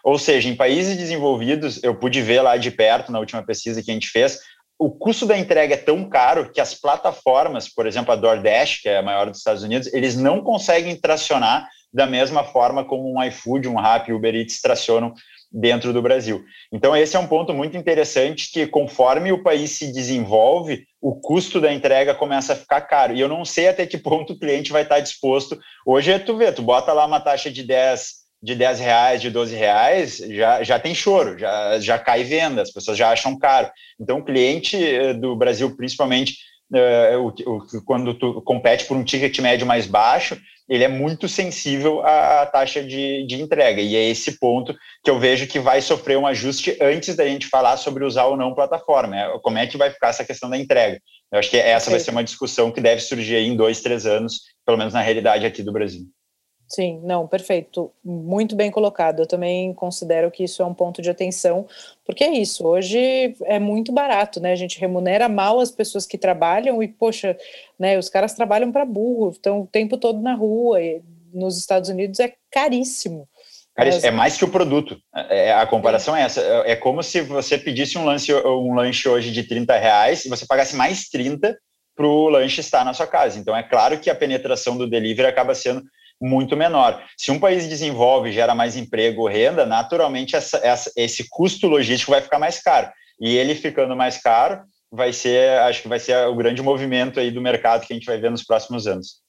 Ou 0.05 0.17
seja, 0.17 0.47
em 0.47 0.55
países 0.55 0.95
desenvolvidos, 0.95 1.83
eu 1.83 1.93
pude 1.93 2.21
ver 2.21 2.41
lá 2.41 2.55
de 2.55 2.71
perto 2.71 3.11
na 3.11 3.19
última 3.19 3.43
pesquisa 3.43 3.83
que 3.83 3.91
a 3.91 3.93
gente 3.93 4.07
fez, 4.07 4.39
o 4.79 4.89
custo 4.89 5.25
da 5.25 5.37
entrega 5.37 5.73
é 5.73 5.77
tão 5.77 6.07
caro 6.07 6.49
que 6.49 6.61
as 6.61 6.73
plataformas, 6.73 7.67
por 7.67 7.85
exemplo, 7.85 8.13
a 8.13 8.15
DoorDash, 8.15 8.83
que 8.83 8.87
é 8.87 8.99
a 8.99 9.03
maior 9.03 9.29
dos 9.29 9.39
Estados 9.39 9.63
Unidos, 9.63 9.91
eles 9.93 10.15
não 10.15 10.41
conseguem 10.41 10.95
tracionar 10.95 11.67
da 11.93 12.05
mesma 12.05 12.45
forma 12.45 12.85
como 12.85 13.11
um 13.11 13.21
iFood, 13.23 13.67
um 13.67 13.75
Rappi, 13.75 14.13
Uber 14.13 14.33
Eats 14.33 14.61
tracionam 14.61 15.13
dentro 15.51 15.93
do 15.93 16.01
Brasil. 16.01 16.43
Então, 16.71 16.95
esse 16.95 17.15
é 17.15 17.19
um 17.19 17.27
ponto 17.27 17.53
muito 17.53 17.77
interessante 17.77 18.51
que, 18.51 18.67
conforme 18.67 19.31
o 19.31 19.41
país 19.41 19.71
se 19.71 19.91
desenvolve, 19.91 20.85
o 21.01 21.15
custo 21.15 21.61
da 21.61 21.71
entrega 21.71 22.15
começa 22.15 22.53
a 22.53 22.55
ficar 22.55 22.81
caro. 22.81 23.13
E 23.13 23.19
eu 23.19 23.27
não 23.27 23.45
sei 23.45 23.67
até 23.67 23.85
que 23.85 23.97
ponto 23.97 24.33
o 24.33 24.39
cliente 24.39 24.71
vai 24.71 24.83
estar 24.83 24.99
disposto. 24.99 25.59
Hoje, 25.85 26.17
tu 26.19 26.35
vê, 26.37 26.51
tu 26.51 26.61
bota 26.61 26.93
lá 26.93 27.05
uma 27.05 27.19
taxa 27.19 27.51
de 27.51 27.63
10, 27.63 28.13
de 28.41 28.55
10 28.55 28.79
reais, 28.79 29.21
de 29.21 29.29
12 29.29 29.55
reais, 29.55 30.17
já, 30.17 30.63
já 30.63 30.79
tem 30.79 30.95
choro, 30.95 31.37
já, 31.37 31.79
já 31.79 31.99
cai 31.99 32.23
venda, 32.23 32.61
as 32.61 32.71
pessoas 32.71 32.97
já 32.97 33.11
acham 33.11 33.37
caro. 33.37 33.69
Então, 33.99 34.19
o 34.19 34.25
cliente 34.25 34.75
eh, 34.75 35.13
do 35.13 35.35
Brasil, 35.35 35.75
principalmente, 35.75 36.37
o, 37.45 37.81
quando 37.85 38.13
tu 38.13 38.41
compete 38.41 38.85
por 38.85 38.97
um 38.97 39.03
ticket 39.03 39.39
médio 39.39 39.65
mais 39.65 39.87
baixo, 39.87 40.37
ele 40.69 40.83
é 40.83 40.87
muito 40.87 41.27
sensível 41.27 42.01
à, 42.01 42.41
à 42.41 42.45
taxa 42.45 42.83
de, 42.83 43.25
de, 43.25 43.41
entrega. 43.41 43.81
E 43.81 43.95
é 43.95 44.09
esse 44.09 44.37
ponto 44.37 44.75
que 45.03 45.09
eu 45.09 45.19
vejo 45.19 45.47
que 45.47 45.59
vai 45.59 45.81
sofrer 45.81 46.17
um 46.17 46.27
ajuste 46.27 46.77
antes 46.81 47.15
da 47.15 47.25
gente 47.25 47.47
falar 47.47 47.77
sobre 47.77 48.03
usar 48.03 48.25
ou 48.25 48.35
não 48.35 48.53
plataforma. 48.53 49.17
É, 49.17 49.39
como 49.39 49.57
é 49.57 49.67
que 49.67 49.77
vai 49.77 49.89
ficar 49.89 50.09
essa 50.09 50.25
questão 50.25 50.49
da 50.49 50.57
entrega? 50.57 50.99
Eu 51.31 51.39
acho 51.39 51.49
que 51.49 51.57
essa 51.57 51.89
vai 51.89 51.99
ser 51.99 52.11
uma 52.11 52.23
discussão 52.23 52.71
que 52.71 52.81
deve 52.81 53.01
surgir 53.01 53.37
em 53.37 53.55
dois, 53.55 53.81
três 53.81 54.05
anos, 54.05 54.41
pelo 54.65 54.77
menos 54.77 54.93
na 54.93 55.01
realidade 55.01 55.45
aqui 55.45 55.61
do 55.61 55.73
Brasil. 55.73 56.05
Sim, 56.67 56.99
não, 57.03 57.25
perfeito. 57.25 57.91
Muito 58.03 58.55
bem 58.55 58.69
colocado. 58.69 59.21
Eu 59.21 59.27
também 59.27 59.73
considero 59.73 60.29
que 60.29 60.43
isso 60.43 60.61
é 60.61 60.65
um 60.65 60.73
ponto 60.73 61.01
de 61.01 61.09
atenção, 61.09 61.65
porque 62.05 62.25
é 62.25 62.33
isso. 62.33 62.67
Hoje 62.67 63.35
é 63.45 63.57
muito 63.57 63.91
barato, 63.93 64.41
né? 64.41 64.51
A 64.51 64.55
gente 64.55 64.79
remunera 64.79 65.29
mal 65.29 65.61
as 65.61 65.71
pessoas 65.71 66.05
que 66.05 66.17
trabalham 66.17 66.83
e, 66.83 66.87
poxa, 66.87 67.37
né? 67.79 67.97
Os 67.97 68.09
caras 68.09 68.33
trabalham 68.33 68.71
para 68.71 68.83
burro, 68.83 69.29
estão 69.29 69.61
o 69.61 69.67
tempo 69.67 69.97
todo 69.97 70.21
na 70.21 70.33
rua. 70.33 70.81
E 70.81 71.01
nos 71.33 71.57
Estados 71.57 71.89
Unidos 71.89 72.19
é 72.19 72.33
caríssimo. 72.51 73.27
É 74.03 74.11
mais 74.11 74.35
que 74.35 74.43
o 74.43 74.49
produto. 74.49 74.99
É, 75.29 75.53
a 75.53 75.65
comparação 75.65 76.15
é. 76.15 76.21
é 76.21 76.25
essa. 76.25 76.41
É 76.65 76.75
como 76.75 77.01
se 77.01 77.21
você 77.21 77.57
pedisse 77.57 77.97
um, 77.97 78.03
lance, 78.03 78.33
um 78.33 78.73
lanche 78.73 79.07
hoje 79.07 79.31
de 79.31 79.43
30 79.43 79.77
reais 79.77 80.25
e 80.25 80.29
você 80.29 80.45
pagasse 80.45 80.75
mais 80.75 81.07
30 81.07 81.57
para 81.95 82.07
o 82.07 82.27
lanche 82.27 82.59
estar 82.59 82.83
na 82.83 82.93
sua 82.93 83.07
casa. 83.07 83.39
Então, 83.39 83.55
é 83.55 83.63
claro 83.63 83.99
que 83.99 84.09
a 84.09 84.15
penetração 84.15 84.77
do 84.77 84.89
delivery 84.89 85.27
acaba 85.27 85.55
sendo 85.55 85.81
muito 86.19 86.57
menor. 86.57 87.03
Se 87.17 87.31
um 87.31 87.39
país 87.39 87.67
desenvolve, 87.67 88.31
gera 88.31 88.55
mais 88.55 88.75
emprego 88.75 89.27
renda, 89.27 89.65
naturalmente 89.65 90.35
essa, 90.35 90.57
essa, 90.57 90.91
esse 90.95 91.27
custo 91.29 91.67
logístico 91.67 92.11
vai 92.11 92.21
ficar 92.21 92.39
mais 92.39 92.61
caro. 92.61 92.91
E 93.19 93.35
ele 93.35 93.55
ficando 93.55 93.95
mais 93.95 94.21
caro, 94.21 94.63
vai 94.91 95.11
ser, 95.13 95.59
acho 95.59 95.81
que 95.81 95.87
vai 95.87 95.99
ser 95.99 96.15
o 96.27 96.35
grande 96.35 96.61
movimento 96.61 97.19
aí 97.19 97.31
do 97.31 97.41
mercado 97.41 97.85
que 97.85 97.93
a 97.93 97.95
gente 97.95 98.05
vai 98.05 98.17
ver 98.17 98.31
nos 98.31 98.43
próximos 98.43 98.87
anos. 98.87 99.21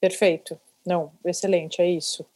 Perfeito. 0.00 0.58
Não, 0.86 1.12
excelente, 1.24 1.80
é 1.80 1.88
isso. 1.88 2.26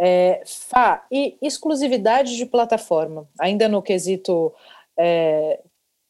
É, 0.00 0.42
Fá, 0.46 1.04
e 1.10 1.36
exclusividade 1.42 2.36
de 2.36 2.46
plataforma, 2.46 3.28
ainda 3.38 3.68
no 3.68 3.82
quesito 3.82 4.54
é, 4.96 5.60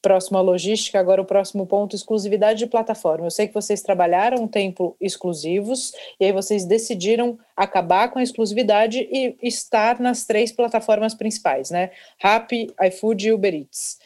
próximo 0.09 0.39
à 0.39 0.41
logística, 0.41 0.99
agora 0.99 1.21
o 1.21 1.25
próximo 1.27 1.67
ponto, 1.67 1.95
exclusividade 1.95 2.61
de 2.61 2.67
plataforma. 2.67 3.27
Eu 3.27 3.31
sei 3.31 3.47
que 3.47 3.53
vocês 3.53 3.83
trabalharam 3.83 4.43
um 4.43 4.49
tempo 4.49 4.97
exclusivos, 4.99 5.93
e 6.19 6.25
aí 6.25 6.33
vocês 6.33 6.65
decidiram 6.65 7.39
acabar 7.55 8.11
com 8.11 8.19
a 8.19 8.23
exclusividade 8.23 9.07
e 9.13 9.37
estar 9.43 10.01
nas 10.01 10.25
três 10.25 10.51
plataformas 10.51 11.15
principais, 11.15 11.71
né? 11.71 11.91
Rappi, 12.19 12.75
iFood 12.87 13.29
e 13.29 13.33
Uber 13.33 13.55
Eats. 13.55 13.99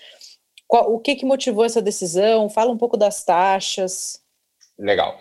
Qual, 0.66 0.92
o 0.92 0.98
que, 0.98 1.14
que 1.14 1.24
motivou 1.24 1.64
essa 1.64 1.80
decisão? 1.80 2.50
Fala 2.50 2.72
um 2.72 2.78
pouco 2.78 2.96
das 2.96 3.24
taxas. 3.24 4.20
Legal. 4.76 5.16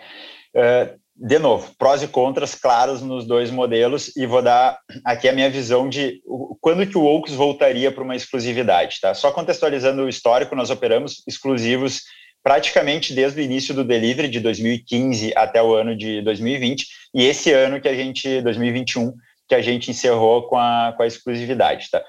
Uh, 0.56 1.00
de 1.24 1.38
novo, 1.38 1.72
prós 1.78 2.02
e 2.02 2.08
contras 2.08 2.56
claros 2.56 3.04
nos 3.04 3.28
dois 3.28 3.52
modelos 3.52 4.12
e 4.18 4.26
vou 4.26 4.42
dar 4.42 4.80
aqui 5.06 5.30
a 5.30 5.34
minha 5.34 5.52
visão 5.52 5.88
de 5.88 6.20
quando 6.60 6.88
que 6.88 6.98
o 6.98 7.06
Oaks 7.06 7.36
voltaria 7.36 7.92
para 7.92 8.04
uma 8.04 8.16
exclusividade, 8.16 9.00
tá? 9.00 9.14
Só 9.14 9.32
contextualizando 9.32 10.02
o 10.02 10.10
histórico, 10.10 10.56
nós 10.56 10.72
operamos 10.72 11.22
exclusivos 11.28 12.02
praticamente 12.44 13.14
desde 13.14 13.40
o 13.40 13.44
início 13.44 13.72
do 13.72 13.84
delivery 13.84 14.28
de 14.28 14.40
2015 14.40 15.32
até 15.36 15.62
o 15.62 15.76
ano 15.76 15.96
de 15.96 16.24
2020 16.24 16.88
e 17.14 17.24
esse 17.24 17.54
ano 17.54 17.80
que 17.80 17.88
a 17.88 17.94
gente 17.94 18.42
2021 18.42 19.14
que 19.48 19.54
a 19.54 19.62
gente 19.62 19.92
encerrou 19.92 20.48
com 20.48 20.58
a, 20.58 20.94
com 20.98 21.04
a 21.04 21.08
exclusividade, 21.08 21.90
tá? 21.92 22.02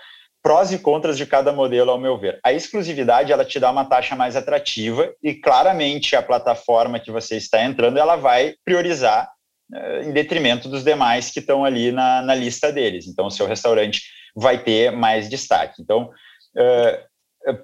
Prós 0.43 0.73
e 0.73 0.79
contras 0.79 1.17
de 1.17 1.25
cada 1.25 1.53
modelo, 1.53 1.91
ao 1.91 1.99
meu 1.99 2.19
ver. 2.19 2.41
A 2.45 2.53
exclusividade, 2.53 3.33
ela 3.33 3.45
te 3.45 3.61
dá 3.61 3.71
uma 3.71 3.85
taxa 3.85 4.17
mais 4.17 4.35
atrativa 4.35 5.13
e, 5.23 5.35
claramente, 5.35 6.17
a 6.17 6.23
plataforma 6.23 6.99
que 6.99 7.13
você 7.13 7.37
está 7.37 7.63
entrando, 7.63 7.99
ela 7.99 8.17
vai 8.17 8.55
priorizar 8.65 9.31
uh, 9.73 10.03
em 10.03 10.13
detrimento 10.13 10.69
dos 10.69 10.83
demais 10.83 11.31
que 11.31 11.39
estão 11.39 11.65
ali 11.65 11.93
na, 11.93 12.23
na, 12.23 12.35
lista 12.35 12.73
deles. 12.73 13.07
Então, 13.07 13.27
o 13.27 13.31
seu 13.31 13.47
restaurante 13.47 14.03
vai 14.35 14.59
ter 14.63 14.91
mais 14.91 15.29
destaque. 15.29 15.81
Então, 15.81 16.11
uh, 16.57 17.12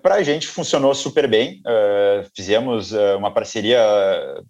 para 0.02 0.16
a 0.16 0.22
gente 0.22 0.46
funcionou 0.46 0.92
super 0.94 1.28
bem, 1.28 1.60
uh, 1.60 2.28
fizemos 2.34 2.92
uh, 2.92 3.16
uma 3.16 3.30
parceria 3.30 3.80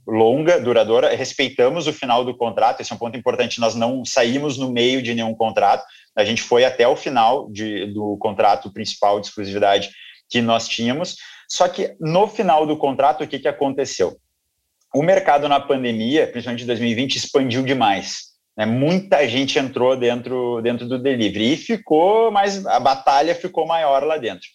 longa, 0.07 0.59
duradoura, 0.59 1.15
respeitamos 1.15 1.87
o 1.87 1.93
final 1.93 2.25
do 2.25 2.35
contrato, 2.35 2.81
esse 2.81 2.93
é 2.93 2.97
um 2.97 2.99
ponto 2.99 3.17
importante, 3.17 3.61
nós 3.61 3.75
não 3.75 4.05
saímos 4.05 4.57
no 4.57 4.71
meio 4.71 5.03
de 5.03 5.15
nenhum 5.15 5.35
contrato, 5.35 5.85
a 6.17 6.25
gente 6.25 6.43
foi 6.43 6.65
até 6.65 6.89
o 6.89 6.97
final 6.97 7.51
de, 7.51 7.93
do 7.93 8.17
contrato 8.19 8.73
principal 8.73 9.21
de 9.21 9.27
exclusividade 9.27 9.91
que 10.31 10.41
nós 10.41 10.67
tínhamos, 10.67 11.17
só 11.49 11.69
que 11.69 11.95
no 12.01 12.27
final 12.27 12.67
do 12.67 12.77
contrato, 12.77 13.23
o 13.23 13.29
que, 13.29 13.39
que 13.39 13.49
aconteceu? 13.49 14.17
O 14.95 15.03
mercado 15.03 15.47
na 15.49 15.61
pandemia, 15.61 16.27
principalmente 16.27 16.65
em 16.65 16.67
2020, 16.67 17.17
expandiu 17.17 17.63
demais. 17.63 18.29
Né? 18.57 18.65
Muita 18.65 19.29
gente 19.29 19.59
entrou 19.59 19.95
dentro, 19.95 20.63
dentro 20.63 20.89
do 20.89 20.99
delivery 20.99 21.53
e 21.53 21.57
ficou, 21.57 22.31
mas 22.31 22.65
a 22.67 22.81
batalha 22.81 23.35
ficou 23.35 23.67
maior 23.67 24.03
lá 24.05 24.17
dentro 24.17 24.49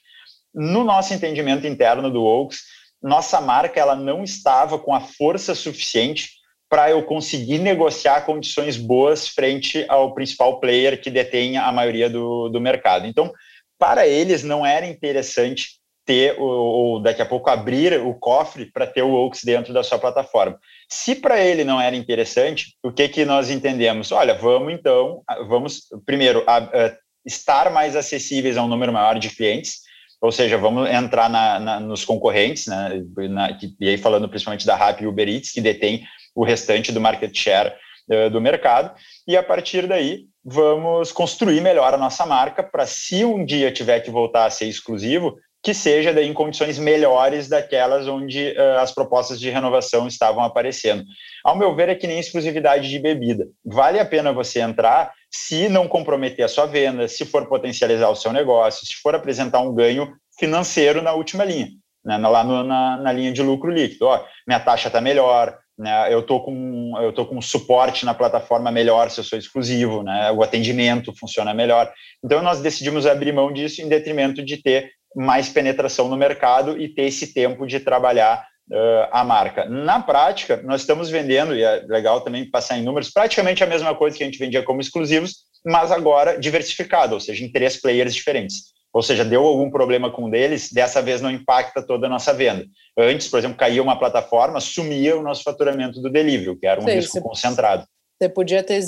no 0.53 0.83
nosso 0.83 1.13
entendimento 1.13 1.65
interno 1.65 2.11
do 2.11 2.23
Oaks, 2.23 2.61
nossa 3.01 3.41
marca 3.41 3.79
ela 3.79 3.95
não 3.95 4.23
estava 4.23 4.79
com 4.79 4.93
a 4.93 5.01
força 5.01 5.53
suficiente 5.53 6.29
para 6.69 6.89
eu 6.89 7.03
conseguir 7.03 7.59
negociar 7.59 8.21
condições 8.21 8.77
boas 8.77 9.27
frente 9.27 9.85
ao 9.87 10.13
principal 10.13 10.59
player 10.59 10.99
que 10.99 11.11
detém 11.11 11.57
a 11.57 11.71
maioria 11.71 12.09
do, 12.09 12.49
do 12.49 12.59
mercado. 12.59 13.05
Então, 13.05 13.31
para 13.77 14.07
eles 14.07 14.43
não 14.43 14.65
era 14.65 14.87
interessante 14.87 15.79
ter 16.05 16.35
ou 16.39 16.99
daqui 17.01 17.21
a 17.21 17.25
pouco 17.25 17.49
abrir 17.49 17.99
o 18.01 18.13
cofre 18.13 18.65
para 18.71 18.87
ter 18.87 19.03
o 19.03 19.11
Oaks 19.11 19.43
dentro 19.43 19.73
da 19.73 19.83
sua 19.83 19.99
plataforma. 19.99 20.59
Se 20.89 21.15
para 21.15 21.39
ele 21.39 21.63
não 21.63 21.79
era 21.79 21.95
interessante, 21.95 22.75
o 22.83 22.91
que 22.91 23.07
que 23.07 23.23
nós 23.23 23.49
entendemos? 23.49 24.11
Olha, 24.11 24.33
vamos 24.33 24.73
então, 24.73 25.21
vamos 25.47 25.83
primeiro 26.05 26.43
a, 26.47 26.57
a, 26.57 26.97
estar 27.25 27.71
mais 27.71 27.95
acessíveis 27.95 28.57
a 28.57 28.63
um 28.63 28.67
número 28.67 28.91
maior 28.91 29.17
de 29.19 29.29
clientes 29.29 29.82
ou 30.23 30.31
seja, 30.31 30.57
vamos 30.57 30.89
entrar 30.89 31.29
na, 31.29 31.59
na, 31.59 31.79
nos 31.81 32.05
concorrentes, 32.05 32.67
né, 32.67 33.03
na, 33.29 33.49
e 33.77 33.89
aí 33.89 33.97
falando 33.97 34.29
principalmente 34.29 34.65
da 34.65 34.73
Rappi 34.73 35.03
e 35.03 35.07
Uber 35.07 35.27
Eats, 35.27 35.51
que 35.51 35.59
detém 35.59 36.05
o 36.33 36.45
restante 36.45 36.93
do 36.93 37.01
market 37.01 37.37
share 37.37 37.73
uh, 38.09 38.29
do 38.29 38.39
mercado, 38.39 38.95
e 39.27 39.35
a 39.35 39.43
partir 39.43 39.85
daí 39.85 40.21
vamos 40.41 41.11
construir 41.11 41.59
melhor 41.59 41.93
a 41.93 41.97
nossa 41.97 42.25
marca 42.25 42.63
para 42.63 42.85
se 42.85 43.25
um 43.25 43.43
dia 43.43 43.69
tiver 43.69 43.99
que 43.99 44.09
voltar 44.09 44.45
a 44.45 44.49
ser 44.49 44.65
exclusivo, 44.65 45.35
que 45.61 45.73
seja 45.73 46.13
daí 46.13 46.27
em 46.27 46.33
condições 46.33 46.79
melhores 46.79 47.49
daquelas 47.49 48.07
onde 48.07 48.55
uh, 48.57 48.79
as 48.79 48.93
propostas 48.93 49.37
de 49.41 49.49
renovação 49.49 50.07
estavam 50.07 50.41
aparecendo. 50.41 51.03
Ao 51.43 51.57
meu 51.57 51.75
ver, 51.75 51.89
é 51.89 51.95
que 51.95 52.07
nem 52.07 52.19
exclusividade 52.19 52.89
de 52.89 52.97
bebida. 52.97 53.45
Vale 53.65 53.99
a 53.99 54.05
pena 54.05 54.31
você 54.31 54.61
entrar 54.61 55.11
se 55.33 55.67
não 55.67 55.87
comprometer 55.87 56.45
a 56.45 56.47
sua 56.47 56.67
venda, 56.67 57.07
se 57.07 57.25
for 57.25 57.47
potencializar 57.47 58.09
o 58.09 58.15
seu 58.15 58.31
negócio, 58.31 58.85
se 58.85 58.95
for 58.95 59.15
apresentar 59.15 59.59
um 59.61 59.73
ganho 59.73 60.13
financeiro 60.37 61.01
na 61.01 61.13
última 61.13 61.43
linha, 61.43 61.69
né, 62.05 62.17
lá 62.17 62.43
no, 62.43 62.63
na, 62.63 62.97
na, 62.97 63.11
linha 63.11 63.31
de 63.31 63.41
lucro 63.41 63.71
líquido. 63.71 64.05
Ó, 64.05 64.23
minha 64.47 64.59
taxa 64.59 64.89
está 64.89 65.01
melhor, 65.01 65.57
né, 65.77 66.13
eu 66.13 66.19
estou 66.19 66.43
com 66.43 66.93
tô 67.15 67.25
com 67.25 67.41
suporte 67.41 68.05
na 68.05 68.13
plataforma 68.13 68.71
melhor 68.71 69.09
se 69.09 69.19
eu 69.19 69.23
sou 69.23 69.39
exclusivo, 69.39 70.03
né, 70.03 70.31
o 70.31 70.43
atendimento 70.43 71.11
funciona 71.17 71.51
melhor. 71.51 71.91
Então 72.23 72.43
nós 72.43 72.61
decidimos 72.61 73.07
abrir 73.07 73.33
mão 73.33 73.51
disso 73.51 73.81
em 73.81 73.89
detrimento 73.89 74.45
de 74.45 74.57
ter 74.57 74.91
mais 75.15 75.49
penetração 75.49 76.07
no 76.07 76.17
mercado 76.17 76.79
e 76.79 76.89
ter 76.89 77.03
esse 77.03 77.33
tempo 77.33 77.65
de 77.65 77.79
trabalhar 77.79 78.45
uh, 78.71 79.07
a 79.11 79.23
marca. 79.23 79.65
Na 79.65 79.99
prática, 79.99 80.61
nós 80.63 80.81
estamos 80.81 81.09
vendendo, 81.09 81.55
e 81.55 81.63
é 81.63 81.83
legal 81.87 82.21
também 82.21 82.49
passar 82.49 82.77
em 82.77 82.83
números, 82.83 83.09
praticamente 83.09 83.63
a 83.63 83.67
mesma 83.67 83.95
coisa 83.95 84.17
que 84.17 84.23
a 84.23 84.25
gente 84.25 84.39
vendia 84.39 84.63
como 84.63 84.81
exclusivos, 84.81 85.43
mas 85.65 85.91
agora 85.91 86.39
diversificado, 86.39 87.13
ou 87.13 87.19
seja, 87.19 87.43
em 87.43 87.51
três 87.51 87.79
players 87.79 88.13
diferentes. 88.13 88.73
Ou 88.93 89.01
seja, 89.01 89.25
deu 89.25 89.43
algum 89.43 89.71
problema 89.71 90.11
com 90.11 90.25
um 90.25 90.29
deles, 90.29 90.71
dessa 90.71 91.01
vez 91.01 91.19
não 91.19 91.31
impacta 91.31 91.81
toda 91.81 92.05
a 92.05 92.09
nossa 92.09 92.31
venda. 92.31 92.63
Antes, 92.97 93.27
por 93.27 93.39
exemplo, 93.39 93.57
caía 93.57 93.81
uma 93.81 93.97
plataforma, 93.97 94.59
sumia 94.59 95.17
o 95.17 95.23
nosso 95.23 95.41
faturamento 95.41 95.99
do 95.99 96.11
delivery, 96.11 96.55
que 96.59 96.67
era 96.67 96.79
um 96.79 96.83
Sei, 96.83 96.95
risco 96.95 97.19
concentrado. 97.19 97.87
Você 98.21 98.29
podia 98.29 98.61
ter 98.61 98.81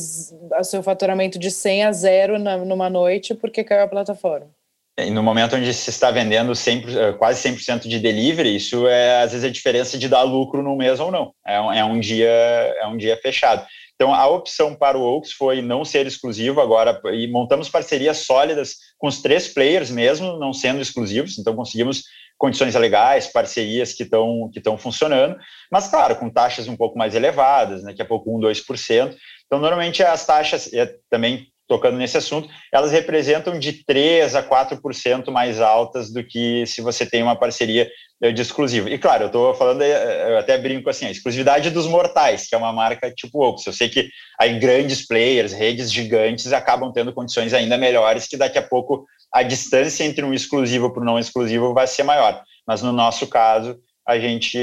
o 0.59 0.63
seu 0.63 0.83
faturamento 0.83 1.39
de 1.39 1.49
100 1.49 1.85
a 1.85 1.91
0 1.91 2.39
na, 2.39 2.57
numa 2.57 2.89
noite 2.89 3.33
porque 3.33 3.63
caiu 3.63 3.83
a 3.83 3.87
plataforma. 3.87 4.51
E 4.97 5.09
no 5.09 5.21
momento 5.21 5.57
onde 5.57 5.73
se 5.73 5.89
está 5.89 6.09
vendendo 6.09 6.55
100, 6.55 6.85
eh, 6.97 7.13
quase 7.13 7.41
100% 7.41 7.87
de 7.87 7.99
delivery, 7.99 8.55
isso 8.55 8.87
é 8.87 9.23
às 9.23 9.33
vezes 9.33 9.45
a 9.45 9.51
diferença 9.51 9.97
de 9.97 10.07
dar 10.07 10.23
lucro 10.23 10.63
no 10.63 10.75
mês 10.77 11.01
ou 11.01 11.11
não. 11.11 11.33
É 11.45 11.59
um, 11.59 11.73
é 11.73 11.83
um 11.83 11.99
dia 11.99 12.29
é 12.29 12.87
um 12.87 12.95
dia 12.95 13.17
fechado. 13.17 13.65
Então, 13.95 14.13
a 14.13 14.27
opção 14.27 14.75
para 14.75 14.97
o 14.97 15.01
Oaks 15.01 15.31
foi 15.31 15.61
não 15.61 15.85
ser 15.85 16.05
exclusivo 16.05 16.59
agora, 16.59 16.99
e 17.13 17.27
montamos 17.27 17.69
parcerias 17.69 18.19
sólidas 18.19 18.75
com 18.97 19.07
os 19.07 19.21
três 19.21 19.47
players 19.47 19.89
mesmo, 19.89 20.37
não 20.37 20.51
sendo 20.51 20.81
exclusivos, 20.81 21.39
então 21.39 21.55
conseguimos 21.55 22.03
condições 22.37 22.75
legais, 22.75 23.27
parcerias 23.27 23.93
que 23.93 24.03
estão 24.03 24.49
que 24.51 24.61
funcionando, 24.77 25.37
mas, 25.71 25.87
claro, 25.87 26.17
com 26.17 26.29
taxas 26.29 26.67
um 26.67 26.75
pouco 26.75 26.97
mais 26.97 27.15
elevadas, 27.15 27.83
daqui 27.83 28.01
a 28.01 28.05
pouco 28.05 28.37
1, 28.37 28.41
2%. 28.41 29.15
Então, 29.45 29.59
normalmente 29.59 30.03
as 30.03 30.25
taxas, 30.25 30.69
também 31.09 31.47
tocando 31.67 31.97
nesse 31.97 32.17
assunto, 32.17 32.47
elas 32.71 32.91
representam 32.91 33.57
de 33.57 33.83
3 33.85 34.35
a 34.35 34.43
4% 34.43 35.31
mais 35.31 35.59
altas 35.59 36.11
do 36.11 36.23
que 36.23 36.65
se 36.65 36.81
você 36.81 37.05
tem 37.05 37.23
uma 37.23 37.35
parceria 37.35 37.89
eh, 38.21 38.31
de 38.31 38.41
exclusivo. 38.41 38.87
E 38.87 38.97
claro, 38.97 39.23
eu 39.23 39.27
estou 39.27 39.53
falando, 39.53 39.81
eh, 39.81 40.31
eu 40.31 40.37
até 40.37 40.57
brinco 40.57 40.89
assim, 40.89 41.05
a 41.05 41.11
exclusividade 41.11 41.71
dos 41.71 41.87
mortais, 41.87 42.47
que 42.47 42.55
é 42.55 42.57
uma 42.57 42.71
marca 42.71 43.11
tipo 43.11 43.43
Oaks. 43.43 43.65
Eu 43.65 43.73
sei 43.73 43.89
que 43.89 44.09
aí 44.39 44.59
grandes 44.59 45.05
players, 45.05 45.53
redes 45.53 45.91
gigantes 45.91 46.53
acabam 46.53 46.91
tendo 46.93 47.13
condições 47.13 47.53
ainda 47.53 47.77
melhores, 47.77 48.27
que 48.27 48.37
daqui 48.37 48.57
a 48.57 48.63
pouco 48.63 49.05
a 49.33 49.43
distância 49.43 50.03
entre 50.03 50.23
um 50.23 50.33
exclusivo 50.33 50.91
para 50.93 51.01
o 51.01 51.05
não 51.05 51.19
exclusivo 51.19 51.73
vai 51.73 51.87
ser 51.87 52.03
maior. 52.03 52.43
Mas 52.67 52.81
no 52.81 52.91
nosso 52.91 53.27
caso, 53.27 53.77
a 54.07 54.19
gente 54.19 54.57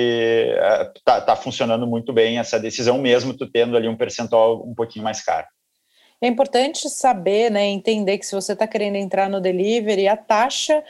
está 0.97 1.21
tá 1.21 1.37
funcionando 1.37 1.87
muito 1.87 2.13
bem 2.13 2.39
essa 2.39 2.61
decisão, 2.61 2.97
mesmo 2.99 3.35
tu 3.35 3.51
tendo 3.51 3.77
ali 3.77 3.89
um 3.89 3.97
percentual 3.97 4.65
um 4.65 4.75
pouquinho 4.75 5.05
mais 5.05 5.21
caro. 5.21 5.47
É 6.23 6.29
importante 6.29 6.89
saber, 6.89 7.51
né, 7.51 7.67
entender 7.67 8.17
que 8.17 8.25
se 8.25 8.35
você 8.35 8.53
está 8.53 8.65
querendo 8.65 8.95
entrar 8.95 9.29
no 9.29 9.41
delivery, 9.41 10.07
a 10.07 10.17
taxa 10.17 10.85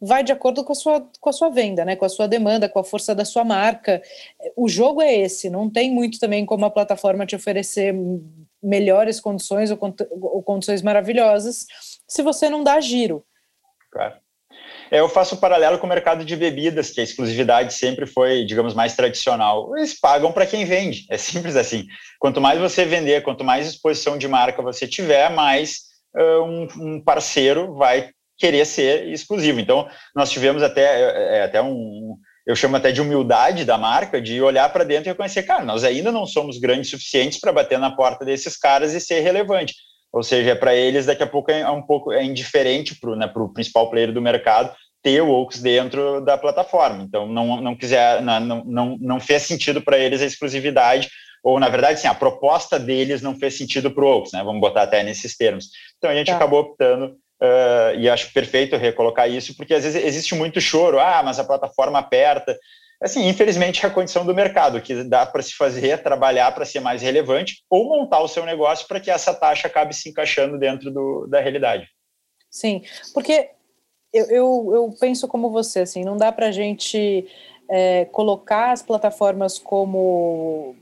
vai 0.00 0.22
de 0.22 0.30
acordo 0.30 0.64
com 0.64 0.72
a, 0.72 0.76
sua, 0.76 1.10
com 1.20 1.28
a 1.28 1.32
sua 1.32 1.48
venda, 1.50 1.84
né, 1.84 1.96
com 1.96 2.04
a 2.04 2.08
sua 2.08 2.28
demanda, 2.28 2.68
com 2.68 2.78
a 2.78 2.84
força 2.84 3.12
da 3.12 3.24
sua 3.24 3.44
marca. 3.44 4.00
O 4.54 4.68
jogo 4.68 5.02
é 5.02 5.12
esse, 5.12 5.50
não 5.50 5.68
tem 5.68 5.90
muito 5.90 6.20
também 6.20 6.46
como 6.46 6.64
a 6.64 6.70
plataforma 6.70 7.26
te 7.26 7.34
oferecer 7.34 7.92
melhores 8.62 9.18
condições 9.18 9.72
ou, 9.72 9.78
ou 10.12 10.42
condições 10.42 10.82
maravilhosas 10.82 11.66
se 12.06 12.22
você 12.22 12.48
não 12.48 12.62
dá 12.62 12.80
giro. 12.80 13.24
Claro. 13.90 14.14
É, 14.90 15.00
eu 15.00 15.08
faço 15.08 15.34
um 15.34 15.38
paralelo 15.38 15.78
com 15.78 15.86
o 15.86 15.88
mercado 15.88 16.24
de 16.24 16.36
bebidas, 16.36 16.90
que 16.90 17.00
a 17.00 17.04
exclusividade 17.04 17.74
sempre 17.74 18.06
foi, 18.06 18.44
digamos, 18.44 18.74
mais 18.74 18.94
tradicional. 18.94 19.76
Eles 19.76 19.98
pagam 19.98 20.32
para 20.32 20.46
quem 20.46 20.64
vende, 20.64 21.06
é 21.10 21.18
simples 21.18 21.56
assim. 21.56 21.86
Quanto 22.18 22.40
mais 22.40 22.60
você 22.60 22.84
vender, 22.84 23.22
quanto 23.22 23.44
mais 23.44 23.66
exposição 23.66 24.16
de 24.16 24.28
marca 24.28 24.62
você 24.62 24.86
tiver, 24.86 25.30
mais 25.30 25.80
uh, 26.16 26.42
um, 26.42 26.68
um, 26.80 27.00
parceiro 27.00 27.74
vai 27.74 28.10
querer 28.38 28.64
ser 28.64 29.08
exclusivo. 29.08 29.60
Então, 29.60 29.88
nós 30.14 30.30
tivemos 30.30 30.62
até, 30.62 30.82
é, 30.82 31.38
é 31.38 31.42
até 31.44 31.62
um, 31.62 32.16
eu 32.46 32.54
chamo 32.54 32.76
até 32.76 32.92
de 32.92 33.00
humildade 33.00 33.64
da 33.64 33.76
marca, 33.76 34.20
de 34.20 34.40
olhar 34.40 34.68
para 34.72 34.84
dentro 34.84 35.08
e 35.08 35.10
reconhecer, 35.10 35.42
cara, 35.42 35.64
nós 35.64 35.82
ainda 35.82 36.12
não 36.12 36.24
somos 36.24 36.58
grandes 36.58 36.90
suficientes 36.90 37.40
para 37.40 37.52
bater 37.52 37.78
na 37.78 37.90
porta 37.90 38.24
desses 38.24 38.56
caras 38.56 38.94
e 38.94 39.00
ser 39.00 39.20
relevante. 39.20 39.74
Ou 40.12 40.22
seja, 40.22 40.56
para 40.56 40.74
eles 40.74 41.06
daqui 41.06 41.22
a 41.22 41.26
pouco 41.26 41.50
é 41.50 41.68
um 41.70 41.82
pouco 41.82 42.12
é 42.12 42.24
indiferente 42.24 42.98
para 42.98 43.10
o 43.10 43.16
né, 43.16 43.30
principal 43.52 43.90
player 43.90 44.12
do 44.12 44.22
mercado 44.22 44.74
ter 45.02 45.20
o 45.20 45.30
Oaks 45.30 45.60
dentro 45.60 46.20
da 46.20 46.36
plataforma. 46.36 47.02
Então 47.02 47.26
não 47.26 47.60
não 47.60 47.76
quiser 47.76 48.22
não 48.22 48.64
não, 48.64 48.96
não 49.00 49.20
fez 49.20 49.42
sentido 49.42 49.80
para 49.80 49.98
eles 49.98 50.22
a 50.22 50.26
exclusividade 50.26 51.08
ou 51.44 51.60
na 51.60 51.68
verdade 51.68 52.00
sim 52.00 52.08
a 52.08 52.14
proposta 52.14 52.78
deles 52.78 53.22
não 53.22 53.38
fez 53.38 53.56
sentido 53.56 53.90
para 53.90 54.04
o 54.04 54.08
Oaks, 54.08 54.32
né? 54.32 54.42
Vamos 54.42 54.60
botar 54.60 54.82
até 54.82 55.02
nesses 55.02 55.36
termos. 55.36 55.70
Então 55.98 56.10
a 56.10 56.14
gente 56.14 56.28
tá. 56.28 56.36
acabou 56.36 56.60
optando 56.60 57.06
uh, 57.40 57.98
e 57.98 58.08
acho 58.08 58.32
perfeito 58.32 58.76
recolocar 58.76 59.30
isso 59.30 59.56
porque 59.56 59.74
às 59.74 59.84
vezes 59.84 60.02
existe 60.02 60.34
muito 60.34 60.60
choro. 60.60 60.98
Ah, 60.98 61.22
mas 61.22 61.38
a 61.38 61.44
plataforma 61.44 61.98
aperta 61.98 62.56
assim, 63.02 63.28
infelizmente 63.28 63.84
é 63.84 63.88
a 63.88 63.92
condição 63.92 64.24
do 64.24 64.34
mercado, 64.34 64.80
que 64.80 65.04
dá 65.04 65.26
para 65.26 65.42
se 65.42 65.54
fazer 65.54 66.02
trabalhar 66.02 66.52
para 66.52 66.64
ser 66.64 66.80
mais 66.80 67.02
relevante 67.02 67.64
ou 67.68 67.88
montar 67.88 68.20
o 68.20 68.28
seu 68.28 68.44
negócio 68.44 68.86
para 68.88 69.00
que 69.00 69.10
essa 69.10 69.34
taxa 69.34 69.68
acabe 69.68 69.94
se 69.94 70.08
encaixando 70.08 70.58
dentro 70.58 70.90
do, 70.90 71.26
da 71.26 71.40
realidade. 71.40 71.88
Sim, 72.50 72.82
porque 73.12 73.50
eu, 74.12 74.26
eu, 74.26 74.70
eu 74.72 74.96
penso 74.98 75.28
como 75.28 75.50
você, 75.50 75.80
assim, 75.80 76.04
não 76.04 76.16
dá 76.16 76.32
para 76.32 76.46
a 76.46 76.52
gente 76.52 77.26
é, 77.68 78.06
colocar 78.06 78.72
as 78.72 78.82
plataformas 78.82 79.58
como 79.58 80.74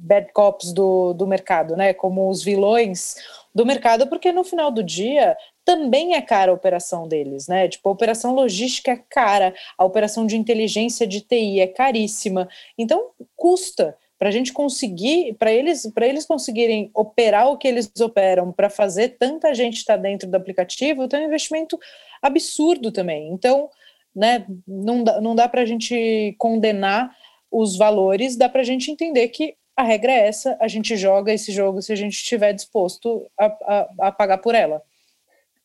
bad 0.00 0.32
cops 0.32 0.72
do, 0.72 1.12
do 1.12 1.26
mercado, 1.26 1.76
né, 1.76 1.92
como 1.92 2.30
os 2.30 2.42
vilões 2.42 3.16
do 3.54 3.66
mercado, 3.66 4.06
porque 4.06 4.32
no 4.32 4.44
final 4.44 4.70
do 4.70 4.82
dia 4.82 5.36
também 5.70 6.16
é 6.16 6.20
cara 6.20 6.50
a 6.50 6.54
operação 6.54 7.06
deles, 7.06 7.46
né? 7.46 7.68
Tipo, 7.68 7.88
a 7.88 7.92
operação 7.92 8.34
logística 8.34 8.90
é 8.90 8.96
cara, 9.08 9.54
a 9.78 9.84
operação 9.84 10.26
de 10.26 10.36
inteligência 10.36 11.06
de 11.06 11.20
TI 11.20 11.60
é 11.60 11.68
caríssima. 11.68 12.48
Então, 12.76 13.10
custa 13.36 13.96
para 14.18 14.30
a 14.30 14.32
gente 14.32 14.52
conseguir, 14.52 15.34
para 15.34 15.52
eles, 15.52 15.88
para 15.94 16.08
eles 16.08 16.26
conseguirem 16.26 16.90
operar 16.92 17.48
o 17.48 17.56
que 17.56 17.68
eles 17.68 17.88
operam, 18.00 18.50
para 18.50 18.68
fazer 18.68 19.10
tanta 19.10 19.54
gente 19.54 19.76
estar 19.76 19.94
tá 19.94 20.02
dentro 20.02 20.28
do 20.28 20.34
aplicativo, 20.34 21.06
tem 21.06 21.20
um 21.20 21.28
investimento 21.28 21.78
absurdo 22.20 22.90
também. 22.90 23.30
Então, 23.32 23.70
né, 24.14 24.44
não 24.66 25.04
dá, 25.04 25.20
não 25.20 25.36
dá 25.36 25.48
para 25.48 25.62
a 25.62 25.64
gente 25.64 26.34
condenar 26.36 27.14
os 27.48 27.78
valores, 27.78 28.34
dá 28.34 28.48
para 28.48 28.62
a 28.62 28.64
gente 28.64 28.90
entender 28.90 29.28
que 29.28 29.54
a 29.76 29.84
regra 29.84 30.10
é 30.10 30.26
essa, 30.26 30.58
a 30.60 30.66
gente 30.66 30.96
joga 30.96 31.32
esse 31.32 31.52
jogo 31.52 31.80
se 31.80 31.92
a 31.92 31.96
gente 31.96 32.14
estiver 32.14 32.52
disposto 32.52 33.30
a, 33.38 33.46
a, 33.46 34.08
a 34.08 34.12
pagar 34.12 34.38
por 34.38 34.56
ela. 34.56 34.82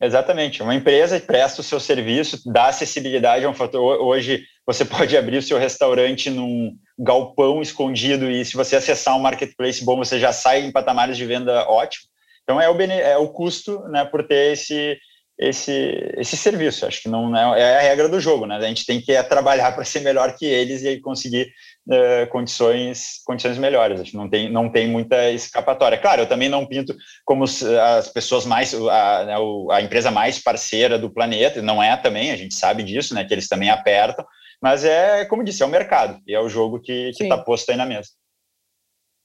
Exatamente. 0.02 0.62
Uma 0.62 0.76
empresa 0.76 1.20
presta 1.20 1.62
o 1.62 1.64
seu 1.64 1.80
serviço, 1.80 2.42
dá 2.46 2.68
acessibilidade 2.68 3.46
a 3.46 3.50
um 3.50 3.54
fator. 3.54 4.02
Hoje 4.02 4.44
você 4.66 4.84
pode 4.86 5.16
abrir 5.16 5.38
o 5.38 5.42
seu 5.42 5.58
restaurante 5.58 6.30
num 6.30 6.78
galpão 6.98 7.62
escondido 7.62 8.30
e 8.30 8.44
se 8.44 8.56
você 8.56 8.76
acessar 8.76 9.16
um 9.16 9.22
marketplace 9.22 9.84
bom, 9.84 9.98
você 9.98 10.20
já 10.20 10.32
sai 10.32 10.62
em 10.62 10.72
patamares 10.72 11.18
de 11.18 11.26
venda 11.26 11.68
ótimo. 11.70 12.08
Então 12.44 12.62
é 12.62 12.70
o, 12.70 12.82
é 12.82 13.18
o 13.18 13.30
custo 13.30 13.80
né, 13.90 14.06
por 14.06 14.28
ter 14.28 14.54
esse, 14.54 14.98
esse, 15.38 16.14
esse 16.18 16.38
serviço. 16.38 16.86
Acho 16.86 17.02
que 17.02 17.10
não 17.10 17.36
é, 17.36 17.62
é 17.62 17.78
a 17.78 17.82
regra 17.82 18.08
do 18.08 18.20
jogo, 18.20 18.46
né? 18.46 18.56
A 18.56 18.62
gente 18.62 18.86
tem 18.86 19.02
que 19.02 19.12
é, 19.12 19.22
trabalhar 19.22 19.74
para 19.74 19.84
ser 19.84 20.00
melhor 20.00 20.36
que 20.36 20.46
eles 20.46 20.84
e 20.84 21.00
conseguir 21.00 21.52
uh, 21.88 22.30
condições, 22.30 23.22
condições 23.26 23.58
melhores. 23.58 24.00
Acho 24.00 24.12
que 24.12 24.18
não 24.18 24.30
tem, 24.30 24.50
não 24.50 24.70
tem 24.70 24.88
muita 24.88 25.30
escapatória. 25.32 25.98
Claro, 25.98 26.22
eu 26.22 26.28
também 26.28 26.48
não 26.48 26.66
pinto 26.66 26.96
como 27.26 27.44
as 27.44 28.10
pessoas 28.14 28.46
mais, 28.46 28.74
a, 28.74 29.26
né, 29.26 29.36
a 29.72 29.82
empresa 29.82 30.10
mais 30.10 30.40
parceira 30.40 30.98
do 30.98 31.10
planeta, 31.10 31.62
não 31.62 31.84
é 31.84 31.96
também, 31.98 32.32
a 32.32 32.38
gente 32.38 32.56
sabe 32.56 32.84
disso, 32.84 33.14
né? 33.14 33.26
Que 33.26 33.34
eles 33.34 33.48
também 33.48 33.70
apertam, 33.70 34.26
mas 34.62 34.86
é, 34.86 35.26
como 35.26 35.44
disse, 35.44 35.64
é 35.64 35.66
o 35.66 35.70
mercado 35.70 36.20
e 36.26 36.34
é 36.34 36.40
o 36.40 36.50
jogo 36.50 36.80
que 36.80 37.10
está 37.10 37.38
posto 37.38 37.72
aí 37.72 37.78
na 37.78 37.86
mesa. 37.86 38.10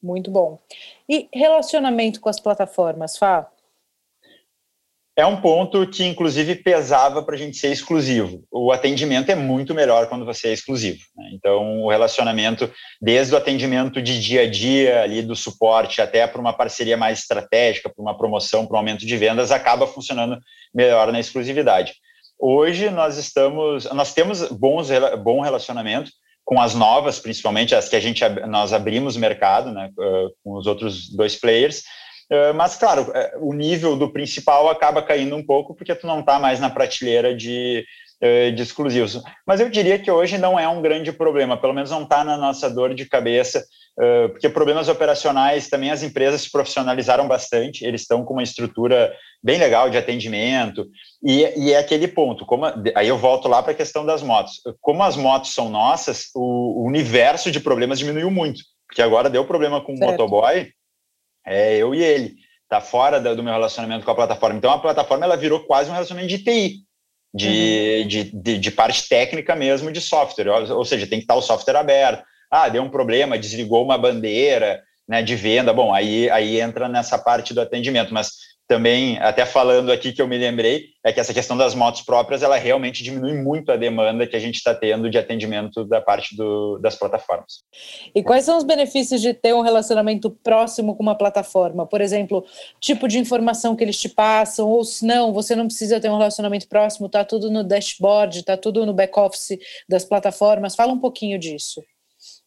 Muito 0.03 0.31
bom. 0.31 0.59
E 1.09 1.29
relacionamento 1.33 2.21
com 2.21 2.29
as 2.29 2.41
plataformas, 2.41 3.19
Fá? 3.19 3.51
É 5.21 5.27
um 5.27 5.41
ponto 5.41 5.87
que, 5.87 6.05
inclusive, 6.05 6.57
pesava 6.57 7.23
para 7.23 7.35
a 7.35 7.39
gente 7.39 7.57
ser 7.57 7.71
exclusivo. 7.71 8.43
O 8.51 8.73
atendimento 8.73 9.31
é 9.31 9.35
muito 9.35 9.75
melhor 9.75 10.09
quando 10.09 10.25
você 10.25 10.49
é 10.49 10.53
exclusivo. 10.53 11.01
Né? 11.17 11.31
Então, 11.35 11.83
o 11.83 11.91
relacionamento, 11.91 12.71
desde 13.01 13.35
o 13.35 13.37
atendimento 13.37 14.01
de 14.01 14.19
dia 14.21 14.43
a 14.43 14.51
dia, 14.51 15.03
ali 15.03 15.23
do 15.23 15.37
suporte, 15.37 16.01
até 16.01 16.27
para 16.27 16.41
uma 16.41 16.53
parceria 16.53 16.97
mais 16.97 17.21
estratégica, 17.21 17.89
para 17.89 18.03
uma 18.03 18.17
promoção, 18.17 18.67
para 18.67 18.75
um 18.75 18.79
aumento 18.79 19.07
de 19.07 19.17
vendas, 19.17 19.53
acaba 19.53 19.87
funcionando 19.87 20.39
melhor 20.75 21.13
na 21.13 21.21
exclusividade. 21.21 21.95
Hoje, 22.39 22.89
nós 22.89 23.19
estamos, 23.19 23.85
nós 23.93 24.15
temos 24.15 24.49
bons, 24.49 24.89
bom 25.23 25.41
relacionamento 25.43 26.11
com 26.45 26.61
as 26.61 26.75
novas, 26.75 27.21
principalmente 27.21 27.75
as 27.75 27.89
que 27.89 27.95
a 27.95 28.01
gente 28.01 28.27
nós 28.49 28.73
abrimos 28.73 29.17
mercado, 29.17 29.71
né, 29.71 29.91
com 30.43 30.55
os 30.55 30.67
outros 30.67 31.09
dois 31.15 31.37
players, 31.37 31.85
mas, 32.55 32.77
claro, 32.77 33.11
é, 33.15 33.37
o 33.39 33.53
nível 33.53 33.97
do 33.97 34.13
principal 34.13 34.69
acaba 34.69 35.03
caindo 35.03 35.35
um 35.35 35.45
pouco 35.45 35.75
porque 35.75 35.95
tu 35.95 36.07
não 36.07 36.21
está 36.21 36.39
mais 36.39 36.61
na 36.61 36.71
prateleira 36.71 37.35
de, 37.35 37.85
eh, 38.21 38.53
de 38.53 38.63
exclusivos. 38.63 39.21
Mas 39.47 39.61
eu 39.61 39.69
diria 39.69 39.99
que 39.99 40.11
hoje 40.11 40.39
não 40.39 40.59
é 40.59 40.69
um 40.69 40.81
grande 40.81 41.11
problema, 41.13 41.57
pelo 41.57 41.73
menos 41.73 41.91
não 41.91 42.05
está 42.05 42.23
na 42.23 42.37
nossa 42.37 42.71
dor 42.71 42.95
de 42.95 43.05
cabeça, 43.07 43.65
porque 44.33 44.49
problemas 44.49 44.89
operacionais 44.89 45.69
também 45.69 45.91
as 45.91 46.03
empresas 46.03 46.43
se 46.43 46.51
profissionalizaram 46.51 47.29
bastante, 47.29 47.85
eles 47.85 48.01
estão 48.01 48.25
com 48.25 48.33
uma 48.33 48.43
estrutura 48.43 49.13
bem 49.43 49.59
legal 49.59 49.91
de 49.91 49.99
atendimento, 49.99 50.87
e, 51.23 51.43
e 51.55 51.73
é 51.75 51.79
aquele 51.79 52.09
ponto, 52.09 52.47
como, 52.47 52.65
aí 52.95 53.09
eu 53.09 53.19
volto 53.19 53.47
lá 53.47 53.63
para 53.63 53.73
a 53.73 53.77
questão 53.77 54.07
das 54.07 54.23
motos. 54.23 54.55
Como 54.81 55.03
as 55.03 55.17
motos 55.17 55.53
são 55.53 55.69
nossas, 55.69 56.31
o, 56.35 56.83
o 56.83 56.87
universo 56.87 57.51
de 57.51 57.61
problemas 57.61 57.99
diminuiu 57.99 58.31
muito, 58.31 58.63
porque 58.89 59.03
agora 59.03 59.29
deu 59.29 59.45
problema 59.45 59.83
com 59.83 59.93
o 59.93 59.99
motoboy, 59.99 60.73
é 61.47 61.77
eu 61.77 61.95
e 61.95 62.03
ele. 62.03 62.35
Tá 62.69 62.81
fora 62.81 63.21
do 63.21 63.43
meu 63.43 63.53
relacionamento 63.53 64.05
com 64.05 64.11
a 64.13 64.15
plataforma. 64.15 64.57
Então 64.57 64.71
a 64.71 64.79
plataforma 64.79 65.25
ela 65.25 65.37
virou 65.37 65.61
quase 65.61 65.91
um 65.91 65.93
relacionamento 65.93 66.29
de 66.29 66.45
TI, 66.45 66.77
de, 67.35 67.49
uhum. 67.49 68.09
de, 68.09 68.25
de, 68.25 68.59
de, 68.59 68.71
parte 68.71 69.09
técnica 69.09 69.57
mesmo 69.57 69.91
de 69.91 70.01
software. 70.01 70.49
Ou, 70.49 70.79
ou 70.79 70.85
seja, 70.85 71.07
tem 71.07 71.19
que 71.19 71.25
estar 71.25 71.35
o 71.35 71.43
software 71.43 71.77
aberto. 71.77 72.23
Ah, 72.51 72.69
deu 72.69 72.83
um 72.83 72.91
problema, 72.91 73.39
desligou 73.39 73.85
uma 73.85 73.99
bandeira 73.99 74.83
né, 75.09 75.21
de 75.21 75.35
venda. 75.35 75.73
Bom, 75.73 75.93
aí, 75.93 76.31
aí 76.31 76.61
entra 76.61 76.89
nessa 76.89 77.19
parte 77.19 77.53
do 77.53 77.61
atendimento. 77.61 78.15
Mas 78.15 78.31
também, 78.71 79.19
até 79.19 79.45
falando 79.45 79.91
aqui 79.91 80.13
que 80.13 80.23
eu 80.23 80.29
me 80.29 80.39
lembrei, 80.39 80.91
é 81.03 81.13
que 81.13 81.19
essa 81.19 81.35
questão 81.35 81.57
das 81.57 81.75
motos 81.75 82.03
próprias, 82.03 82.41
ela 82.41 82.57
realmente 82.57 83.03
diminui 83.03 83.35
muito 83.35 83.73
a 83.73 83.77
demanda 83.77 84.29
que 84.29 84.37
a 84.37 84.39
gente 84.39 84.55
está 84.55 84.73
tendo 84.73 85.11
de 85.11 85.19
atendimento 85.19 85.85
da 85.85 86.01
parte 86.01 86.37
do, 86.37 86.79
das 86.79 86.95
plataformas. 86.95 87.65
E 88.15 88.23
quais 88.23 88.45
são 88.45 88.57
os 88.57 88.63
benefícios 88.63 89.21
de 89.21 89.35
ter 89.35 89.53
um 89.53 89.61
relacionamento 89.61 90.31
próximo 90.31 90.95
com 90.95 91.03
uma 91.03 91.17
plataforma? 91.17 91.85
Por 91.85 92.01
exemplo, 92.01 92.47
tipo 92.79 93.09
de 93.09 93.19
informação 93.19 93.75
que 93.75 93.83
eles 93.83 93.99
te 93.99 94.09
passam, 94.09 94.69
ou 94.69 94.85
se 94.85 95.05
não, 95.05 95.33
você 95.33 95.57
não 95.57 95.67
precisa 95.67 95.99
ter 95.99 96.09
um 96.09 96.19
relacionamento 96.19 96.69
próximo, 96.69 97.07
está 97.07 97.25
tudo 97.25 97.51
no 97.51 97.65
dashboard, 97.65 98.39
está 98.39 98.57
tudo 98.57 98.87
no 98.87 98.95
back-office 98.95 99.59
das 99.89 100.05
plataformas. 100.05 100.77
Fala 100.77 100.93
um 100.93 101.01
pouquinho 101.01 101.41
disso. 101.41 101.83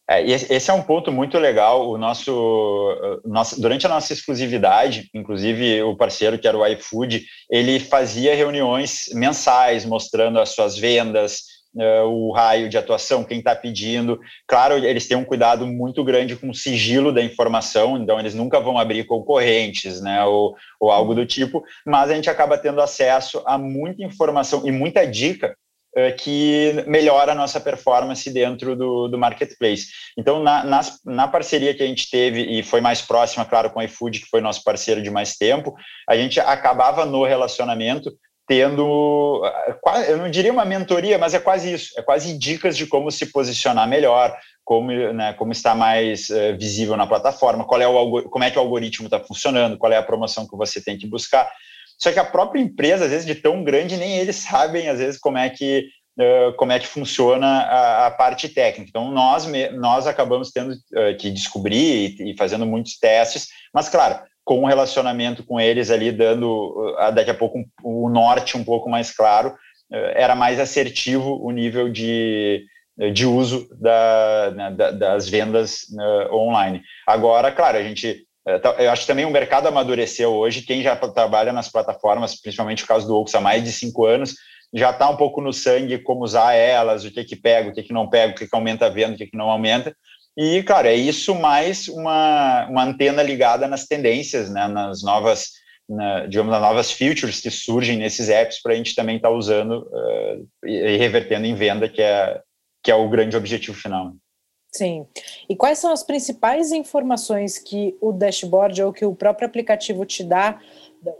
É, 0.08 0.22
esse 0.22 0.70
é 0.70 0.74
um 0.74 0.82
ponto 0.82 1.10
muito 1.10 1.38
legal. 1.38 1.88
O 1.88 1.96
nosso, 1.96 3.20
nosso, 3.24 3.60
durante 3.60 3.86
a 3.86 3.88
nossa 3.88 4.12
exclusividade, 4.12 5.08
inclusive 5.14 5.82
o 5.82 5.96
parceiro 5.96 6.38
que 6.38 6.46
era 6.46 6.56
o 6.56 6.66
iFood, 6.66 7.24
ele 7.50 7.80
fazia 7.80 8.34
reuniões 8.34 9.06
mensais 9.14 9.84
mostrando 9.84 10.38
as 10.38 10.50
suas 10.50 10.76
vendas, 10.76 11.44
uh, 11.74 12.06
o 12.06 12.32
raio 12.32 12.68
de 12.68 12.76
atuação, 12.76 13.24
quem 13.24 13.38
está 13.38 13.54
pedindo. 13.56 14.20
Claro, 14.46 14.76
eles 14.76 15.08
têm 15.08 15.16
um 15.16 15.24
cuidado 15.24 15.66
muito 15.66 16.04
grande 16.04 16.36
com 16.36 16.50
o 16.50 16.54
sigilo 16.54 17.12
da 17.12 17.22
informação, 17.22 17.96
então 17.96 18.18
eles 18.20 18.34
nunca 18.34 18.60
vão 18.60 18.78
abrir 18.78 19.04
concorrentes, 19.04 20.02
né, 20.02 20.22
ou, 20.24 20.54
ou 20.78 20.90
algo 20.90 21.14
do 21.14 21.24
tipo. 21.24 21.62
Mas 21.86 22.10
a 22.10 22.14
gente 22.14 22.28
acaba 22.28 22.58
tendo 22.58 22.80
acesso 22.80 23.42
a 23.46 23.56
muita 23.56 24.02
informação 24.02 24.66
e 24.66 24.70
muita 24.70 25.06
dica 25.06 25.56
que 26.18 26.84
melhora 26.86 27.32
a 27.32 27.34
nossa 27.34 27.60
performance 27.60 28.28
dentro 28.30 28.74
do, 28.74 29.08
do 29.08 29.18
marketplace. 29.18 29.86
Então, 30.18 30.42
na, 30.42 30.80
na 31.04 31.28
parceria 31.28 31.74
que 31.74 31.82
a 31.82 31.86
gente 31.86 32.10
teve, 32.10 32.42
e 32.42 32.62
foi 32.62 32.80
mais 32.80 33.00
próxima, 33.00 33.44
claro, 33.44 33.70
com 33.70 33.80
o 33.80 33.82
iFood, 33.82 34.20
que 34.20 34.28
foi 34.28 34.40
nosso 34.40 34.62
parceiro 34.64 35.00
de 35.02 35.10
mais 35.10 35.36
tempo, 35.36 35.74
a 36.08 36.16
gente 36.16 36.40
acabava 36.40 37.04
no 37.04 37.24
relacionamento 37.24 38.12
tendo, 38.46 39.42
eh, 39.44 40.12
eu 40.12 40.18
não 40.18 40.30
diria 40.30 40.52
uma 40.52 40.64
mentoria, 40.64 41.18
mas 41.18 41.32
é 41.34 41.38
quase 41.38 41.72
isso, 41.72 41.98
é 41.98 42.02
quase 42.02 42.36
dicas 42.36 42.76
de 42.76 42.86
como 42.86 43.10
se 43.10 43.26
posicionar 43.26 43.88
melhor, 43.88 44.36
como, 44.62 44.90
né, 44.90 45.32
como 45.34 45.52
está 45.52 45.74
mais 45.74 46.30
uh, 46.30 46.56
visível 46.58 46.96
na 46.96 47.06
plataforma, 47.06 47.64
qual 47.64 47.80
é 47.80 47.86
o, 47.86 48.22
como 48.24 48.44
é 48.44 48.50
que 48.50 48.58
o 48.58 48.60
algoritmo 48.60 49.06
está 49.06 49.20
funcionando, 49.20 49.76
qual 49.76 49.92
é 49.92 49.96
a 49.96 50.02
promoção 50.02 50.46
que 50.46 50.56
você 50.56 50.82
tem 50.82 50.96
que 50.96 51.06
buscar. 51.06 51.50
Só 51.98 52.12
que 52.12 52.18
a 52.18 52.24
própria 52.24 52.60
empresa, 52.60 53.04
às 53.04 53.10
vezes, 53.10 53.26
de 53.26 53.34
tão 53.34 53.62
grande, 53.64 53.96
nem 53.96 54.18
eles 54.18 54.36
sabem, 54.36 54.88
às 54.88 54.98
vezes, 54.98 55.18
como 55.18 55.38
é 55.38 55.48
que, 55.48 55.86
como 56.56 56.72
é 56.72 56.78
que 56.78 56.86
funciona 56.86 57.46
a, 57.46 58.06
a, 58.06 58.10
parte 58.10 58.48
técnica. 58.48 58.88
Então, 58.90 59.10
nós, 59.10 59.46
nós 59.72 60.06
acabamos 60.06 60.50
tendo 60.50 60.74
que 61.18 61.30
descobrir 61.30 62.16
e, 62.18 62.32
e, 62.32 62.36
fazendo 62.36 62.66
muitos 62.66 62.98
testes, 62.98 63.48
mas, 63.72 63.88
claro, 63.88 64.20
com 64.44 64.60
um 64.60 64.66
relacionamento 64.66 65.44
com 65.44 65.58
eles 65.58 65.90
ali, 65.90 66.12
dando 66.12 66.94
daqui 67.14 67.30
a 67.30 67.34
pouco 67.34 67.58
um, 67.58 67.64
o 67.82 68.10
norte 68.10 68.56
um 68.56 68.64
pouco 68.64 68.90
mais 68.90 69.10
claro, 69.10 69.54
era 69.90 70.34
mais 70.34 70.60
assertivo 70.60 71.38
o 71.42 71.50
nível 71.50 71.88
de, 71.88 72.64
de 73.12 73.26
uso 73.26 73.68
da, 73.80 74.52
né, 74.54 74.70
da, 74.72 74.90
das 74.90 75.28
vendas 75.28 75.86
online. 76.30 76.82
Agora, 77.06 77.50
claro, 77.50 77.78
a 77.78 77.82
gente 77.82 78.26
eu 78.78 78.90
acho 78.90 79.02
que 79.02 79.08
também 79.08 79.24
o 79.24 79.30
mercado 79.30 79.66
amadureceu 79.68 80.32
hoje. 80.32 80.62
Quem 80.62 80.82
já 80.82 80.94
trabalha 80.96 81.52
nas 81.52 81.70
plataformas, 81.70 82.40
principalmente 82.40 82.84
o 82.84 82.86
caso 82.86 83.06
do 83.06 83.16
Ox 83.16 83.34
há 83.34 83.40
mais 83.40 83.64
de 83.64 83.72
cinco 83.72 84.04
anos, 84.04 84.34
já 84.72 84.90
está 84.90 85.08
um 85.08 85.16
pouco 85.16 85.40
no 85.40 85.52
sangue 85.52 85.98
como 85.98 86.24
usar 86.24 86.52
elas, 86.52 87.04
o 87.04 87.10
que 87.10 87.24
que 87.24 87.36
pega, 87.36 87.70
o 87.70 87.72
que 87.72 87.82
que 87.82 87.92
não 87.92 88.08
pega, 88.08 88.32
o 88.32 88.36
que 88.36 88.46
que 88.46 88.54
aumenta 88.54 88.86
a 88.86 88.90
venda, 88.90 89.14
o 89.14 89.16
que 89.16 89.28
que 89.28 89.36
não 89.36 89.50
aumenta. 89.50 89.96
E, 90.36 90.62
cara, 90.64 90.88
é 90.88 90.96
isso 90.96 91.34
mais 91.34 91.86
uma, 91.86 92.66
uma 92.68 92.82
antena 92.82 93.22
ligada 93.22 93.68
nas 93.68 93.86
tendências, 93.86 94.50
né, 94.50 94.66
nas 94.66 95.00
novas, 95.02 95.50
na, 95.88 96.26
digamos, 96.26 96.50
nas 96.50 96.60
novas 96.60 96.90
features 96.90 97.40
que 97.40 97.50
surgem 97.50 97.96
nesses 97.96 98.28
apps 98.28 98.60
para 98.60 98.72
a 98.72 98.76
gente 98.76 98.96
também 98.96 99.16
estar 99.16 99.28
tá 99.28 99.34
usando 99.34 99.86
uh, 99.86 100.68
e 100.68 100.96
revertendo 100.96 101.46
em 101.46 101.54
venda, 101.54 101.88
que 101.88 102.02
é, 102.02 102.40
que 102.82 102.90
é 102.90 102.94
o 102.96 103.08
grande 103.08 103.36
objetivo 103.36 103.78
final. 103.78 104.12
Sim. 104.76 105.06
E 105.48 105.54
quais 105.54 105.78
são 105.78 105.92
as 105.92 106.02
principais 106.02 106.72
informações 106.72 107.58
que 107.58 107.96
o 108.00 108.10
dashboard 108.10 108.82
ou 108.82 108.92
que 108.92 109.04
o 109.04 109.14
próprio 109.14 109.46
aplicativo 109.46 110.04
te 110.04 110.24
dá, 110.24 110.58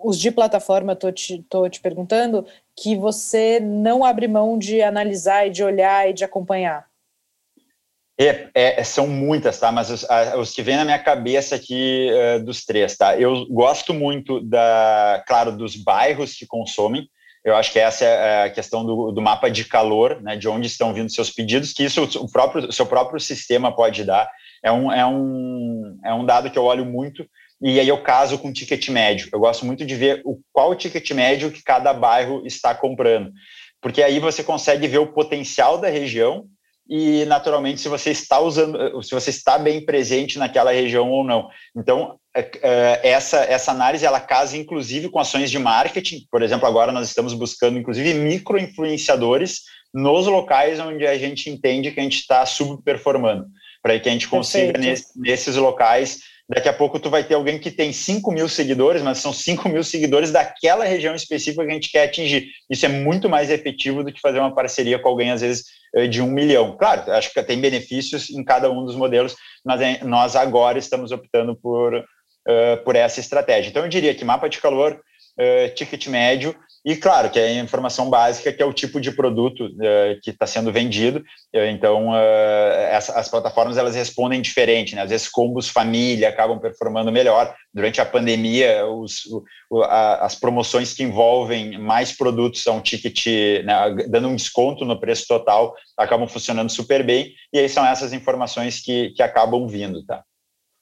os 0.02 0.18
de 0.18 0.32
plataforma, 0.32 0.92
estou 0.92 1.12
te, 1.12 1.44
tô 1.48 1.68
te 1.68 1.80
perguntando, 1.80 2.44
que 2.76 2.96
você 2.96 3.60
não 3.60 4.04
abre 4.04 4.26
mão 4.26 4.58
de 4.58 4.82
analisar 4.82 5.46
e 5.46 5.50
de 5.50 5.62
olhar 5.62 6.10
e 6.10 6.12
de 6.12 6.24
acompanhar? 6.24 6.86
É, 8.18 8.48
é, 8.54 8.82
são 8.82 9.06
muitas, 9.06 9.58
tá? 9.58 9.70
Mas 9.70 9.88
os, 9.90 10.08
a, 10.10 10.36
os, 10.36 10.52
que 10.52 10.62
vêm 10.62 10.76
na 10.76 10.84
minha 10.84 10.98
cabeça 10.98 11.54
aqui 11.54 12.10
uh, 12.10 12.44
dos 12.44 12.64
três, 12.64 12.96
tá? 12.96 13.16
Eu 13.16 13.46
gosto 13.46 13.94
muito 13.94 14.40
da, 14.40 15.22
claro, 15.28 15.56
dos 15.56 15.76
bairros 15.76 16.34
que 16.34 16.46
consomem. 16.46 17.08
Eu 17.44 17.54
acho 17.54 17.70
que 17.70 17.78
essa 17.78 18.04
é 18.04 18.44
a 18.44 18.50
questão 18.50 18.84
do, 18.84 19.12
do, 19.12 19.20
mapa 19.20 19.50
de 19.50 19.66
calor, 19.66 20.20
né, 20.22 20.34
de 20.34 20.48
onde 20.48 20.66
estão 20.66 20.94
vindo 20.94 21.12
seus 21.12 21.30
pedidos, 21.30 21.74
que 21.74 21.84
isso 21.84 22.02
o 22.02 22.30
próprio 22.30 22.72
seu 22.72 22.86
próprio 22.86 23.20
sistema 23.20 23.74
pode 23.74 24.02
dar. 24.02 24.28
É 24.62 24.72
um, 24.72 24.90
é 24.90 25.04
um, 25.04 25.98
é 26.02 26.14
um 26.14 26.24
dado 26.24 26.50
que 26.50 26.58
eu 26.58 26.64
olho 26.64 26.86
muito 26.86 27.28
e 27.60 27.78
aí 27.78 27.86
eu 27.86 28.02
caso 28.02 28.38
com 28.38 28.52
ticket 28.52 28.88
médio. 28.88 29.28
Eu 29.30 29.38
gosto 29.38 29.66
muito 29.66 29.84
de 29.84 29.94
ver 29.94 30.22
o, 30.24 30.40
qual 30.52 30.70
o 30.70 30.74
ticket 30.74 31.10
médio 31.10 31.50
que 31.50 31.62
cada 31.62 31.92
bairro 31.92 32.46
está 32.46 32.74
comprando, 32.74 33.30
porque 33.78 34.02
aí 34.02 34.18
você 34.18 34.42
consegue 34.42 34.88
ver 34.88 34.98
o 34.98 35.12
potencial 35.12 35.76
da 35.76 35.88
região 35.88 36.46
e 36.88 37.26
naturalmente 37.26 37.80
se 37.80 37.88
você 37.88 38.10
está 38.10 38.40
usando, 38.40 39.02
se 39.02 39.14
você 39.14 39.28
está 39.28 39.58
bem 39.58 39.84
presente 39.84 40.38
naquela 40.38 40.72
região 40.72 41.10
ou 41.10 41.22
não. 41.22 41.48
Então 41.76 42.18
essa 43.02 43.38
essa 43.44 43.70
análise 43.70 44.04
ela 44.04 44.20
casa 44.20 44.56
inclusive 44.56 45.08
com 45.08 45.20
ações 45.20 45.50
de 45.50 45.58
marketing. 45.58 46.26
Por 46.30 46.42
exemplo, 46.42 46.66
agora 46.66 46.90
nós 46.90 47.08
estamos 47.08 47.32
buscando 47.32 47.78
inclusive 47.78 48.14
micro 48.14 48.58
influenciadores 48.58 49.62
nos 49.92 50.26
locais 50.26 50.80
onde 50.80 51.06
a 51.06 51.16
gente 51.16 51.48
entende 51.48 51.92
que 51.92 52.00
a 52.00 52.02
gente 52.02 52.18
está 52.18 52.44
subperformando, 52.44 53.46
para 53.80 53.98
que 54.00 54.08
a 54.08 54.12
gente 54.12 54.26
consiga 54.26 54.76
nesse, 54.76 55.06
nesses 55.16 55.54
locais 55.54 56.18
Daqui 56.46 56.68
a 56.68 56.74
pouco 56.74 57.00
tu 57.00 57.08
vai 57.08 57.24
ter 57.24 57.34
alguém 57.34 57.58
que 57.58 57.70
tem 57.70 57.90
5 57.90 58.30
mil 58.30 58.48
seguidores, 58.50 59.00
mas 59.00 59.18
são 59.18 59.32
5 59.32 59.66
mil 59.66 59.82
seguidores 59.82 60.30
daquela 60.30 60.84
região 60.84 61.14
específica 61.14 61.64
que 61.64 61.70
a 61.70 61.74
gente 61.74 61.90
quer 61.90 62.04
atingir. 62.04 62.48
Isso 62.68 62.84
é 62.84 62.88
muito 62.88 63.30
mais 63.30 63.50
efetivo 63.50 64.04
do 64.04 64.12
que 64.12 64.20
fazer 64.20 64.40
uma 64.40 64.54
parceria 64.54 64.98
com 64.98 65.08
alguém, 65.08 65.30
às 65.30 65.40
vezes, 65.40 65.64
eh, 65.94 66.06
de 66.06 66.20
um 66.20 66.30
milhão. 66.30 66.76
Claro, 66.76 67.10
acho 67.12 67.32
que 67.32 67.42
tem 67.42 67.58
benefícios 67.58 68.28
em 68.28 68.44
cada 68.44 68.70
um 68.70 68.84
dos 68.84 68.94
modelos, 68.94 69.34
mas 69.64 69.80
é, 69.80 70.04
nós 70.04 70.36
agora 70.36 70.78
estamos 70.78 71.12
optando 71.12 71.56
por, 71.56 72.04
uh, 72.48 72.82
por 72.84 72.96
essa 72.96 73.20
estratégia. 73.20 73.70
Então, 73.70 73.82
eu 73.82 73.88
diria 73.88 74.14
que 74.14 74.24
mapa 74.24 74.48
de 74.48 74.60
calor 74.60 75.00
uh, 75.38 75.74
ticket 75.74 76.06
médio 76.06 76.54
e, 76.84 76.94
claro, 76.96 77.30
que 77.30 77.38
é 77.38 77.46
a 77.46 77.62
informação 77.62 78.10
básica, 78.10 78.52
que 78.52 78.62
é 78.62 78.66
o 78.66 78.72
tipo 78.72 79.00
de 79.00 79.10
produto 79.10 79.64
uh, 79.66 80.20
que 80.22 80.30
está 80.30 80.46
sendo 80.46 80.70
vendido. 80.70 81.20
Uh, 81.54 81.64
então, 81.70 82.14
essa, 82.14 83.18
as 83.18 83.28
plataformas 83.28 83.78
elas 83.78 83.94
respondem 83.94 84.42
diferente. 84.42 84.94
Né? 84.94 85.02
Às 85.02 85.10
vezes, 85.10 85.28
combos 85.28 85.68
família 85.68 86.28
acabam 86.28 86.58
performando 86.58 87.10
melhor. 87.10 87.54
Durante 87.72 88.00
a 88.00 88.04
pandemia, 88.04 88.86
os, 88.86 89.24
o, 89.70 89.82
a, 89.82 90.26
as 90.26 90.34
promoções 90.34 90.92
que 90.92 91.02
envolvem 91.02 91.78
mais 91.78 92.12
produtos 92.12 92.66
um 92.66 92.80
ticket, 92.80 93.64
né, 93.64 93.74
dando 94.08 94.28
um 94.28 94.36
desconto 94.36 94.84
no 94.84 95.00
preço 95.00 95.26
total, 95.26 95.74
acabam 95.96 96.28
funcionando 96.28 96.70
super 96.70 97.02
bem. 97.02 97.32
E 97.52 97.58
aí 97.58 97.68
são 97.68 97.84
essas 97.86 98.12
informações 98.12 98.80
que, 98.80 99.10
que 99.10 99.22
acabam 99.22 99.66
vindo. 99.66 100.04
Tá? 100.04 100.22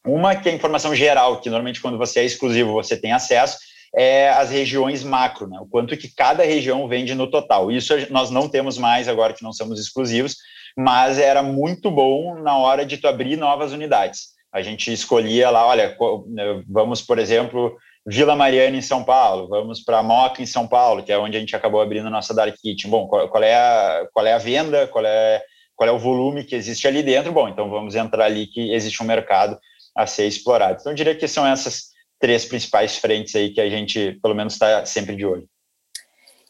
Uma 0.06 0.34
que 0.34 0.48
é 0.48 0.52
a 0.52 0.54
informação 0.54 0.94
geral, 0.94 1.40
que 1.40 1.48
normalmente 1.48 1.80
quando 1.80 1.98
você 1.98 2.20
é 2.20 2.24
exclusivo 2.24 2.72
você 2.72 2.96
tem 2.96 3.12
acesso, 3.12 3.58
é 3.94 4.30
as 4.30 4.50
regiões 4.50 5.04
macro, 5.04 5.46
né? 5.46 5.58
o 5.60 5.66
quanto 5.66 5.96
que 5.96 6.12
cada 6.12 6.44
região 6.44 6.88
vende 6.88 7.14
no 7.14 7.30
total. 7.30 7.70
Isso 7.70 7.94
nós 8.10 8.30
não 8.30 8.48
temos 8.48 8.78
mais 8.78 9.06
agora 9.06 9.34
que 9.34 9.42
não 9.42 9.52
somos 9.52 9.78
exclusivos, 9.78 10.36
mas 10.76 11.18
era 11.18 11.42
muito 11.42 11.90
bom 11.90 12.34
na 12.36 12.56
hora 12.56 12.86
de 12.86 12.96
tu 12.96 13.06
abrir 13.06 13.36
novas 13.36 13.72
unidades. 13.72 14.32
A 14.52 14.62
gente 14.62 14.92
escolhia 14.92 15.50
lá, 15.50 15.66
olha, 15.66 15.96
né, 16.26 16.62
vamos, 16.68 17.00
por 17.02 17.18
exemplo, 17.18 17.76
Vila 18.06 18.34
Mariana 18.34 18.76
em 18.76 18.82
São 18.82 19.04
Paulo, 19.04 19.48
vamos 19.48 19.80
para 19.80 20.02
Moca 20.02 20.42
em 20.42 20.46
São 20.46 20.66
Paulo, 20.66 21.02
que 21.02 21.12
é 21.12 21.18
onde 21.18 21.36
a 21.36 21.40
gente 21.40 21.54
acabou 21.54 21.80
abrindo 21.80 22.06
a 22.06 22.10
nossa 22.10 22.34
Dark 22.34 22.54
Kitchen. 22.56 22.90
Bom, 22.90 23.06
qual, 23.06 23.28
qual, 23.28 23.42
é 23.42 23.54
a, 23.54 24.08
qual 24.12 24.26
é 24.26 24.32
a 24.32 24.38
venda, 24.38 24.86
qual 24.86 25.04
é, 25.04 25.42
qual 25.76 25.88
é 25.88 25.92
o 25.92 25.98
volume 25.98 26.44
que 26.44 26.54
existe 26.54 26.88
ali 26.88 27.02
dentro? 27.02 27.30
Bom, 27.30 27.48
então 27.48 27.70
vamos 27.70 27.94
entrar 27.94 28.24
ali 28.24 28.46
que 28.46 28.72
existe 28.72 29.02
um 29.02 29.06
mercado 29.06 29.58
a 29.94 30.06
ser 30.06 30.26
explorado. 30.26 30.78
Então, 30.80 30.92
eu 30.92 30.96
diria 30.96 31.14
que 31.14 31.28
são 31.28 31.46
essas 31.46 31.90
três 32.18 32.44
principais 32.44 32.96
frentes 32.96 33.34
aí 33.34 33.50
que 33.50 33.60
a 33.60 33.68
gente, 33.68 34.18
pelo 34.22 34.34
menos, 34.34 34.54
está 34.54 34.84
sempre 34.86 35.16
de 35.16 35.26
olho. 35.26 35.48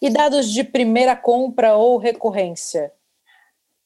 E 0.01 0.11
dados 0.11 0.53
de 0.53 0.65
primeira 0.65 1.17
compra 1.17 1.75
ou 1.75 1.97
recorrência? 1.97 2.93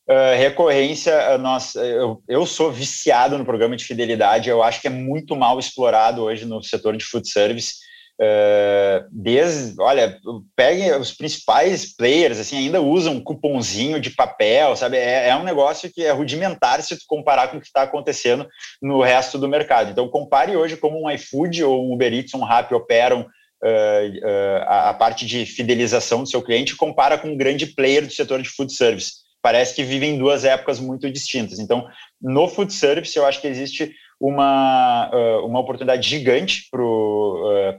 Uh, 0.09 0.37
recorrência, 0.39 1.37
nós, 1.39 1.75
eu, 1.75 2.23
eu 2.29 2.47
sou 2.47 2.71
viciado 2.71 3.37
no 3.37 3.45
programa 3.45 3.77
de 3.77 3.85
fidelidade, 3.85 4.49
eu 4.49 4.63
acho 4.63 4.81
que 4.81 4.87
é 4.87 4.91
muito 4.91 5.35
mal 5.35 5.59
explorado 5.59 6.23
hoje 6.23 6.45
no 6.45 6.63
setor 6.63 6.97
de 6.97 7.05
food 7.05 7.29
service. 7.29 7.86
Uh, 8.19 9.07
desde, 9.13 9.79
olha, 9.79 10.19
peguem 10.57 10.91
os 10.97 11.13
principais 11.13 11.95
players, 11.95 12.39
assim, 12.39 12.57
ainda 12.57 12.81
usam 12.81 13.15
um 13.15 13.21
cupomzinho 13.23 14.01
de 14.01 14.09
papel, 14.09 14.75
sabe? 14.75 14.97
É, 14.97 15.29
é 15.29 15.37
um 15.37 15.45
negócio 15.45 15.93
que 15.93 16.03
é 16.03 16.11
rudimentar 16.13 16.83
se 16.83 16.97
tu 16.97 17.05
comparar 17.07 17.49
com 17.49 17.59
o 17.59 17.61
que 17.61 17.67
está 17.67 17.83
acontecendo 17.83 18.49
no 18.81 19.03
resto 19.03 19.39
do 19.39 19.49
mercado. 19.49 19.91
Então, 19.91 20.09
compare 20.09 20.57
hoje 20.57 20.79
como 20.79 21.03
um 21.03 21.11
iFood 21.11 21.63
ou 21.63 21.87
um 21.87 21.93
Uber 21.93 22.13
Eats, 22.13 22.33
um 22.33 22.43
Rappi 22.43 22.75
operam 22.75 23.21
uh, 23.21 23.25
uh, 23.25 24.63
a, 24.63 24.91
a, 24.91 24.95
parte 24.95 25.27
de 25.27 25.45
fidelização 25.45 26.23
do 26.23 26.29
seu 26.29 26.41
cliente, 26.41 26.75
compara 26.75 27.19
com 27.19 27.29
um 27.29 27.37
grande 27.37 27.67
player 27.67 28.07
do 28.07 28.13
setor 28.13 28.41
de 28.41 28.49
food 28.49 28.73
service. 28.73 29.27
Parece 29.43 29.75
que 29.75 29.85
vivem 29.85 30.19
duas 30.19 30.43
épocas 30.45 30.81
muito 30.81 31.11
distintas. 31.11 31.59
Então, 31.59 31.87
no 32.21 32.49
food 32.49 32.73
service, 32.73 33.15
eu 33.15 33.27
acho 33.27 33.43
que 33.43 33.47
existe 33.47 33.95
uma, 34.21 35.11
uma 35.45 35.61
oportunidade 35.61 36.09
gigante 36.09 36.69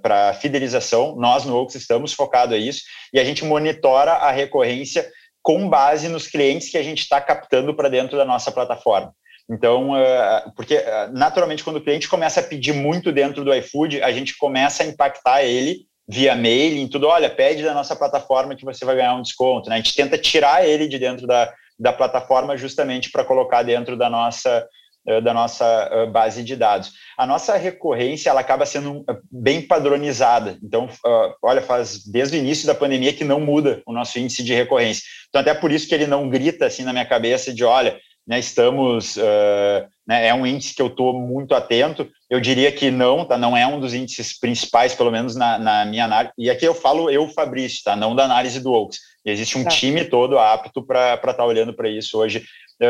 para 0.02 0.32
uh, 0.32 0.40
fidelização. 0.40 1.16
Nós, 1.16 1.46
no 1.46 1.56
Oaks, 1.56 1.76
estamos 1.76 2.14
focados 2.14 2.54
a 2.54 2.58
isso 2.58 2.84
e 3.14 3.20
a 3.20 3.24
gente 3.24 3.44
monitora 3.44 4.14
a 4.14 4.32
recorrência 4.32 5.10
com 5.42 5.68
base 5.68 6.10
nos 6.10 6.28
clientes 6.28 6.70
que 6.70 6.78
a 6.78 6.84
gente 6.84 7.00
está 7.00 7.22
captando 7.22 7.74
para 7.74 7.90
dentro 7.90 8.18
da 8.18 8.26
nossa 8.26 8.52
plataforma. 8.52 9.14
Então, 9.50 9.92
porque 10.58 10.84
naturalmente, 11.14 11.64
quando 11.64 11.78
o 11.78 11.82
cliente 11.82 12.10
começa 12.10 12.42
a 12.42 12.44
pedir 12.44 12.74
muito 12.74 13.14
dentro 13.14 13.46
do 13.46 13.54
iFood, 13.54 14.04
a 14.04 14.12
gente 14.12 14.38
começa 14.38 14.84
a 14.84 14.86
impactar 14.86 15.44
ele 15.44 15.88
via 16.08 16.36
mail, 16.36 16.78
em 16.78 16.88
tudo, 16.88 17.08
olha, 17.08 17.30
pede 17.30 17.64
da 17.64 17.74
nossa 17.74 17.96
plataforma 17.96 18.56
que 18.56 18.64
você 18.64 18.86
vai 18.86 18.96
ganhar 18.96 19.16
um 19.16 19.22
desconto. 19.22 19.70
Né? 19.70 19.76
A 19.76 19.78
gente 19.78 19.96
tenta 19.96 20.18
tirar 20.18 20.66
ele 20.66 20.88
de 20.88 20.98
dentro 20.98 21.28
da, 21.28 21.54
da 21.78 21.92
plataforma 21.92 22.56
justamente 22.56 23.12
para 23.12 23.26
colocar 23.26 23.62
dentro 23.64 23.98
da 23.98 24.10
nossa 24.10 24.66
da 25.22 25.34
nossa 25.34 25.66
eh, 25.91 26.05
base 26.05 26.43
de 26.43 26.55
dados. 26.55 26.91
A 27.18 27.26
nossa 27.26 27.55
recorrência 27.55 28.30
ela 28.30 28.41
acaba 28.41 28.66
sendo 28.66 29.05
eh, 29.10 29.18
bem 29.32 29.62
padronizada. 29.62 30.58
Então, 30.62 30.89
olha, 31.41 31.62
faz 31.62 32.05
desde 32.05 32.38
o 32.38 32.39
início 32.39 32.68
da 32.68 32.76
pandemia 32.76 33.14
que 33.14 33.24
não 33.24 33.39
muda 33.39 33.82
o 33.86 33.93
nosso 33.93 34.20
índice 34.20 34.43
de 34.43 34.53
recorrência. 34.53 35.03
Então, 35.30 35.41
até 35.41 35.53
por 35.53 35.72
isso 35.72 35.88
que 35.88 35.95
ele 35.95 36.08
não 36.08 36.30
grita 36.30 36.66
assim 36.66 36.84
na 36.84 36.91
minha 36.91 37.05
cabeça 37.05 37.53
de, 37.53 37.64
olha, 37.64 37.97
né, 38.28 38.38
estamos, 38.39 39.16
uh, 39.16 39.88
né, 40.05 40.28
é 40.28 40.34
um 40.34 40.45
índice 40.45 40.76
que 40.76 40.82
eu 40.82 40.88
estou 40.88 41.14
muito 41.14 41.55
atento. 41.55 42.10
Eu 42.30 42.41
diria 42.41 42.70
que 42.74 42.91
não, 42.91 43.24
tá? 43.24 43.38
Não 43.38 43.55
é 43.55 43.66
um 43.66 43.80
dos 43.80 43.93
índices 43.93 44.38
principais, 44.38 44.93
pelo 44.93 45.10
menos 45.10 45.34
na, 45.34 45.58
na 45.58 45.86
minha 45.86 46.03
análise. 46.03 46.34
E 46.38 46.49
aqui 46.49 46.66
eu 46.66 46.76
falo 46.76 47.10
eu, 47.10 47.30
Fabrício, 47.30 47.82
tá? 47.86 47.95
Não 47.95 48.14
da 48.14 48.26
análise 48.26 48.60
do 48.60 48.74
Oaks. 48.74 48.99
Existe 49.24 49.58
um 49.58 49.64
tá. 49.64 49.70
time 49.70 50.03
todo 50.03 50.38
apto 50.38 50.86
para 50.86 51.14
estar 51.14 51.34
tá 51.34 51.45
olhando 51.45 51.74
para 51.74 51.89
isso 51.89 52.18
hoje 52.18 52.43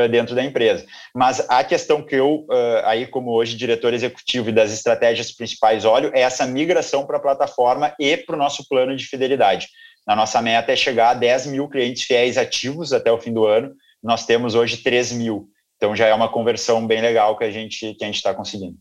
dentro 0.10 0.36
da 0.36 0.44
empresa. 0.44 0.86
Mas 1.16 1.46
a 1.50 1.64
questão 1.64 2.04
que 2.04 2.16
eu, 2.16 2.46
uh, 2.50 2.86
aí 2.86 3.08
como 3.08 3.32
hoje 3.32 3.56
diretor 3.56 3.94
executivo 3.94 4.50
e 4.50 4.54
das 4.54 4.72
estratégias 4.72 5.32
principais 5.32 5.86
olho, 5.86 6.12
é 6.14 6.22
essa 6.22 6.46
migração 6.46 7.06
para 7.06 7.18
a 7.18 7.22
plataforma 7.22 7.94
e 8.00 8.18
para 8.18 8.36
o 8.36 8.40
nosso 8.40 8.68
plano 8.68 8.96
de 8.96 9.06
fidelidade. 9.06 9.68
A 10.06 10.16
nossa 10.16 10.42
meta 10.42 10.72
é 10.72 10.76
chegar 10.76 11.12
a 11.12 11.14
10 11.14 11.48
mil 11.48 11.68
clientes 11.68 12.04
fiéis 12.04 12.38
ativos 12.38 12.94
até 12.94 13.12
o 13.12 13.18
fim 13.18 13.34
do 13.34 13.46
ano, 13.46 13.74
nós 14.02 14.26
temos 14.26 14.56
hoje 14.56 14.78
3 14.78 15.14
mil. 15.14 15.50
Então 15.76 15.96
já 15.96 16.08
é 16.08 16.14
uma 16.14 16.32
conversão 16.32 16.86
bem 16.86 17.02
legal 17.02 17.38
que 17.38 17.44
a 17.44 17.52
gente 17.52 17.94
que 17.94 18.04
a 18.04 18.08
gente 18.08 18.16
está 18.16 18.34
conseguindo. 18.34 18.78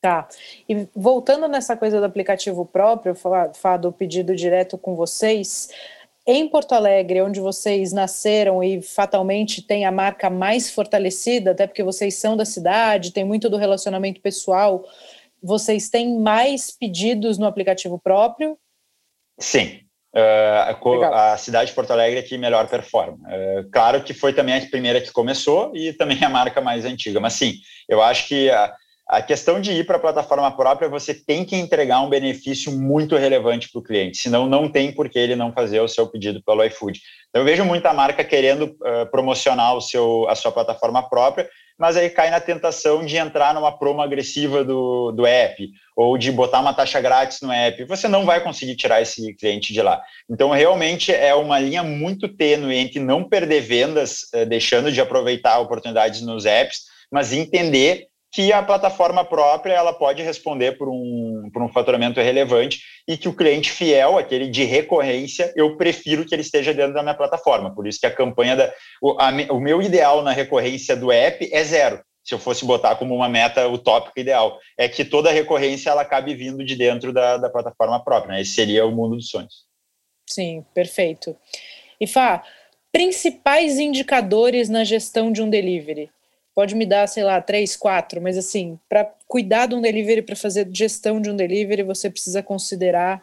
Tá. 0.00 0.28
E 0.68 0.86
voltando 0.94 1.48
nessa 1.48 1.76
coisa 1.76 1.98
do 1.98 2.06
aplicativo 2.06 2.64
próprio, 2.64 3.16
falar 3.16 3.78
do 3.78 3.90
pedido 3.90 4.36
direto 4.36 4.78
com 4.78 4.94
vocês, 4.94 5.70
em 6.30 6.46
Porto 6.46 6.72
Alegre, 6.72 7.22
onde 7.22 7.40
vocês 7.40 7.90
nasceram 7.90 8.62
e 8.62 8.82
fatalmente 8.82 9.62
tem 9.62 9.86
a 9.86 9.90
marca 9.90 10.28
mais 10.28 10.70
fortalecida, 10.70 11.52
até 11.52 11.66
porque 11.66 11.82
vocês 11.82 12.16
são 12.16 12.36
da 12.36 12.44
cidade, 12.44 13.14
tem 13.14 13.24
muito 13.24 13.48
do 13.48 13.56
relacionamento 13.56 14.20
pessoal, 14.20 14.84
vocês 15.42 15.88
têm 15.88 16.20
mais 16.20 16.70
pedidos 16.70 17.38
no 17.38 17.46
aplicativo 17.46 17.98
próprio? 17.98 18.58
Sim, 19.38 19.80
Uh, 20.10 21.04
a, 21.04 21.36
cidade 21.36 21.68
de 21.68 21.74
Porto 21.76 21.90
Alegre 21.90 22.22
que 22.22 22.38
melhor 22.38 22.66
performa. 22.66 23.18
Uh, 23.28 23.70
claro 23.70 24.02
que 24.02 24.14
foi 24.14 24.32
também 24.32 24.56
a 24.56 24.66
primeira 24.66 25.02
que 25.02 25.12
começou 25.12 25.70
e 25.76 25.92
também 25.92 26.18
a 26.24 26.30
marca 26.30 26.62
mais 26.62 26.86
antiga, 26.86 27.20
mas 27.20 27.34
sim, 27.34 27.52
eu 27.86 28.02
acho 28.02 28.26
que 28.26 28.48
a, 28.50 28.74
a 29.08 29.22
questão 29.22 29.58
de 29.58 29.72
ir 29.72 29.86
para 29.86 29.96
a 29.96 30.00
plataforma 30.00 30.54
própria, 30.54 30.86
você 30.86 31.14
tem 31.14 31.42
que 31.42 31.56
entregar 31.56 32.02
um 32.02 32.10
benefício 32.10 32.70
muito 32.70 33.16
relevante 33.16 33.70
para 33.70 33.78
o 33.78 33.82
cliente, 33.82 34.18
senão 34.18 34.46
não 34.46 34.68
tem 34.68 34.92
por 34.92 35.08
que 35.08 35.18
ele 35.18 35.34
não 35.34 35.50
fazer 35.50 35.80
o 35.80 35.88
seu 35.88 36.06
pedido 36.06 36.42
pelo 36.42 36.62
iFood. 36.64 37.00
Então, 37.30 37.40
eu 37.40 37.46
vejo 37.46 37.64
muita 37.64 37.94
marca 37.94 38.22
querendo 38.22 38.64
uh, 38.64 39.10
promocionar 39.10 39.74
o 39.74 39.80
seu, 39.80 40.28
a 40.28 40.34
sua 40.34 40.52
plataforma 40.52 41.08
própria, 41.08 41.48
mas 41.78 41.96
aí 41.96 42.10
cai 42.10 42.28
na 42.28 42.40
tentação 42.40 43.06
de 43.06 43.16
entrar 43.16 43.54
numa 43.54 43.72
promo 43.72 44.02
agressiva 44.02 44.62
do, 44.62 45.10
do 45.12 45.24
app 45.24 45.70
ou 45.96 46.18
de 46.18 46.30
botar 46.30 46.60
uma 46.60 46.74
taxa 46.74 47.00
grátis 47.00 47.40
no 47.40 47.50
app. 47.50 47.82
Você 47.84 48.08
não 48.08 48.26
vai 48.26 48.42
conseguir 48.42 48.76
tirar 48.76 49.00
esse 49.00 49.32
cliente 49.34 49.72
de 49.72 49.80
lá. 49.80 50.02
Então, 50.28 50.50
realmente 50.50 51.14
é 51.14 51.34
uma 51.34 51.58
linha 51.58 51.82
muito 51.82 52.28
tênue 52.28 52.76
entre 52.76 52.98
não 52.98 53.24
perder 53.24 53.60
vendas, 53.60 54.26
deixando 54.48 54.92
de 54.92 55.00
aproveitar 55.00 55.60
oportunidades 55.60 56.20
nos 56.20 56.44
apps, 56.44 56.86
mas 57.10 57.32
entender 57.32 58.07
que 58.30 58.52
a 58.52 58.62
plataforma 58.62 59.24
própria 59.24 59.72
ela 59.72 59.92
pode 59.92 60.22
responder 60.22 60.76
por 60.76 60.88
um, 60.88 61.50
por 61.52 61.62
um 61.62 61.68
faturamento 61.68 62.20
relevante 62.20 62.80
e 63.06 63.16
que 63.16 63.28
o 63.28 63.34
cliente 63.34 63.70
fiel, 63.70 64.18
aquele 64.18 64.48
de 64.48 64.64
recorrência, 64.64 65.52
eu 65.56 65.76
prefiro 65.76 66.26
que 66.26 66.34
ele 66.34 66.42
esteja 66.42 66.74
dentro 66.74 66.94
da 66.94 67.02
minha 67.02 67.14
plataforma. 67.14 67.74
Por 67.74 67.86
isso 67.86 68.00
que 68.00 68.06
a 68.06 68.14
campanha 68.14 68.54
da. 68.54 68.72
O, 69.00 69.16
a, 69.18 69.30
o 69.52 69.60
meu 69.60 69.80
ideal 69.80 70.22
na 70.22 70.32
recorrência 70.32 70.94
do 70.94 71.10
app 71.10 71.48
é 71.50 71.64
zero. 71.64 72.02
Se 72.22 72.34
eu 72.34 72.38
fosse 72.38 72.66
botar 72.66 72.96
como 72.96 73.14
uma 73.14 73.28
meta 73.28 73.66
utópica 73.66 74.20
ideal, 74.20 74.58
é 74.76 74.86
que 74.86 75.02
toda 75.02 75.32
recorrência 75.32 75.88
ela 75.88 76.02
acabe 76.02 76.34
vindo 76.34 76.62
de 76.62 76.76
dentro 76.76 77.10
da, 77.10 77.38
da 77.38 77.48
plataforma 77.48 78.04
própria. 78.04 78.34
Né? 78.34 78.42
Esse 78.42 78.52
seria 78.52 78.84
o 78.84 78.92
mundo 78.92 79.16
dos 79.16 79.30
sonhos. 79.30 79.64
Sim, 80.28 80.62
perfeito. 80.74 81.34
E 81.98 82.06
Fá, 82.06 82.42
principais 82.92 83.78
indicadores 83.78 84.68
na 84.68 84.84
gestão 84.84 85.32
de 85.32 85.40
um 85.40 85.48
delivery? 85.48 86.10
Pode 86.58 86.74
me 86.74 86.84
dar, 86.84 87.06
sei 87.06 87.22
lá, 87.22 87.40
três, 87.40 87.76
quatro, 87.76 88.20
mas 88.20 88.36
assim, 88.36 88.80
para 88.88 89.08
cuidar 89.28 89.66
de 89.66 89.76
um 89.76 89.80
delivery, 89.80 90.22
para 90.22 90.34
fazer 90.34 90.68
gestão 90.72 91.20
de 91.20 91.30
um 91.30 91.36
delivery, 91.36 91.84
você 91.84 92.10
precisa 92.10 92.42
considerar. 92.42 93.22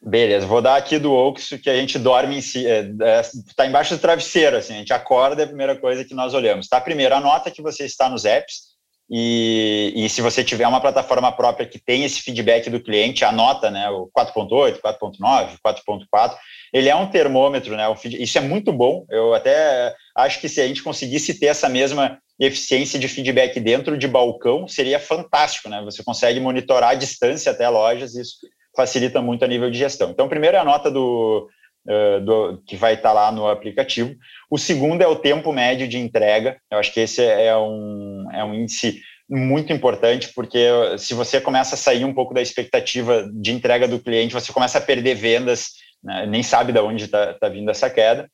Beleza, 0.00 0.46
vou 0.46 0.62
dar 0.62 0.76
aqui 0.76 0.96
do 0.96 1.12
Oxo 1.12 1.58
que 1.58 1.68
a 1.68 1.74
gente 1.74 1.98
dorme 1.98 2.36
em 2.36 2.40
si, 2.40 2.68
é, 2.68 2.82
é, 3.02 3.66
embaixo 3.66 3.96
do 3.96 4.00
travesseiro, 4.00 4.56
assim, 4.56 4.74
a 4.74 4.76
gente 4.76 4.92
acorda 4.92 5.42
é 5.42 5.44
a 5.44 5.48
primeira 5.48 5.76
coisa 5.76 6.04
que 6.04 6.14
nós 6.14 6.34
olhamos, 6.34 6.68
tá? 6.68 6.80
Primeiro, 6.80 7.16
anota 7.16 7.50
que 7.50 7.60
você 7.60 7.84
está 7.84 8.08
nos 8.08 8.24
apps, 8.24 8.73
e, 9.10 9.92
e, 9.94 10.08
se 10.08 10.22
você 10.22 10.42
tiver 10.42 10.66
uma 10.66 10.80
plataforma 10.80 11.30
própria 11.30 11.66
que 11.66 11.78
tem 11.78 12.04
esse 12.04 12.22
feedback 12.22 12.70
do 12.70 12.82
cliente, 12.82 13.24
anota 13.24 13.70
né, 13.70 13.88
o 13.90 14.08
4.8, 14.16 14.80
4.9, 14.80 15.58
4.4. 15.64 16.36
Ele 16.72 16.88
é 16.88 16.96
um 16.96 17.06
termômetro, 17.06 17.76
né? 17.76 17.84
Isso 18.04 18.38
é 18.38 18.40
muito 18.40 18.72
bom. 18.72 19.04
Eu 19.10 19.34
até 19.34 19.94
acho 20.16 20.40
que 20.40 20.48
se 20.48 20.60
a 20.60 20.66
gente 20.66 20.82
conseguisse 20.82 21.38
ter 21.38 21.46
essa 21.46 21.68
mesma 21.68 22.18
eficiência 22.40 22.98
de 22.98 23.06
feedback 23.06 23.60
dentro 23.60 23.96
de 23.96 24.08
balcão, 24.08 24.66
seria 24.66 24.98
fantástico, 24.98 25.68
né? 25.68 25.82
Você 25.84 26.02
consegue 26.02 26.40
monitorar 26.40 26.90
a 26.90 26.94
distância 26.94 27.52
até 27.52 27.68
lojas, 27.68 28.14
isso 28.14 28.38
facilita 28.74 29.22
muito 29.22 29.44
a 29.44 29.48
nível 29.48 29.70
de 29.70 29.78
gestão. 29.78 30.10
Então, 30.10 30.28
primeiro 30.28 30.56
é 30.56 30.60
a 30.60 30.64
nota 30.64 30.90
do, 30.90 31.48
uh, 31.86 32.20
do 32.20 32.62
que 32.66 32.76
vai 32.76 32.94
estar 32.94 33.10
tá 33.10 33.12
lá 33.12 33.32
no 33.32 33.48
aplicativo. 33.48 34.14
O 34.50 34.58
segundo 34.58 35.02
é 35.02 35.06
o 35.06 35.16
tempo 35.16 35.52
médio 35.52 35.88
de 35.88 35.98
entrega. 35.98 36.58
Eu 36.70 36.78
acho 36.78 36.92
que 36.92 37.00
esse 37.00 37.22
é 37.22 37.56
um, 37.56 38.28
é 38.32 38.44
um 38.44 38.54
índice 38.54 39.00
muito 39.28 39.72
importante, 39.72 40.30
porque 40.34 40.68
se 40.98 41.14
você 41.14 41.40
começa 41.40 41.74
a 41.74 41.78
sair 41.78 42.04
um 42.04 42.12
pouco 42.12 42.34
da 42.34 42.42
expectativa 42.42 43.28
de 43.32 43.52
entrega 43.52 43.88
do 43.88 43.98
cliente, 43.98 44.34
você 44.34 44.52
começa 44.52 44.78
a 44.78 44.82
perder 44.82 45.14
vendas, 45.14 45.70
né? 46.02 46.26
nem 46.26 46.42
sabe 46.42 46.72
de 46.72 46.78
onde 46.78 47.04
está 47.04 47.32
tá 47.34 47.48
vindo 47.48 47.70
essa 47.70 47.88
queda. 47.88 48.28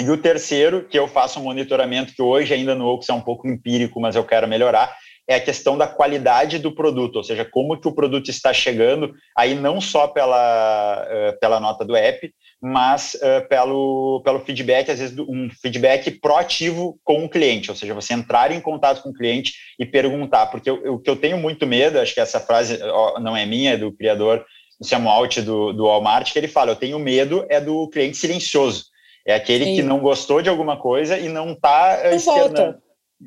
E 0.00 0.10
o 0.10 0.16
terceiro, 0.16 0.88
que 0.88 0.98
eu 0.98 1.06
faço 1.06 1.38
um 1.38 1.44
monitoramento, 1.44 2.14
que 2.14 2.22
hoje 2.22 2.52
ainda 2.52 2.74
no 2.74 2.86
Ox 2.86 3.08
é 3.08 3.12
um 3.12 3.20
pouco 3.20 3.46
empírico, 3.46 4.00
mas 4.00 4.16
eu 4.16 4.24
quero 4.24 4.48
melhorar, 4.48 4.96
é 5.26 5.36
a 5.36 5.40
questão 5.40 5.76
da 5.78 5.86
qualidade 5.86 6.58
do 6.58 6.74
produto, 6.74 7.16
ou 7.16 7.24
seja, 7.24 7.44
como 7.44 7.80
que 7.80 7.88
o 7.88 7.94
produto 7.94 8.30
está 8.30 8.52
chegando, 8.52 9.14
aí 9.36 9.54
não 9.54 9.80
só 9.80 10.06
pela, 10.06 11.02
uh, 11.02 11.38
pela 11.40 11.58
nota 11.58 11.84
do 11.84 11.96
app, 11.96 12.30
mas 12.60 13.14
uh, 13.14 13.48
pelo, 13.48 14.20
pelo 14.22 14.40
feedback, 14.40 14.90
às 14.90 14.98
vezes 14.98 15.18
um 15.18 15.48
feedback 15.62 16.10
proativo 16.10 16.98
com 17.02 17.24
o 17.24 17.28
cliente, 17.28 17.70
ou 17.70 17.76
seja, 17.76 17.94
você 17.94 18.12
entrar 18.12 18.52
em 18.52 18.60
contato 18.60 19.02
com 19.02 19.10
o 19.10 19.14
cliente 19.14 19.54
e 19.78 19.86
perguntar, 19.86 20.46
porque 20.46 20.70
o 20.70 20.98
que 20.98 21.08
eu 21.08 21.16
tenho 21.16 21.38
muito 21.38 21.66
medo, 21.66 21.98
acho 21.98 22.14
que 22.14 22.20
essa 22.20 22.40
frase 22.40 22.78
ó, 22.82 23.18
não 23.18 23.36
é 23.36 23.46
minha, 23.46 23.72
é 23.72 23.76
do 23.76 23.92
criador 23.92 24.44
Sam 24.82 25.08
Alt 25.08 25.38
do, 25.40 25.72
do 25.72 25.84
Walmart, 25.84 26.32
que 26.32 26.38
ele 26.38 26.48
fala, 26.48 26.72
eu 26.72 26.76
tenho 26.76 26.98
medo 26.98 27.46
é 27.48 27.60
do 27.60 27.88
cliente 27.88 28.18
silencioso, 28.18 28.86
é 29.26 29.34
aquele 29.34 29.64
Sim. 29.64 29.76
que 29.76 29.82
não 29.82 30.00
gostou 30.00 30.42
de 30.42 30.50
alguma 30.50 30.76
coisa 30.76 31.18
e 31.18 31.30
não 31.30 31.52
está 31.52 32.02
uh, 32.04 32.14
externando 32.14 32.83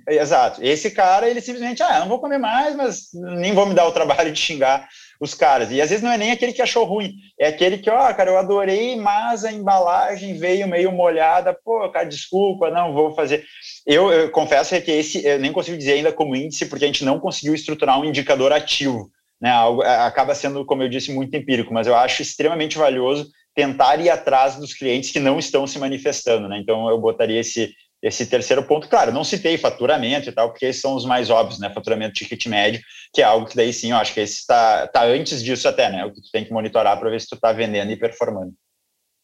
Exato. 0.08 0.64
Esse 0.64 0.92
cara, 0.92 1.30
ele 1.30 1.42
simplesmente, 1.42 1.82
ah, 1.82 2.00
não 2.00 2.08
vou 2.08 2.20
comer 2.20 2.38
mais, 2.38 2.76
mas 2.76 3.08
nem 3.14 3.54
vou 3.54 3.66
me 3.66 3.74
dar 3.74 3.88
o 3.88 3.92
trabalho 3.92 4.32
de 4.32 4.40
xingar 4.40 4.88
os 5.20 5.34
caras. 5.34 5.72
E 5.72 5.82
às 5.82 5.90
vezes 5.90 6.04
não 6.04 6.12
é 6.12 6.18
nem 6.18 6.32
aquele 6.32 6.54
que 6.54 6.62
achou 6.62 6.84
ruim, 6.84 7.14
é 7.40 7.48
aquele 7.48 7.78
que, 7.78 7.90
ó, 7.90 8.10
oh, 8.10 8.14
cara, 8.14 8.30
eu 8.30 8.38
adorei, 8.38 8.96
mas 8.96 9.44
a 9.44 9.52
embalagem 9.52 10.38
veio 10.38 10.68
meio 10.68 10.92
molhada, 10.92 11.54
pô, 11.54 11.90
cara, 11.90 12.06
desculpa, 12.06 12.70
não 12.70 12.94
vou 12.94 13.16
fazer. 13.16 13.44
Eu, 13.86 14.12
eu 14.12 14.30
confesso 14.30 14.80
que 14.82 14.92
esse, 14.92 15.26
eu 15.26 15.40
nem 15.40 15.52
consigo 15.52 15.78
dizer 15.78 15.94
ainda 15.94 16.12
como 16.12 16.36
índice, 16.36 16.66
porque 16.68 16.86
a 16.86 16.88
gente 16.88 17.06
não 17.06 17.20
conseguiu 17.20 17.56
estruturar 17.56 18.00
um 18.00 18.06
indicador 18.06 18.52
ativo. 18.52 19.10
Né, 19.40 19.52
algo, 19.52 19.84
acaba 19.84 20.34
sendo, 20.34 20.66
como 20.66 20.82
eu 20.82 20.90
disse, 20.90 21.14
muito 21.14 21.36
empírico, 21.36 21.72
mas 21.72 21.86
eu 21.86 21.96
acho 21.96 22.24
extremamente 22.24 22.76
valioso 22.76 23.30
tentar 23.54 24.00
ir 24.00 24.10
atrás 24.10 24.56
dos 24.56 24.74
clientes 24.74 25.12
que 25.12 25.20
não 25.20 25.38
estão 25.38 25.68
se 25.68 25.78
manifestando, 25.78 26.48
né? 26.48 26.60
Então 26.60 26.90
eu 26.90 26.98
botaria 27.00 27.40
esse 27.40 27.72
esse 28.02 28.28
terceiro 28.28 28.64
ponto, 28.64 28.88
claro, 28.88 29.12
não 29.12 29.24
citei 29.24 29.58
faturamento 29.58 30.30
e 30.30 30.32
tal, 30.32 30.50
porque 30.50 30.68
esses 30.68 30.82
são 30.82 30.96
os 30.96 31.06
mais 31.06 31.30
óbvios, 31.30 31.60
né? 31.60 31.70
Faturamento 31.70 32.14
ticket 32.14 32.46
médio, 32.46 32.82
que 33.14 33.22
é 33.22 33.26
algo 33.26 33.48
que 33.48 33.56
daí 33.56 33.74
sim, 33.74 33.92
eu 33.92 33.98
acho 33.98 34.14
que 34.14 34.20
esse 34.20 34.36
está 34.36 34.88
tá 34.88 35.04
antes 35.04 35.44
disso 35.44 35.68
até, 35.68 35.90
né? 35.90 36.06
O 36.06 36.14
que 36.14 36.22
tu 36.22 36.32
tem 36.32 36.46
que 36.46 36.54
monitorar 36.54 37.00
para 37.00 37.10
ver 37.10 37.20
se 37.20 37.28
tu 37.28 37.36
está 37.36 37.52
vendendo 37.52 37.92
e 37.92 37.98
performando. 37.98 38.54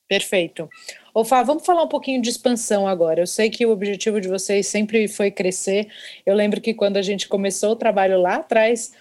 Perfeito. 0.07 0.69
Ô, 1.13 1.24
Fá, 1.24 1.41
vamos 1.43 1.65
falar 1.65 1.84
um 1.84 1.88
pouquinho 1.88 2.21
de 2.21 2.30
expansão 2.30 2.88
agora. 2.88 3.21
Eu 3.21 3.28
sei 3.28 3.49
que 3.49 3.65
o 3.65 3.71
objetivo 3.71 4.19
de 4.19 4.28
vocês 4.28 4.67
sempre 4.67 5.07
foi 5.07 5.32
crescer. 5.32 5.88
Eu 6.26 6.36
lembro 6.36 6.59
que 6.59 6.74
quando 6.74 6.97
a 6.97 7.01
gente 7.01 7.28
começou 7.28 7.71
o 7.71 7.76
trabalho 7.76 8.19
lá 8.21 8.36
atrás, 8.36 8.93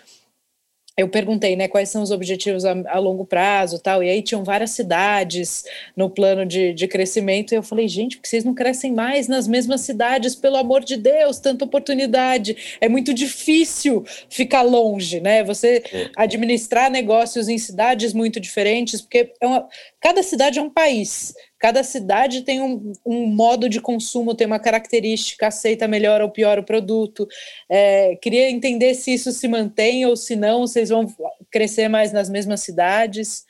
eu 0.97 1.09
perguntei, 1.09 1.57
né, 1.57 1.69
quais 1.69 1.89
são 1.89 2.03
os 2.03 2.11
objetivos 2.11 2.65
a, 2.65 2.75
a, 2.87 2.99
longo 2.99 3.25
prazo 3.25 3.79
tal, 3.79 4.03
e 4.03 4.11
aí 4.11 4.23
tinham 4.23 4.45
várias 4.45 4.73
cidades 4.73 5.65
no 5.97 6.11
plano 6.11 6.45
de, 6.45 6.75
de 6.75 6.87
crescimento, 6.87 7.53
e 7.53 7.57
eu 7.57 7.63
falei, 7.63 7.89
gente, 7.89 8.17
por 8.17 8.23
que 8.23 8.29
vocês 8.29 8.45
não 8.45 8.55
crescem 8.55 8.93
mais 8.93 9.27
nas 9.27 9.49
mesmas 9.49 9.81
cidades, 9.81 10.35
pelo 10.35 10.57
amor 10.57 10.85
de 10.85 10.97
Deus, 10.97 11.39
tanta 11.39 11.65
oportunidade, 11.65 12.77
é 12.81 12.89
muito 12.89 13.15
difícil 13.15 14.05
ficar 14.29 14.63
longe, 14.63 15.21
né, 15.21 15.43
você 15.43 15.83
é. 15.93 16.11
administrar 16.17 16.91
negócios 16.91 17.49
em 17.49 17.57
cidades 17.57 18.13
muito 18.13 18.39
diferentes, 18.39 19.01
porque 19.01 19.33
é 19.41 19.47
uma, 19.47 19.67
cada 20.01 20.23
cidade 20.23 20.59
é 20.59 20.63
um 20.63 20.71
país, 20.71 21.35
Cada 21.63 21.85
cidade 21.85 22.41
tem 22.41 22.61
um, 22.61 22.93
um, 23.07 23.25
modo 23.29 23.69
de 23.69 23.81
consumo, 23.81 24.35
tem 24.35 24.49
uma 24.49 24.59
característica, 24.59 25.47
aceita 25.47 25.87
melhor 25.87 26.21
ou 26.21 26.29
pior 26.29 26.59
o 26.59 26.65
produto. 26.65 27.25
É, 27.71 28.17
queria 28.17 28.51
entender 28.51 28.95
se 28.95 29.15
isso 29.15 29.31
se 29.31 29.47
mantém 29.47 30.05
ou 30.05 30.17
se 30.17 30.35
não, 30.35 30.67
vocês 30.67 30.89
vão 30.89 31.07
crescer 31.53 31.87
mais 31.87 32.13
nas 32.13 32.29
mesmas 32.29 32.63
cidades. 32.63 33.45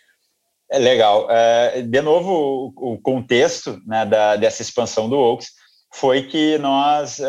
É 0.71 0.79
legal. 0.79 1.27
É, 1.31 1.81
de 1.81 2.03
novo, 2.03 2.75
o, 2.77 2.93
o 2.93 2.99
contexto 2.99 3.81
né, 3.87 4.05
da, 4.05 4.37
dessa 4.37 4.61
expansão 4.61 5.09
do 5.09 5.17
Oaks 5.17 5.49
foi 5.91 6.25
que 6.25 6.59
nós, 6.59 7.19
uh, 7.19 7.25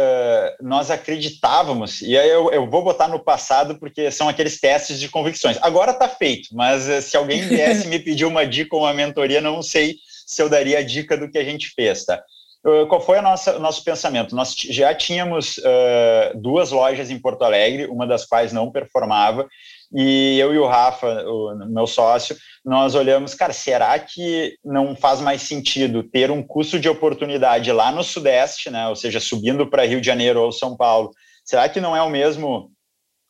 nós 0.62 0.92
acreditávamos, 0.92 2.02
e 2.02 2.18
aí 2.18 2.30
eu, 2.30 2.52
eu, 2.52 2.70
vou 2.70 2.84
botar 2.84 3.08
no 3.08 3.24
passado 3.24 3.80
porque 3.80 4.12
são 4.12 4.28
aqueles 4.28 4.60
testes 4.60 5.00
de 5.00 5.08
convicções. 5.08 5.58
Agora 5.62 5.92
está 5.92 6.10
feito, 6.10 6.50
mas 6.52 6.90
uh, 6.90 7.02
se 7.02 7.16
alguém 7.16 7.42
viesse 7.48 7.88
me 7.90 8.00
pedir 8.00 8.26
uma 8.26 8.46
dica 8.46 8.76
ou 8.76 8.82
uma 8.82 8.94
mentoria, 8.94 9.40
não 9.40 9.62
sei 9.62 9.96
se 10.34 10.42
eu 10.42 10.50
daria 10.50 10.80
a 10.80 10.84
dica 10.84 11.16
do 11.16 11.30
que 11.30 11.38
a 11.38 11.44
gente 11.44 11.70
fez, 11.70 12.06
tá? 12.06 12.24
Uh, 12.66 12.88
qual 12.88 13.02
foi 13.02 13.20
o 13.20 13.22
nosso 13.22 13.84
pensamento? 13.84 14.34
Nós 14.34 14.56
já 14.56 14.96
tínhamos 14.96 15.58
uh, 15.58 16.40
duas 16.42 16.72
lojas 16.72 17.10
em 17.10 17.20
Porto 17.20 17.44
Alegre, 17.44 17.88
uma 17.88 18.08
das 18.08 18.26
quais 18.26 18.54
não 18.54 18.72
performava, 18.72 19.50
e 19.94 20.40
eu 20.40 20.54
e 20.54 20.58
o 20.58 20.66
Rafa, 20.66 21.24
o 21.28 21.56
meu 21.68 21.86
sócio, 21.86 22.38
nós 22.64 22.96
olhamos, 22.96 23.36
cara, 23.36 23.52
será 23.52 24.00
que 24.00 24.58
não 24.64 24.96
faz 24.96 25.20
mais 25.20 25.42
sentido 25.42 26.04
ter 26.04 26.32
um 26.32 26.42
custo 26.42 26.80
de 26.80 26.88
oportunidade 26.88 27.70
lá 27.72 27.92
no 27.92 28.02
Sudeste, 28.02 28.70
né? 28.70 28.88
Ou 28.88 28.96
seja, 28.96 29.20
subindo 29.20 29.70
para 29.70 29.86
Rio 29.86 30.00
de 30.00 30.08
Janeiro 30.08 30.42
ou 30.42 30.52
São 30.52 30.76
Paulo? 30.76 31.12
Será 31.44 31.68
que 31.68 31.82
não 31.82 31.94
é 31.96 32.02
o 32.02 32.10
mesmo, 32.10 32.72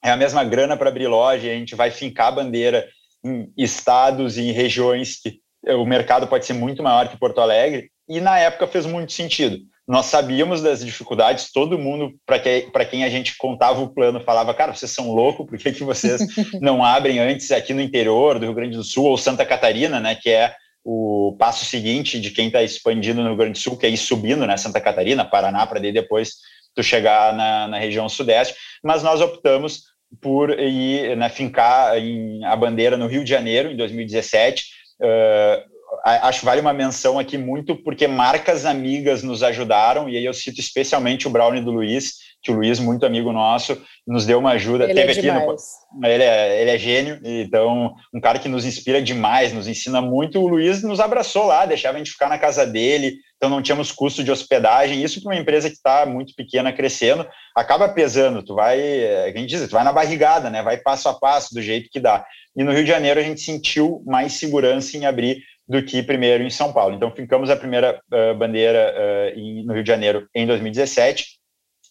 é 0.04 0.12
a 0.12 0.16
mesma 0.16 0.44
grana 0.44 0.78
para 0.78 0.90
abrir 0.90 1.08
loja 1.08 1.50
a 1.50 1.56
gente 1.56 1.74
vai 1.74 1.90
fincar 1.90 2.28
a 2.28 2.32
bandeira 2.32 2.88
em 3.26 3.52
estados 3.58 4.38
e 4.38 4.44
em 4.44 4.52
regiões 4.52 5.20
que 5.20 5.43
o 5.68 5.86
mercado 5.86 6.28
pode 6.28 6.46
ser 6.46 6.54
muito 6.54 6.84
maior 6.84 7.08
que 7.08 7.18
Porto 7.18 7.40
Alegre, 7.40 7.90
e 8.08 8.20
na 8.20 8.38
época 8.38 8.68
fez 8.68 8.86
muito 8.86 9.14
sentido. 9.14 9.58
Nós 9.88 10.06
sabíamos 10.06 10.62
das 10.62 10.84
dificuldades, 10.84 11.52
todo 11.52 11.78
mundo, 11.78 12.14
para 12.26 12.40
que, 12.40 12.70
quem 12.90 13.04
a 13.04 13.10
gente 13.10 13.36
contava 13.38 13.82
o 13.82 13.94
plano, 13.94 14.22
falava: 14.22 14.54
Cara, 14.54 14.74
vocês 14.74 14.92
são 14.92 15.12
loucos, 15.12 15.46
por 15.46 15.58
que, 15.58 15.74
que 15.74 15.84
vocês 15.84 16.22
não 16.62 16.84
abrem 16.84 17.20
antes 17.20 17.52
aqui 17.52 17.74
no 17.74 17.82
interior 17.82 18.40
do 18.40 18.46
Rio 18.46 18.54
Grande 18.54 18.78
do 18.78 18.84
Sul 18.84 19.06
ou 19.06 19.18
Santa 19.18 19.46
Catarina, 19.46 20.00
né, 20.00 20.16
que 20.16 20.30
é 20.30 20.56
o 20.86 21.36
passo 21.38 21.66
seguinte 21.66 22.20
de 22.20 22.32
quem 22.32 22.48
está 22.48 22.64
expandindo 22.64 23.22
no 23.22 23.30
Rio 23.30 23.38
Grande 23.38 23.54
do 23.54 23.64
Sul, 23.64 23.78
que 23.78 23.86
é 23.86 23.90
ir 23.90 23.98
subindo, 23.98 24.48
né, 24.48 24.56
Santa 24.56 24.80
Catarina, 24.80 25.26
Paraná, 25.26 25.66
para 25.66 25.80
depois 25.80 26.36
tu 26.74 26.82
chegar 26.82 27.36
na, 27.36 27.68
na 27.68 27.78
região 27.78 28.08
sudeste. 28.08 28.56
Mas 28.82 29.04
nós 29.04 29.20
optamos 29.20 29.84
por 30.22 30.58
ir 30.60 31.18
né, 31.18 31.28
fincar 31.28 31.98
em, 31.98 32.44
a 32.46 32.56
bandeira 32.56 32.96
no 32.96 33.08
Rio 33.08 33.24
de 33.24 33.30
Janeiro, 33.30 33.72
em 33.72 33.76
2017 33.76 34.83
Uh, 35.00 35.74
acho 36.04 36.40
que 36.40 36.46
vale 36.46 36.62
uma 36.62 36.74
menção 36.74 37.20
aqui 37.20 37.38
muito 37.38 37.76
porque 37.76 38.08
marcas 38.08 38.66
amigas 38.66 39.24
nos 39.24 39.44
ajudaram, 39.44 40.10
e 40.10 40.18
aí 40.18 40.26
eu 40.26 40.34
cito 40.34 40.60
especialmente 40.60 41.28
o 41.28 41.32
Brownie 41.32 41.64
do 41.64 41.72
Luiz, 41.72 42.23
que 42.44 42.52
o 42.52 42.56
Luiz, 42.56 42.78
muito 42.78 43.06
amigo 43.06 43.32
nosso, 43.32 43.82
nos 44.06 44.26
deu 44.26 44.38
uma 44.38 44.52
ajuda. 44.52 44.84
Ele 44.84 45.00
é 45.00 45.06
Teve 45.06 45.28
é 45.28 45.32
aqui 45.32 45.46
no, 45.46 46.06
ele, 46.06 46.24
é, 46.24 46.62
ele 46.62 46.72
é 46.72 46.78
gênio, 46.78 47.20
então 47.24 47.96
um 48.14 48.20
cara 48.20 48.38
que 48.38 48.50
nos 48.50 48.66
inspira 48.66 49.02
demais, 49.02 49.54
nos 49.54 49.68
ensina 49.68 50.02
muito. 50.02 50.42
O 50.42 50.48
Luiz 50.48 50.84
nos 50.84 51.00
abraçou 51.00 51.46
lá, 51.46 51.66
deixava 51.66 51.96
a 51.96 51.98
gente 52.00 52.12
ficar 52.12 52.28
na 52.28 52.38
casa 52.38 52.66
dele, 52.66 53.16
então 53.38 53.50
não 53.50 53.62
tínhamos 53.62 53.94
custo 53.94 54.24
de 54.24 54.32
hospedagem. 54.32 55.02
Isso 55.02 55.22
para 55.22 55.32
uma 55.32 55.40
empresa 55.40 55.70
que 55.70 55.76
está 55.76 56.06
muito 56.06 56.34
pequena, 56.36 56.74
crescendo, 56.74 57.26
acaba 57.56 57.88
pesando. 57.88 58.44
Tu 58.44 58.54
vai, 58.54 58.80
a 59.24 59.28
gente 59.28 59.46
diz, 59.46 59.68
tu 59.68 59.72
vai 59.72 59.86
na 59.86 59.94
barrigada, 59.94 60.50
né? 60.50 60.62
Vai 60.62 60.78
passo 60.78 61.08
a 61.08 61.14
passo 61.14 61.54
do 61.54 61.62
jeito 61.62 61.90
que 61.90 62.00
dá. 62.00 62.26
E 62.58 62.64
no 62.64 62.74
Rio 62.74 62.84
de 62.84 62.90
Janeiro 62.90 63.22
a 63.22 63.24
gente 63.24 63.40
sentiu 63.40 64.04
mais 64.06 64.34
segurança 64.34 64.98
em 64.98 65.06
abrir 65.06 65.42
do 65.66 65.82
que 65.82 66.04
primeiro 66.04 66.44
em 66.44 66.50
São 66.50 66.74
Paulo. 66.74 66.94
Então 66.94 67.10
ficamos 67.10 67.50
a 67.50 67.56
primeira 67.56 68.02
uh, 68.12 68.38
bandeira 68.38 68.94
uh, 68.94 69.40
em, 69.40 69.66
no 69.66 69.74
Rio 69.74 69.84
de 69.84 69.88
Janeiro 69.88 70.28
em 70.36 70.46
2017 70.46 71.42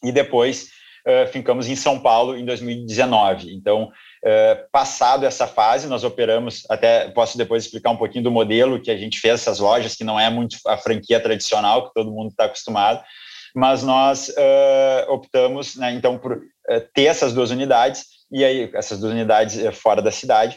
e 0.02 0.10
depois 0.10 0.68
uh, 1.06 1.26
ficamos 1.32 1.68
em 1.68 1.76
São 1.76 1.98
Paulo 1.98 2.36
em 2.36 2.44
2019. 2.44 3.54
Então 3.54 3.90
passado 4.70 5.26
essa 5.26 5.48
fase 5.48 5.88
nós 5.88 6.04
operamos 6.04 6.62
até 6.70 7.08
posso 7.08 7.36
depois 7.36 7.64
explicar 7.64 7.90
um 7.90 7.96
pouquinho 7.96 8.22
do 8.22 8.30
modelo 8.30 8.80
que 8.80 8.88
a 8.88 8.96
gente 8.96 9.18
fez 9.18 9.34
essas 9.34 9.58
lojas 9.58 9.96
que 9.96 10.04
não 10.04 10.18
é 10.18 10.30
muito 10.30 10.56
a 10.64 10.76
franquia 10.76 11.18
tradicional 11.18 11.88
que 11.88 11.92
todo 11.92 12.12
mundo 12.12 12.30
está 12.30 12.44
acostumado, 12.44 13.02
mas 13.52 13.82
nós 13.82 14.32
optamos 15.08 15.74
né, 15.74 15.92
então 15.92 16.16
por 16.16 16.40
ter 16.94 17.06
essas 17.06 17.32
duas 17.32 17.50
unidades 17.50 18.04
e 18.30 18.44
aí 18.44 18.70
essas 18.74 19.00
duas 19.00 19.12
unidades 19.12 19.58
fora 19.76 20.00
da 20.00 20.12
cidade 20.12 20.56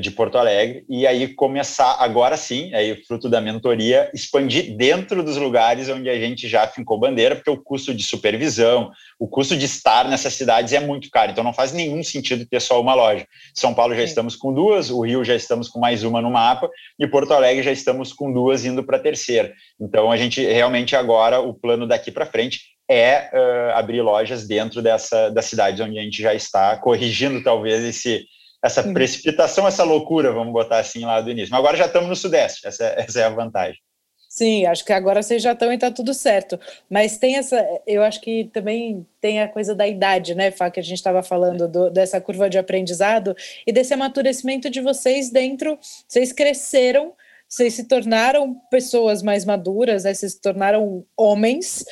de 0.00 0.10
Porto 0.10 0.38
Alegre 0.38 0.86
e 0.88 1.06
aí 1.06 1.28
começar 1.34 1.96
agora 1.98 2.36
sim, 2.36 2.72
aí 2.72 2.96
fruto 3.04 3.28
da 3.28 3.42
mentoria, 3.42 4.10
expandir 4.14 4.74
dentro 4.74 5.22
dos 5.22 5.36
lugares 5.36 5.90
onde 5.90 6.08
a 6.08 6.18
gente 6.18 6.48
já 6.48 6.66
fincou 6.66 6.98
bandeira, 6.98 7.36
porque 7.36 7.50
o 7.50 7.62
custo 7.62 7.92
de 7.92 8.02
supervisão, 8.02 8.90
o 9.18 9.28
custo 9.28 9.54
de 9.54 9.66
estar 9.66 10.08
nessas 10.08 10.32
cidades 10.32 10.72
é 10.72 10.80
muito 10.80 11.10
caro, 11.10 11.32
então 11.32 11.44
não 11.44 11.52
faz 11.52 11.72
nenhum 11.72 12.02
sentido 12.02 12.46
ter 12.46 12.60
só 12.60 12.80
uma 12.80 12.94
loja. 12.94 13.26
São 13.54 13.74
Paulo 13.74 13.94
já 13.94 14.02
estamos 14.02 14.34
com 14.34 14.52
duas, 14.52 14.90
o 14.90 15.02
Rio 15.02 15.22
já 15.22 15.34
estamos 15.34 15.68
com 15.68 15.78
mais 15.78 16.04
uma 16.04 16.22
no 16.22 16.30
mapa 16.30 16.70
e 16.98 17.06
Porto 17.06 17.34
Alegre 17.34 17.62
já 17.62 17.72
estamos 17.72 18.14
com 18.14 18.32
duas 18.32 18.64
indo 18.64 18.82
para 18.82 18.96
a 18.96 19.00
terceira. 19.00 19.52
Então 19.78 20.10
a 20.10 20.16
gente 20.16 20.42
realmente 20.42 20.96
agora 20.96 21.38
o 21.40 21.52
plano 21.52 21.86
daqui 21.86 22.10
para 22.10 22.24
frente 22.24 22.60
é 22.88 23.30
uh, 23.32 23.76
abrir 23.76 24.00
lojas 24.00 24.46
dentro 24.46 24.80
dessa 24.80 25.28
das 25.28 25.46
cidades 25.46 25.80
onde 25.80 25.98
a 25.98 26.02
gente 26.02 26.22
já 26.22 26.32
está, 26.32 26.76
corrigindo 26.76 27.42
talvez 27.42 27.84
esse 27.84 28.24
essa 28.66 28.86
uhum. 28.86 28.92
precipitação, 28.92 29.66
essa 29.66 29.84
loucura, 29.84 30.32
vamos 30.32 30.52
botar 30.52 30.78
assim 30.78 31.04
lá 31.04 31.20
do 31.20 31.30
início. 31.30 31.50
Mas 31.50 31.60
agora 31.60 31.76
já 31.76 31.86
estamos 31.86 32.08
no 32.08 32.16
Sudeste, 32.16 32.66
essa, 32.66 32.84
essa 32.96 33.20
é 33.20 33.24
a 33.24 33.30
vantagem. 33.30 33.80
Sim, 34.28 34.66
acho 34.66 34.84
que 34.84 34.92
agora 34.92 35.22
vocês 35.22 35.42
já 35.42 35.52
estão 35.52 35.72
e 35.72 35.76
está 35.76 35.90
tudo 35.90 36.12
certo. 36.12 36.60
Mas 36.90 37.16
tem 37.16 37.36
essa, 37.36 37.64
eu 37.86 38.02
acho 38.02 38.20
que 38.20 38.50
também 38.52 39.06
tem 39.18 39.40
a 39.40 39.48
coisa 39.48 39.74
da 39.74 39.88
idade, 39.88 40.34
né, 40.34 40.50
Fá, 40.50 40.70
que 40.70 40.78
a 40.78 40.82
gente 40.82 40.98
estava 40.98 41.22
falando 41.22 41.66
do, 41.66 41.88
dessa 41.88 42.20
curva 42.20 42.50
de 42.50 42.58
aprendizado 42.58 43.34
e 43.66 43.72
desse 43.72 43.94
amadurecimento 43.94 44.68
de 44.68 44.82
vocês 44.82 45.30
dentro. 45.30 45.78
Vocês 46.06 46.32
cresceram, 46.32 47.14
vocês 47.48 47.72
se 47.72 47.84
tornaram 47.84 48.60
pessoas 48.70 49.22
mais 49.22 49.46
maduras, 49.46 50.04
né, 50.04 50.12
vocês 50.12 50.32
se 50.32 50.40
tornaram 50.40 51.02
homens 51.16 51.82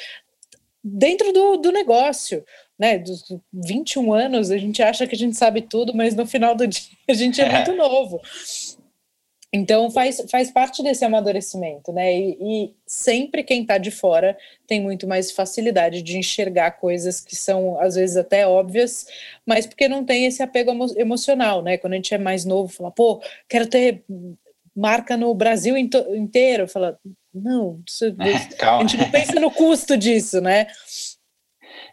dentro 0.85 1.33
do, 1.33 1.57
do 1.57 1.73
negócio. 1.73 2.45
Né, 2.77 2.99
dos 2.99 3.25
21 3.53 4.13
anos, 4.13 4.51
a 4.51 4.59
gente 4.59 4.83
acha 4.83 5.07
que 5.07 5.15
a 5.15 5.19
gente 5.19 5.37
sabe 5.37 5.63
tudo, 5.63 5.95
mas 5.95 6.17
no 6.17 6.27
final 6.27 6.57
do 6.57 6.67
dia 6.69 6.83
a 7.09 7.15
gente 7.15 7.41
é 7.41 7.49
muito 7.49 7.73
novo. 7.75 8.21
Então 9.57 9.89
faz, 9.89 10.21
faz 10.29 10.51
parte 10.51 10.83
desse 10.83 11.05
amadurecimento, 11.05 11.93
né? 11.93 12.13
E, 12.13 12.37
e 12.41 12.75
sempre 12.85 13.45
quem 13.45 13.63
está 13.63 13.79
de 13.79 13.93
fora 13.93 14.37
tem 14.67 14.81
muito 14.81 15.07
mais 15.07 15.31
facilidade 15.31 16.03
de 16.03 16.19
enxergar 16.19 16.73
coisas 16.73 17.21
que 17.21 17.37
são 17.37 17.81
às 17.81 17.95
vezes 17.95 18.17
até 18.17 18.45
óbvias, 18.49 19.07
mas 19.47 19.65
porque 19.65 19.89
não 19.89 20.05
tem 20.05 20.27
esse 20.27 20.43
apego 20.43 20.73
emo 20.73 20.87
emocional, 20.97 21.63
né? 21.63 21.79
Quando 21.79 21.93
a 21.93 21.97
gente 21.97 22.13
é 22.13 22.19
mais 22.19 22.45
novo, 22.45 22.73
fala, 22.73 22.91
pô, 22.91 23.23
quero 23.49 23.69
ter 23.69 24.03
marca 24.75 25.17
no 25.17 25.33
Brasil 25.37 25.77
inteiro, 25.77 26.67
fala, 26.67 26.99
não, 27.33 27.81
isso, 27.89 28.07
a 28.19 28.81
gente 28.81 28.97
não 28.97 29.09
pensa 29.09 29.39
no 29.39 29.53
custo 29.53 29.97
disso, 29.97 30.41
né? 30.41 30.67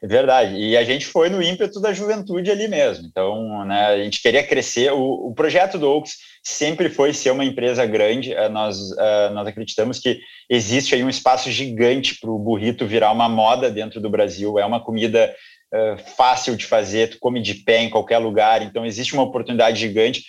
É 0.03 0.07
verdade. 0.07 0.55
E 0.55 0.75
a 0.75 0.83
gente 0.83 1.05
foi 1.05 1.29
no 1.29 1.43
ímpeto 1.43 1.79
da 1.79 1.93
juventude 1.93 2.49
ali 2.49 2.67
mesmo. 2.67 3.05
Então, 3.05 3.63
né, 3.65 3.85
a 3.85 4.03
gente 4.03 4.19
queria 4.19 4.43
crescer. 4.43 4.91
O, 4.91 5.27
o 5.27 5.33
projeto 5.35 5.77
do 5.77 5.87
Oaks 5.87 6.17
sempre 6.43 6.89
foi 6.89 7.13
ser 7.13 7.29
uma 7.29 7.45
empresa 7.45 7.85
grande. 7.85 8.33
Uh, 8.33 8.49
nós, 8.49 8.77
uh, 8.93 9.31
nós 9.31 9.47
acreditamos 9.47 9.99
que 9.99 10.19
existe 10.49 10.95
aí 10.95 11.03
um 11.03 11.09
espaço 11.09 11.51
gigante 11.51 12.19
para 12.19 12.31
o 12.31 12.39
burrito 12.39 12.87
virar 12.87 13.11
uma 13.11 13.29
moda 13.29 13.69
dentro 13.69 14.01
do 14.01 14.09
Brasil. 14.09 14.57
É 14.57 14.65
uma 14.65 14.83
comida 14.83 15.31
uh, 15.71 15.97
fácil 16.17 16.55
de 16.55 16.65
fazer, 16.65 17.11
tu 17.11 17.19
come 17.19 17.39
de 17.39 17.53
pé 17.53 17.83
em 17.83 17.89
qualquer 17.91 18.17
lugar. 18.17 18.63
Então, 18.63 18.83
existe 18.83 19.13
uma 19.13 19.23
oportunidade 19.23 19.79
gigante. 19.79 20.23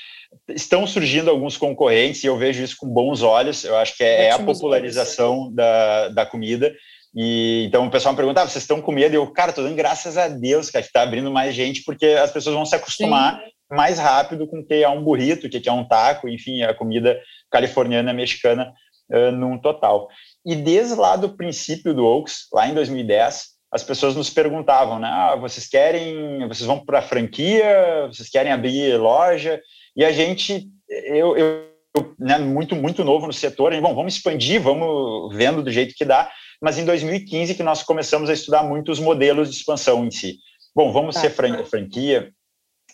Estão 0.50 0.86
surgindo 0.86 1.30
alguns 1.30 1.56
concorrentes 1.56 2.22
e 2.22 2.26
eu 2.26 2.36
vejo 2.36 2.62
isso 2.62 2.76
com 2.76 2.88
bons 2.88 3.22
olhos. 3.22 3.64
Eu 3.64 3.76
acho 3.76 3.96
que 3.96 4.04
é, 4.04 4.24
é 4.24 4.30
a 4.32 4.38
popularização 4.38 5.50
da, 5.50 6.08
da 6.08 6.26
comida 6.26 6.74
e 7.14 7.64
então 7.66 7.86
o 7.86 7.90
pessoal 7.90 8.12
me 8.12 8.16
pergunta: 8.16 8.42
ah, 8.42 8.48
vocês 8.48 8.64
estão 8.64 8.80
com 8.80 8.92
medo? 8.92 9.14
E 9.14 9.16
eu, 9.16 9.26
cara, 9.26 9.52
tô 9.52 9.62
dando 9.62 9.76
graças 9.76 10.16
a 10.16 10.28
Deus 10.28 10.70
que 10.70 10.78
está 10.78 11.02
abrindo 11.02 11.30
mais 11.30 11.54
gente, 11.54 11.82
porque 11.84 12.06
as 12.06 12.30
pessoas 12.30 12.54
vão 12.54 12.64
se 12.64 12.74
acostumar 12.74 13.36
Sim. 13.36 13.50
mais 13.70 13.98
rápido 13.98 14.46
com 14.46 14.60
o 14.60 14.64
que 14.64 14.82
é 14.82 14.88
um 14.88 15.02
burrito, 15.02 15.46
o 15.46 15.50
que 15.50 15.68
é 15.68 15.72
um 15.72 15.86
taco, 15.86 16.28
enfim, 16.28 16.62
a 16.62 16.72
comida 16.72 17.20
californiana, 17.50 18.14
mexicana 18.14 18.72
uh, 19.10 19.30
num 19.32 19.58
total. 19.58 20.08
E 20.44 20.56
desde 20.56 20.94
lá 20.94 21.16
do 21.16 21.36
princípio 21.36 21.92
do 21.92 22.04
Oaks, 22.04 22.46
lá 22.52 22.66
em 22.66 22.74
2010, 22.74 23.52
as 23.70 23.82
pessoas 23.82 24.14
nos 24.14 24.30
perguntavam, 24.30 24.98
né? 24.98 25.08
Ah, 25.08 25.36
vocês 25.36 25.66
querem, 25.66 26.46
vocês 26.48 26.66
vão 26.66 26.84
para 26.84 26.98
a 26.98 27.02
franquia, 27.02 28.06
vocês 28.06 28.28
querem 28.28 28.52
abrir 28.52 28.98
loja? 28.98 29.60
E 29.96 30.04
a 30.04 30.12
gente, 30.12 30.66
eu, 30.88 31.36
eu 31.36 31.72
né, 32.18 32.38
muito 32.38 32.74
muito 32.74 33.04
novo 33.04 33.26
no 33.26 33.32
setor, 33.32 33.78
bom, 33.80 33.94
vamos 33.94 34.16
expandir, 34.16 34.60
vamos 34.60 35.34
vendo 35.34 35.62
do 35.62 35.70
jeito 35.70 35.94
que 35.94 36.04
dá 36.04 36.30
mas 36.62 36.78
em 36.78 36.84
2015 36.84 37.56
que 37.56 37.62
nós 37.62 37.82
começamos 37.82 38.30
a 38.30 38.32
estudar 38.32 38.62
muito 38.62 38.92
os 38.92 39.00
modelos 39.00 39.50
de 39.50 39.56
expansão 39.56 40.06
em 40.06 40.10
si. 40.12 40.38
Bom, 40.74 40.92
vamos 40.92 41.16
tá. 41.16 41.22
ser 41.22 41.30
fran 41.30 41.64
franquia, 41.64 42.30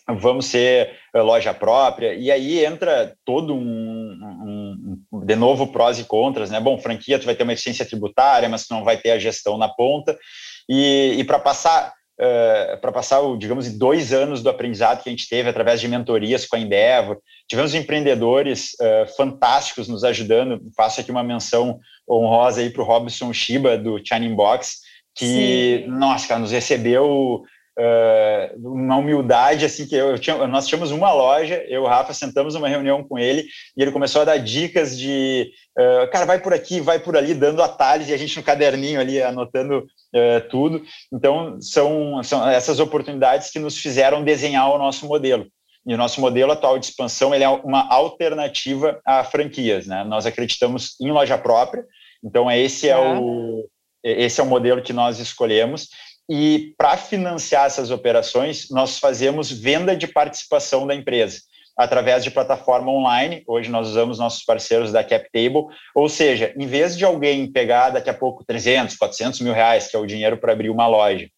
vamos 0.07 0.47
ser 0.47 0.97
uh, 1.15 1.21
loja 1.21 1.53
própria, 1.53 2.15
e 2.15 2.31
aí 2.31 2.65
entra 2.65 3.15
todo 3.23 3.53
um, 3.53 4.97
um, 5.13 5.25
de 5.25 5.35
novo, 5.35 5.67
prós 5.67 5.99
e 5.99 6.03
contras, 6.03 6.49
né? 6.49 6.59
Bom, 6.59 6.79
franquia, 6.79 7.19
tu 7.19 7.25
vai 7.25 7.35
ter 7.35 7.43
uma 7.43 7.53
eficiência 7.53 7.85
tributária, 7.85 8.49
mas 8.49 8.65
tu 8.65 8.73
não 8.73 8.83
vai 8.83 8.97
ter 8.97 9.11
a 9.11 9.19
gestão 9.19 9.55
na 9.57 9.69
ponta, 9.69 10.17
e, 10.67 11.15
e 11.19 11.23
para 11.23 11.37
passar 11.37 11.93
uh, 12.19 12.77
para 12.79 12.91
passar, 12.91 13.21
digamos, 13.37 13.71
dois 13.71 14.11
anos 14.11 14.43
do 14.43 14.49
aprendizado 14.49 15.01
que 15.01 15.09
a 15.09 15.11
gente 15.11 15.29
teve 15.29 15.49
através 15.49 15.79
de 15.79 15.87
mentorias 15.87 16.45
com 16.45 16.55
a 16.55 16.59
Endeavor, 16.59 17.17
tivemos 17.47 17.73
empreendedores 17.73 18.71
uh, 18.73 19.07
fantásticos 19.15 19.87
nos 19.87 20.03
ajudando, 20.03 20.61
faço 20.75 21.01
aqui 21.01 21.11
uma 21.11 21.23
menção 21.23 21.79
honrosa 22.09 22.61
aí 22.61 22.69
para 22.69 22.81
o 22.81 22.85
Robson 22.85 23.31
Shiba, 23.31 23.77
do 23.77 23.99
Shining 24.03 24.35
Box, 24.35 24.79
que, 25.15 25.83
Sim. 25.85 25.91
nossa, 25.91 26.27
cara, 26.27 26.39
nos 26.39 26.51
recebeu 26.51 27.43
uh, 27.79 28.69
uma 28.69 28.97
humildade, 28.97 29.65
assim, 29.65 29.85
que 29.85 29.95
eu, 29.95 30.11
eu 30.11 30.19
tinha, 30.19 30.47
nós 30.47 30.67
tínhamos 30.67 30.91
uma 30.91 31.11
loja, 31.11 31.63
eu 31.67 31.81
e 31.81 31.85
o 31.85 31.87
Rafa 31.87 32.13
sentamos 32.13 32.53
numa 32.53 32.67
reunião 32.67 33.03
com 33.03 33.17
ele, 33.17 33.45
e 33.75 33.81
ele 33.81 33.91
começou 33.91 34.21
a 34.21 34.25
dar 34.25 34.37
dicas 34.37 34.97
de, 34.97 35.51
uh, 35.77 36.09
cara, 36.11 36.25
vai 36.25 36.39
por 36.39 36.53
aqui, 36.53 36.79
vai 36.79 36.99
por 36.99 37.15
ali, 37.15 37.33
dando 37.33 37.61
atalhos, 37.61 38.09
e 38.09 38.13
a 38.13 38.17
gente 38.17 38.37
no 38.37 38.43
caderninho 38.43 38.99
ali, 38.99 39.21
anotando 39.21 39.79
uh, 39.79 40.49
tudo. 40.49 40.81
Então, 41.11 41.59
são, 41.61 42.21
são 42.23 42.47
essas 42.49 42.79
oportunidades 42.79 43.49
que 43.49 43.59
nos 43.59 43.77
fizeram 43.77 44.23
desenhar 44.23 44.69
o 44.69 44.77
nosso 44.77 45.05
modelo. 45.05 45.47
E 45.87 45.93
o 45.93 45.97
nosso 45.97 46.21
modelo 46.21 46.51
atual 46.51 46.77
de 46.77 46.85
expansão 46.85 47.33
ele 47.33 47.43
é 47.43 47.49
uma 47.49 47.87
alternativa 47.91 48.99
a 49.05 49.23
franquias. 49.23 49.87
Né? 49.87 50.03
Nós 50.03 50.25
acreditamos 50.25 50.95
em 51.01 51.11
loja 51.11 51.37
própria, 51.37 51.85
então 52.23 52.49
esse 52.51 52.89
é, 52.89 52.97
o, 52.97 53.65
esse 54.03 54.39
é 54.39 54.43
o 54.43 54.47
modelo 54.47 54.81
que 54.81 54.93
nós 54.93 55.19
escolhemos. 55.19 55.89
E 56.29 56.75
para 56.77 56.95
financiar 56.95 57.65
essas 57.65 57.89
operações, 57.89 58.69
nós 58.69 58.99
fazemos 58.99 59.51
venda 59.51 59.95
de 59.95 60.07
participação 60.07 60.85
da 60.85 60.93
empresa 60.93 61.39
através 61.79 62.23
de 62.25 62.29
plataforma 62.29 62.91
online. 62.91 63.41
Hoje 63.47 63.69
nós 63.71 63.87
usamos 63.87 64.19
nossos 64.19 64.43
parceiros 64.43 64.91
da 64.91 65.01
CapTable, 65.01 65.65
ou 65.95 66.09
seja, 66.09 66.53
em 66.59 66.67
vez 66.67 66.97
de 66.97 67.05
alguém 67.05 67.49
pegar 67.49 67.91
daqui 67.91 68.09
a 68.09 68.13
pouco 68.13 68.43
300, 68.43 68.97
400 68.97 69.39
mil 69.39 69.53
reais, 69.53 69.87
que 69.87 69.95
é 69.95 69.99
o 69.99 70.05
dinheiro 70.05 70.37
para 70.37 70.51
abrir 70.51 70.69
uma 70.69 70.87
loja, 70.87 71.29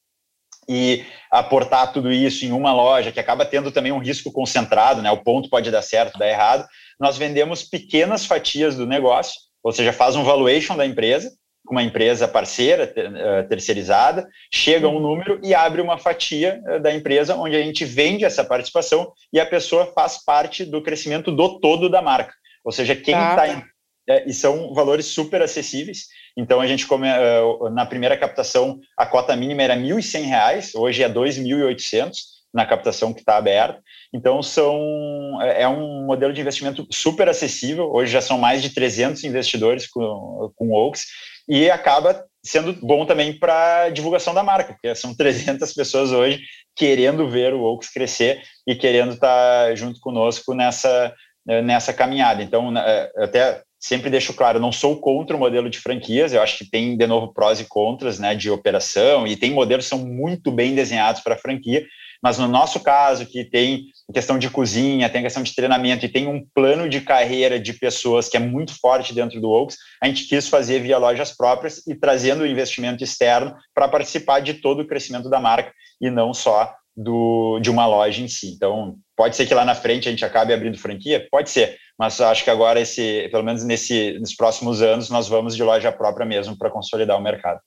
e 0.67 1.05
aportar 1.29 1.93
tudo 1.93 2.11
isso 2.11 2.43
em 2.43 2.51
uma 2.51 2.73
loja, 2.73 3.11
que 3.11 3.19
acaba 3.19 3.45
tendo 3.45 3.71
também 3.71 3.91
um 3.91 3.99
risco 3.99 4.31
concentrado, 4.31 5.01
né? 5.01 5.11
O 5.11 5.23
ponto 5.23 5.49
pode 5.49 5.69
dar 5.69 5.81
certo, 5.83 6.17
dar 6.17 6.27
errado. 6.27 6.65
Nós 6.99 7.17
vendemos 7.17 7.61
pequenas 7.63 8.25
fatias 8.25 8.75
do 8.75 8.87
negócio, 8.87 9.39
ou 9.63 9.71
seja, 9.71 9.93
faz 9.93 10.15
um 10.15 10.23
valuation 10.23 10.75
da 10.75 10.85
empresa, 10.85 11.31
com 11.65 11.75
uma 11.75 11.83
empresa 11.83 12.27
parceira, 12.27 12.91
eh, 12.95 13.43
terceirizada, 13.43 14.27
chega 14.51 14.87
um 14.87 14.99
número 14.99 15.39
e 15.43 15.53
abre 15.53 15.81
uma 15.81 15.97
fatia 15.97 16.59
eh, 16.67 16.79
da 16.79 16.93
empresa, 16.93 17.35
onde 17.35 17.55
a 17.55 17.61
gente 17.61 17.85
vende 17.85 18.25
essa 18.25 18.43
participação 18.43 19.11
e 19.31 19.39
a 19.39 19.45
pessoa 19.45 19.91
faz 19.93 20.23
parte 20.23 20.65
do 20.65 20.81
crescimento 20.81 21.31
do 21.31 21.59
todo 21.59 21.87
da 21.89 22.01
marca. 22.01 22.33
Ou 22.63 22.71
seja, 22.71 22.95
quem 22.95 23.13
está 23.13 23.35
tá. 23.35 23.63
É, 24.09 24.27
e 24.27 24.33
são 24.33 24.73
valores 24.73 25.05
super 25.05 25.41
acessíveis. 25.41 26.07
Então, 26.35 26.59
a 26.59 26.65
gente, 26.65 26.87
come, 26.87 27.07
uh, 27.07 27.69
na 27.69 27.85
primeira 27.85 28.17
captação, 28.17 28.79
a 28.97 29.05
cota 29.05 29.35
mínima 29.35 29.61
era 29.61 29.75
R$ 29.75 29.81
1.100, 29.81 30.71
hoje 30.75 31.03
é 31.03 31.07
R$ 31.07 31.13
2.800 31.13 32.11
na 32.53 32.65
captação 32.65 33.13
que 33.13 33.19
está 33.19 33.37
aberta. 33.37 33.81
Então, 34.13 34.43
são, 34.43 35.39
é, 35.41 35.63
é 35.63 35.67
um 35.67 36.05
modelo 36.05 36.33
de 36.33 36.41
investimento 36.41 36.85
super 36.89 37.29
acessível. 37.29 37.89
Hoje 37.93 38.11
já 38.11 38.21
são 38.21 38.37
mais 38.37 38.61
de 38.61 38.69
300 38.69 39.23
investidores 39.23 39.87
com, 39.87 40.51
com 40.55 40.71
Oaks 40.71 41.05
e 41.47 41.69
acaba 41.69 42.25
sendo 42.43 42.73
bom 42.73 43.05
também 43.05 43.37
para 43.37 43.89
divulgação 43.89 44.33
da 44.33 44.43
marca, 44.43 44.73
porque 44.73 44.93
são 44.95 45.15
300 45.15 45.73
pessoas 45.73 46.11
hoje 46.11 46.41
querendo 46.75 47.29
ver 47.29 47.53
o 47.53 47.61
Oaks 47.61 47.89
crescer 47.89 48.41
e 48.67 48.75
querendo 48.75 49.13
estar 49.13 49.67
tá 49.67 49.75
junto 49.75 49.99
conosco 49.99 50.53
nessa, 50.53 51.13
nessa 51.45 51.93
caminhada. 51.93 52.41
Então, 52.41 52.71
né, 52.71 53.09
até 53.17 53.61
sempre 53.79 54.11
deixo 54.11 54.33
claro, 54.33 54.59
não 54.59 54.71
sou 54.71 54.99
contra 54.99 55.35
o 55.35 55.39
modelo 55.39 55.69
de 55.69 55.79
franquias, 55.79 56.33
eu 56.33 56.41
acho 56.41 56.59
que 56.59 56.69
tem, 56.69 56.95
de 56.95 57.07
novo, 57.07 57.33
prós 57.33 57.59
e 57.59 57.65
contras 57.65 58.19
né, 58.19 58.35
de 58.35 58.49
operação, 58.49 59.25
e 59.25 59.35
tem 59.35 59.51
modelos 59.51 59.85
que 59.85 59.89
são 59.89 60.05
muito 60.05 60.51
bem 60.51 60.75
desenhados 60.75 61.21
para 61.21 61.37
franquia, 61.37 61.85
mas 62.21 62.37
no 62.37 62.47
nosso 62.47 62.79
caso, 62.79 63.25
que 63.25 63.43
tem 63.43 63.85
questão 64.13 64.37
de 64.37 64.49
cozinha, 64.49 65.09
tem 65.09 65.21
questão 65.21 65.41
de 65.41 65.55
treinamento 65.55 66.05
e 66.05 66.09
tem 66.09 66.27
um 66.27 66.45
plano 66.53 66.87
de 66.87 67.01
carreira 67.01 67.59
de 67.59 67.73
pessoas 67.73 68.27
que 68.27 68.37
é 68.37 68.39
muito 68.39 68.77
forte 68.79 69.13
dentro 69.13 69.39
do 69.41 69.49
Oaks, 69.49 69.77
a 70.01 70.07
gente 70.07 70.27
quis 70.27 70.47
fazer 70.47 70.81
via 70.81 70.97
lojas 70.97 71.35
próprias 71.35 71.85
e 71.87 71.95
trazendo 71.95 72.41
o 72.41 72.47
investimento 72.47 73.03
externo 73.03 73.55
para 73.73 73.87
participar 73.87 74.41
de 74.41 74.55
todo 74.55 74.81
o 74.81 74.87
crescimento 74.87 75.29
da 75.29 75.39
marca 75.39 75.71
e 75.99 76.09
não 76.09 76.33
só 76.33 76.73
do, 76.95 77.59
de 77.59 77.69
uma 77.69 77.85
loja 77.85 78.21
em 78.21 78.27
si. 78.27 78.51
Então, 78.53 78.95
pode 79.15 79.35
ser 79.35 79.45
que 79.45 79.53
lá 79.53 79.65
na 79.65 79.75
frente 79.75 80.07
a 80.07 80.11
gente 80.11 80.25
acabe 80.25 80.53
abrindo 80.53 80.77
franquia? 80.77 81.25
Pode 81.31 81.49
ser, 81.49 81.77
mas 81.97 82.19
acho 82.19 82.43
que 82.43 82.49
agora, 82.49 82.79
esse, 82.79 83.29
pelo 83.31 83.43
menos 83.43 83.63
nesse, 83.63 84.17
nos 84.19 84.35
próximos 84.35 84.81
anos, 84.81 85.09
nós 85.09 85.27
vamos 85.27 85.55
de 85.55 85.63
loja 85.63 85.91
própria 85.91 86.25
mesmo 86.25 86.57
para 86.57 86.69
consolidar 86.69 87.17
o 87.17 87.21
mercado. 87.21 87.59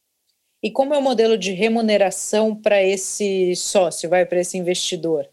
E 0.64 0.70
como 0.70 0.94
é 0.94 0.98
o 0.98 1.02
modelo 1.02 1.36
de 1.36 1.52
remuneração 1.52 2.56
para 2.56 2.82
esse 2.82 3.54
sócio, 3.54 4.08
vai 4.08 4.24
para 4.24 4.40
esse 4.40 4.56
investidor? 4.56 5.28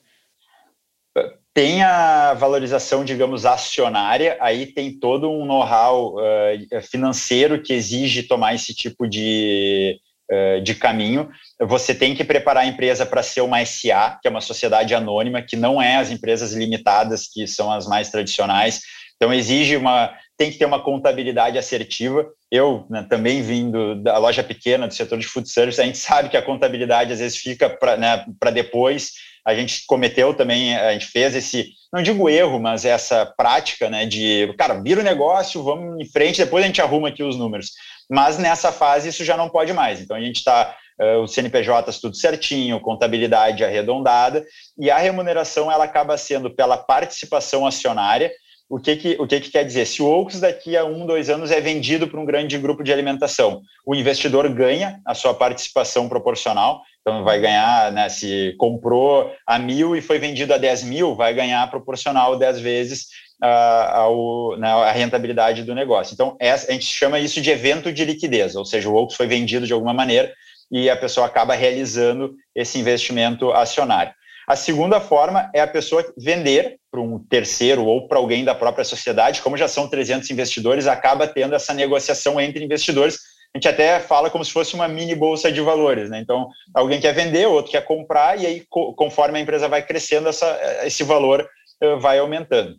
Tem 1.54 1.82
a 1.84 2.34
valorização, 2.34 3.06
digamos, 3.06 3.46
acionária, 3.46 4.38
aí 4.42 4.66
tem 4.66 4.92
todo 4.92 5.32
um 5.32 5.46
know-how 5.46 6.16
uh, 6.18 6.82
financeiro 6.82 7.62
que 7.62 7.72
exige 7.72 8.24
tomar 8.24 8.56
esse 8.56 8.74
tipo 8.74 9.08
de, 9.08 9.98
uh, 10.30 10.62
de 10.62 10.76
caminho. 10.76 11.30
Você 11.62 11.96
tem 11.96 12.14
que 12.14 12.26
preparar 12.26 12.64
a 12.64 12.68
empresa 12.68 13.06
para 13.06 13.24
ser 13.24 13.40
uma 13.40 13.64
SA, 13.64 14.20
que 14.22 14.28
é 14.28 14.32
uma 14.32 14.42
sociedade 14.42 14.94
anônima, 14.94 15.42
que 15.42 15.56
não 15.56 15.82
é 15.82 15.96
as 15.96 16.12
empresas 16.12 16.52
limitadas, 16.52 17.30
que 17.30 17.48
são 17.48 17.72
as 17.72 17.88
mais 17.88 18.10
tradicionais. 18.10 18.82
Então, 19.16 19.34
exige 19.34 19.78
uma. 19.78 20.14
Tem 20.42 20.50
que 20.50 20.58
ter 20.58 20.66
uma 20.66 20.82
contabilidade 20.82 21.60
assertiva. 21.60 22.28
Eu, 22.52 22.88
né, 22.90 23.06
também 23.08 23.44
vindo 23.44 23.94
da 24.02 24.18
loja 24.18 24.44
pequena, 24.44 24.88
do 24.88 24.94
setor 24.94 25.20
de 25.20 25.28
food 25.28 25.48
service, 25.48 25.80
a 25.80 25.86
gente 25.86 26.00
sabe 26.00 26.30
que 26.30 26.38
a 26.38 26.42
contabilidade 26.42 27.14
às 27.14 27.20
vezes 27.20 27.38
fica 27.38 27.70
para 27.70 27.96
né, 27.96 28.26
depois. 28.52 29.12
A 29.46 29.54
gente 29.54 29.86
cometeu 29.86 30.34
também, 30.34 30.76
a 30.76 30.94
gente 30.94 31.06
fez 31.06 31.36
esse, 31.36 31.70
não 31.94 32.02
digo 32.02 32.28
erro, 32.28 32.60
mas 32.60 32.86
essa 32.86 33.24
prática 33.24 33.88
né, 33.88 34.04
de, 34.08 34.52
cara, 34.58 34.82
vira 34.82 35.02
o 35.02 35.04
negócio, 35.04 35.62
vamos 35.62 36.02
em 36.02 36.10
frente, 36.10 36.44
depois 36.44 36.64
a 36.64 36.68
gente 36.68 36.82
arruma 36.82 37.10
aqui 37.10 37.22
os 37.22 37.38
números. 37.38 37.70
Mas 38.10 38.40
nessa 38.40 38.72
fase 38.72 39.10
isso 39.10 39.24
já 39.24 39.38
não 39.38 39.48
pode 39.48 39.74
mais. 39.74 40.02
Então 40.02 40.18
a 40.18 40.22
gente 40.22 40.38
está 40.38 40.76
uh, 41.00 41.20
os 41.22 41.36
CNPJs 41.36 42.00
tudo 42.02 42.16
certinho, 42.16 42.80
contabilidade 42.80 43.64
arredondada, 43.64 44.44
e 44.76 44.90
a 44.90 44.98
remuneração 44.98 45.72
ela 45.72 45.84
acaba 45.84 46.18
sendo 46.18 46.50
pela 46.50 46.78
participação 46.78 47.68
acionária, 47.68 48.32
o 48.72 48.80
que, 48.80 48.96
que, 48.96 49.18
o 49.20 49.28
que, 49.28 49.42
que 49.42 49.52
quer 49.52 49.66
dizer? 49.66 49.86
Se 49.86 50.02
o 50.02 50.06
Oaks 50.06 50.40
daqui 50.40 50.78
a 50.78 50.86
um, 50.86 51.06
dois 51.06 51.30
anos 51.30 51.52
é 51.52 51.60
vendido 51.60 52.08
para 52.08 52.18
um 52.18 52.24
grande 52.24 52.58
grupo 52.58 52.86
de 52.86 52.94
alimentação, 52.94 53.62
o 53.86 53.94
investidor 53.94 54.48
ganha 54.48 55.02
a 55.06 55.14
sua 55.14 55.34
participação 55.34 56.08
proporcional, 56.08 56.82
então 57.02 57.22
vai 57.26 57.42
ganhar, 57.42 57.92
né, 57.92 58.08
se 58.08 58.56
comprou 58.58 59.30
a 59.46 59.60
mil 59.60 59.94
e 59.94 60.00
foi 60.00 60.20
vendido 60.20 60.54
a 60.54 60.58
10 60.58 60.84
mil, 60.84 61.16
vai 61.16 61.34
ganhar 61.34 61.70
proporcional 61.70 62.38
10 62.38 62.62
vezes 62.62 63.08
uh, 63.44 63.92
ao, 63.92 64.58
né, 64.58 64.70
a 64.70 64.92
rentabilidade 64.94 65.66
do 65.66 65.76
negócio. 65.76 66.14
Então 66.14 66.38
essa, 66.40 66.70
a 66.70 66.74
gente 66.74 66.86
chama 66.86 67.20
isso 67.20 67.42
de 67.42 67.52
evento 67.52 67.92
de 67.92 68.06
liquidez, 68.06 68.56
ou 68.56 68.64
seja, 68.64 68.88
o 68.88 68.96
Oaks 68.96 69.18
foi 69.18 69.28
vendido 69.28 69.68
de 69.68 69.74
alguma 69.74 69.94
maneira 69.94 70.32
e 70.72 70.90
a 70.90 70.96
pessoa 70.96 71.28
acaba 71.28 71.56
realizando 71.56 72.36
esse 72.56 72.80
investimento 72.80 73.52
acionário. 73.52 74.14
A 74.48 74.56
segunda 74.56 75.02
forma 75.02 75.52
é 75.54 75.60
a 75.60 75.68
pessoa 75.68 76.06
vender 76.18 76.80
para 76.92 77.00
um 77.00 77.18
terceiro 77.18 77.86
ou 77.86 78.08
para 78.08 78.20
alguém 78.20 78.44
da 78.44 78.54
própria 78.54 78.84
sociedade, 78.84 79.42
como 79.42 79.56
já 79.56 79.68
são 79.68 79.88
300 79.88 80.30
investidores, 80.30 80.88
acaba 80.88 81.26
tendo 81.26 81.56
essa 81.56 81.74
negociação 81.74 82.40
entre 82.40 82.64
investidores. 82.64 83.18
A 83.54 83.58
gente 83.58 83.68
até 83.68 84.00
fala 84.00 84.30
como 84.30 84.44
se 84.44 84.52
fosse 84.52 84.76
uma 84.76 84.88
mini 84.88 85.16
bolsa 85.16 85.52
de 85.52 85.62
valores, 85.62 86.10
né? 86.10 86.20
Então, 86.20 86.50
alguém 86.74 87.00
quer 87.00 87.14
vender, 87.14 87.48
outro 87.48 87.72
quer 87.72 87.84
comprar, 87.84 88.40
e 88.40 88.46
aí, 88.46 88.64
conforme 88.70 89.40
a 89.40 89.42
empresa 89.42 89.70
vai 89.70 89.82
crescendo, 89.82 90.28
essa, 90.28 90.60
esse 90.84 91.04
valor 91.04 91.48
uh, 91.82 91.98
vai 92.00 92.20
aumentando. 92.20 92.76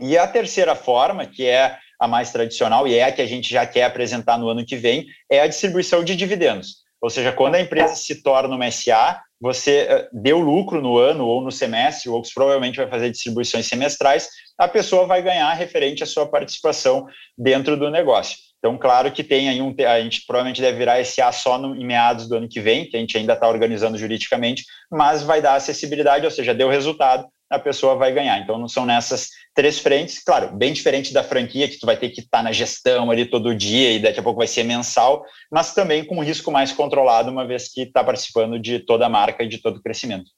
E 0.00 0.18
a 0.18 0.26
terceira 0.26 0.74
forma, 0.74 1.24
que 1.24 1.46
é 1.46 1.78
a 1.98 2.06
mais 2.06 2.30
tradicional 2.30 2.86
e 2.86 2.94
é 2.94 3.04
a 3.04 3.12
que 3.12 3.22
a 3.22 3.26
gente 3.26 3.50
já 3.50 3.64
quer 3.64 3.84
apresentar 3.84 4.38
no 4.38 4.48
ano 4.48 4.66
que 4.66 4.76
vem, 4.76 5.06
é 5.30 5.40
a 5.40 5.46
distribuição 5.46 6.04
de 6.04 6.14
dividendos. 6.14 6.84
Ou 7.00 7.10
seja, 7.10 7.32
quando 7.32 7.54
a 7.54 7.60
empresa 7.60 7.94
se 7.94 8.22
torna 8.22 8.54
uma 8.54 8.70
SA, 8.70 9.22
você 9.40 9.86
eh, 9.88 10.08
deu 10.12 10.38
lucro 10.38 10.80
no 10.80 10.96
ano 10.96 11.26
ou 11.26 11.42
no 11.42 11.52
semestre, 11.52 12.08
ou 12.08 12.22
provavelmente 12.34 12.76
vai 12.76 12.88
fazer 12.88 13.10
distribuições 13.10 13.66
semestrais, 13.66 14.28
a 14.58 14.66
pessoa 14.66 15.06
vai 15.06 15.22
ganhar 15.22 15.52
referente 15.52 16.02
à 16.02 16.06
sua 16.06 16.26
participação 16.26 17.06
dentro 17.36 17.76
do 17.76 17.90
negócio. 17.90 18.36
Então, 18.58 18.78
claro 18.78 19.12
que 19.12 19.22
tem 19.22 19.48
aí 19.48 19.60
um. 19.60 19.74
A 19.86 20.00
gente 20.00 20.24
provavelmente 20.26 20.60
deve 20.60 20.78
virar 20.78 21.04
SA 21.04 21.30
só 21.30 21.58
no, 21.58 21.76
em 21.76 21.86
meados 21.86 22.28
do 22.28 22.36
ano 22.36 22.48
que 22.48 22.60
vem, 22.60 22.88
que 22.88 22.96
a 22.96 23.00
gente 23.00 23.16
ainda 23.16 23.34
está 23.34 23.48
organizando 23.48 23.98
juridicamente, 23.98 24.64
mas 24.90 25.22
vai 25.22 25.40
dar 25.40 25.54
acessibilidade, 25.54 26.24
ou 26.24 26.30
seja, 26.30 26.54
deu 26.54 26.68
resultado, 26.68 27.26
a 27.50 27.58
pessoa 27.58 27.94
vai 27.94 28.12
ganhar. 28.12 28.40
Então, 28.40 28.58
não 28.58 28.68
são 28.68 28.84
nessas 28.84 29.28
três 29.54 29.78
frentes, 29.78 30.22
claro, 30.22 30.56
bem 30.56 30.72
diferente 30.72 31.12
da 31.12 31.22
franquia, 31.22 31.68
que 31.68 31.78
tu 31.78 31.86
vai 31.86 31.96
ter 31.96 32.10
que 32.10 32.20
estar 32.20 32.38
tá 32.38 32.42
na 32.42 32.52
gestão 32.52 33.10
ali 33.10 33.24
todo 33.24 33.54
dia 33.54 33.92
e 33.92 33.98
daqui 33.98 34.20
a 34.20 34.22
pouco 34.22 34.38
vai 34.38 34.46
ser 34.46 34.64
mensal, 34.64 35.24
mas 35.50 35.74
também 35.74 36.04
com 36.04 36.16
um 36.16 36.24
risco 36.24 36.50
mais 36.50 36.72
controlado, 36.72 37.30
uma 37.30 37.46
vez 37.46 37.68
que 37.72 37.82
está 37.82 38.02
participando 38.02 38.58
de 38.58 38.80
toda 38.80 39.06
a 39.06 39.08
marca 39.08 39.44
e 39.44 39.48
de 39.48 39.58
todo 39.58 39.76
o 39.76 39.82
crescimento. 39.82 40.30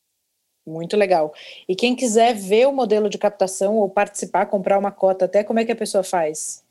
Muito 0.67 0.97
legal. 0.97 1.33
E 1.67 1.75
quem 1.75 1.97
quiser 1.97 2.35
ver 2.35 2.67
o 2.69 2.73
modelo 2.73 3.09
de 3.09 3.17
captação 3.17 3.77
ou 3.77 3.89
participar, 3.89 4.47
comprar 4.47 4.79
uma 4.79 4.91
cota, 4.91 5.25
até 5.25 5.43
como 5.43 5.59
é 5.59 5.65
que 5.65 5.73
a 5.73 5.77
pessoa 5.77 6.05
faz? 6.05 6.63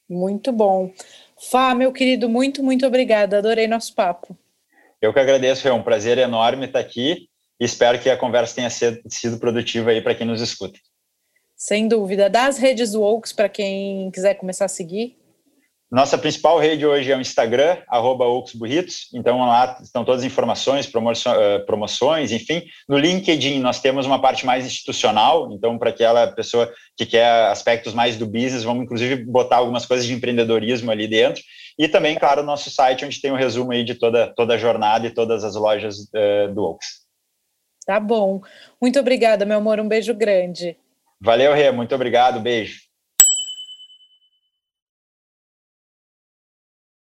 Muito 0.09 0.51
bom. 0.51 0.91
Fá, 1.49 1.73
meu 1.73 1.91
querido, 1.91 2.29
muito, 2.29 2.63
muito 2.63 2.85
obrigada. 2.85 3.37
Adorei 3.37 3.67
nosso 3.67 3.93
papo. 3.95 4.37
Eu 5.03 5.11
que 5.11 5.19
agradeço, 5.19 5.67
é 5.67 5.73
um 5.73 5.83
prazer 5.83 6.17
enorme 6.17 6.65
estar 6.65 6.79
aqui 6.79 7.27
e 7.59 7.65
espero 7.65 7.99
que 7.99 8.09
a 8.09 8.15
conversa 8.15 8.55
tenha 8.55 8.69
sido 8.69 9.37
produtiva 9.37 9.91
aí 9.91 10.01
para 10.01 10.15
quem 10.15 10.25
nos 10.25 10.39
escuta. 10.39 10.79
Sem 11.57 11.89
dúvida. 11.89 12.29
Das 12.29 12.57
redes 12.57 12.95
Wokes 12.95 13.33
para 13.33 13.49
quem 13.49 14.09
quiser 14.11 14.35
começar 14.35 14.63
a 14.63 14.69
seguir. 14.69 15.17
Nossa 15.91 16.17
principal 16.17 16.57
rede 16.57 16.85
hoje 16.85 17.11
é 17.11 17.17
o 17.17 17.19
Instagram, 17.19 17.79
arroba 17.89 18.25
Burritos. 18.55 19.09
Então 19.13 19.39
lá 19.39 19.77
estão 19.83 20.05
todas 20.05 20.21
as 20.21 20.25
informações, 20.25 20.89
eh, 20.89 21.59
promoções, 21.59 22.31
enfim. 22.31 22.63
No 22.87 22.97
LinkedIn 22.97 23.59
nós 23.59 23.81
temos 23.81 24.05
uma 24.05 24.21
parte 24.21 24.45
mais 24.45 24.65
institucional, 24.65 25.51
então 25.51 25.77
para 25.77 25.89
aquela 25.89 26.27
pessoa 26.27 26.71
que 26.95 27.05
quer 27.05 27.27
aspectos 27.47 27.93
mais 27.93 28.15
do 28.15 28.25
business, 28.25 28.63
vamos 28.63 28.85
inclusive 28.85 29.17
botar 29.25 29.57
algumas 29.57 29.85
coisas 29.85 30.05
de 30.05 30.13
empreendedorismo 30.13 30.89
ali 30.89 31.09
dentro. 31.09 31.43
E 31.77 31.87
também, 31.87 32.17
claro, 32.17 32.41
o 32.41 32.45
nosso 32.45 32.69
site, 32.69 33.05
onde 33.05 33.19
tem 33.19 33.31
um 33.31 33.37
resumo 33.37 33.71
aí 33.71 33.83
de 33.83 33.95
toda, 33.95 34.27
toda 34.35 34.53
a 34.53 34.57
jornada 34.57 35.07
e 35.07 35.13
todas 35.13 35.43
as 35.43 35.55
lojas 35.55 35.97
uh, 35.99 36.53
do 36.53 36.63
Oaks. 36.63 37.03
Tá 37.85 37.99
bom. 37.99 38.41
Muito 38.81 38.99
obrigada, 38.99 39.45
meu 39.45 39.57
amor. 39.57 39.79
Um 39.79 39.87
beijo 39.87 40.13
grande. 40.13 40.77
Valeu, 41.19 41.53
Rê. 41.53 41.71
Muito 41.71 41.93
obrigado. 41.95 42.39
Beijo. 42.39 42.81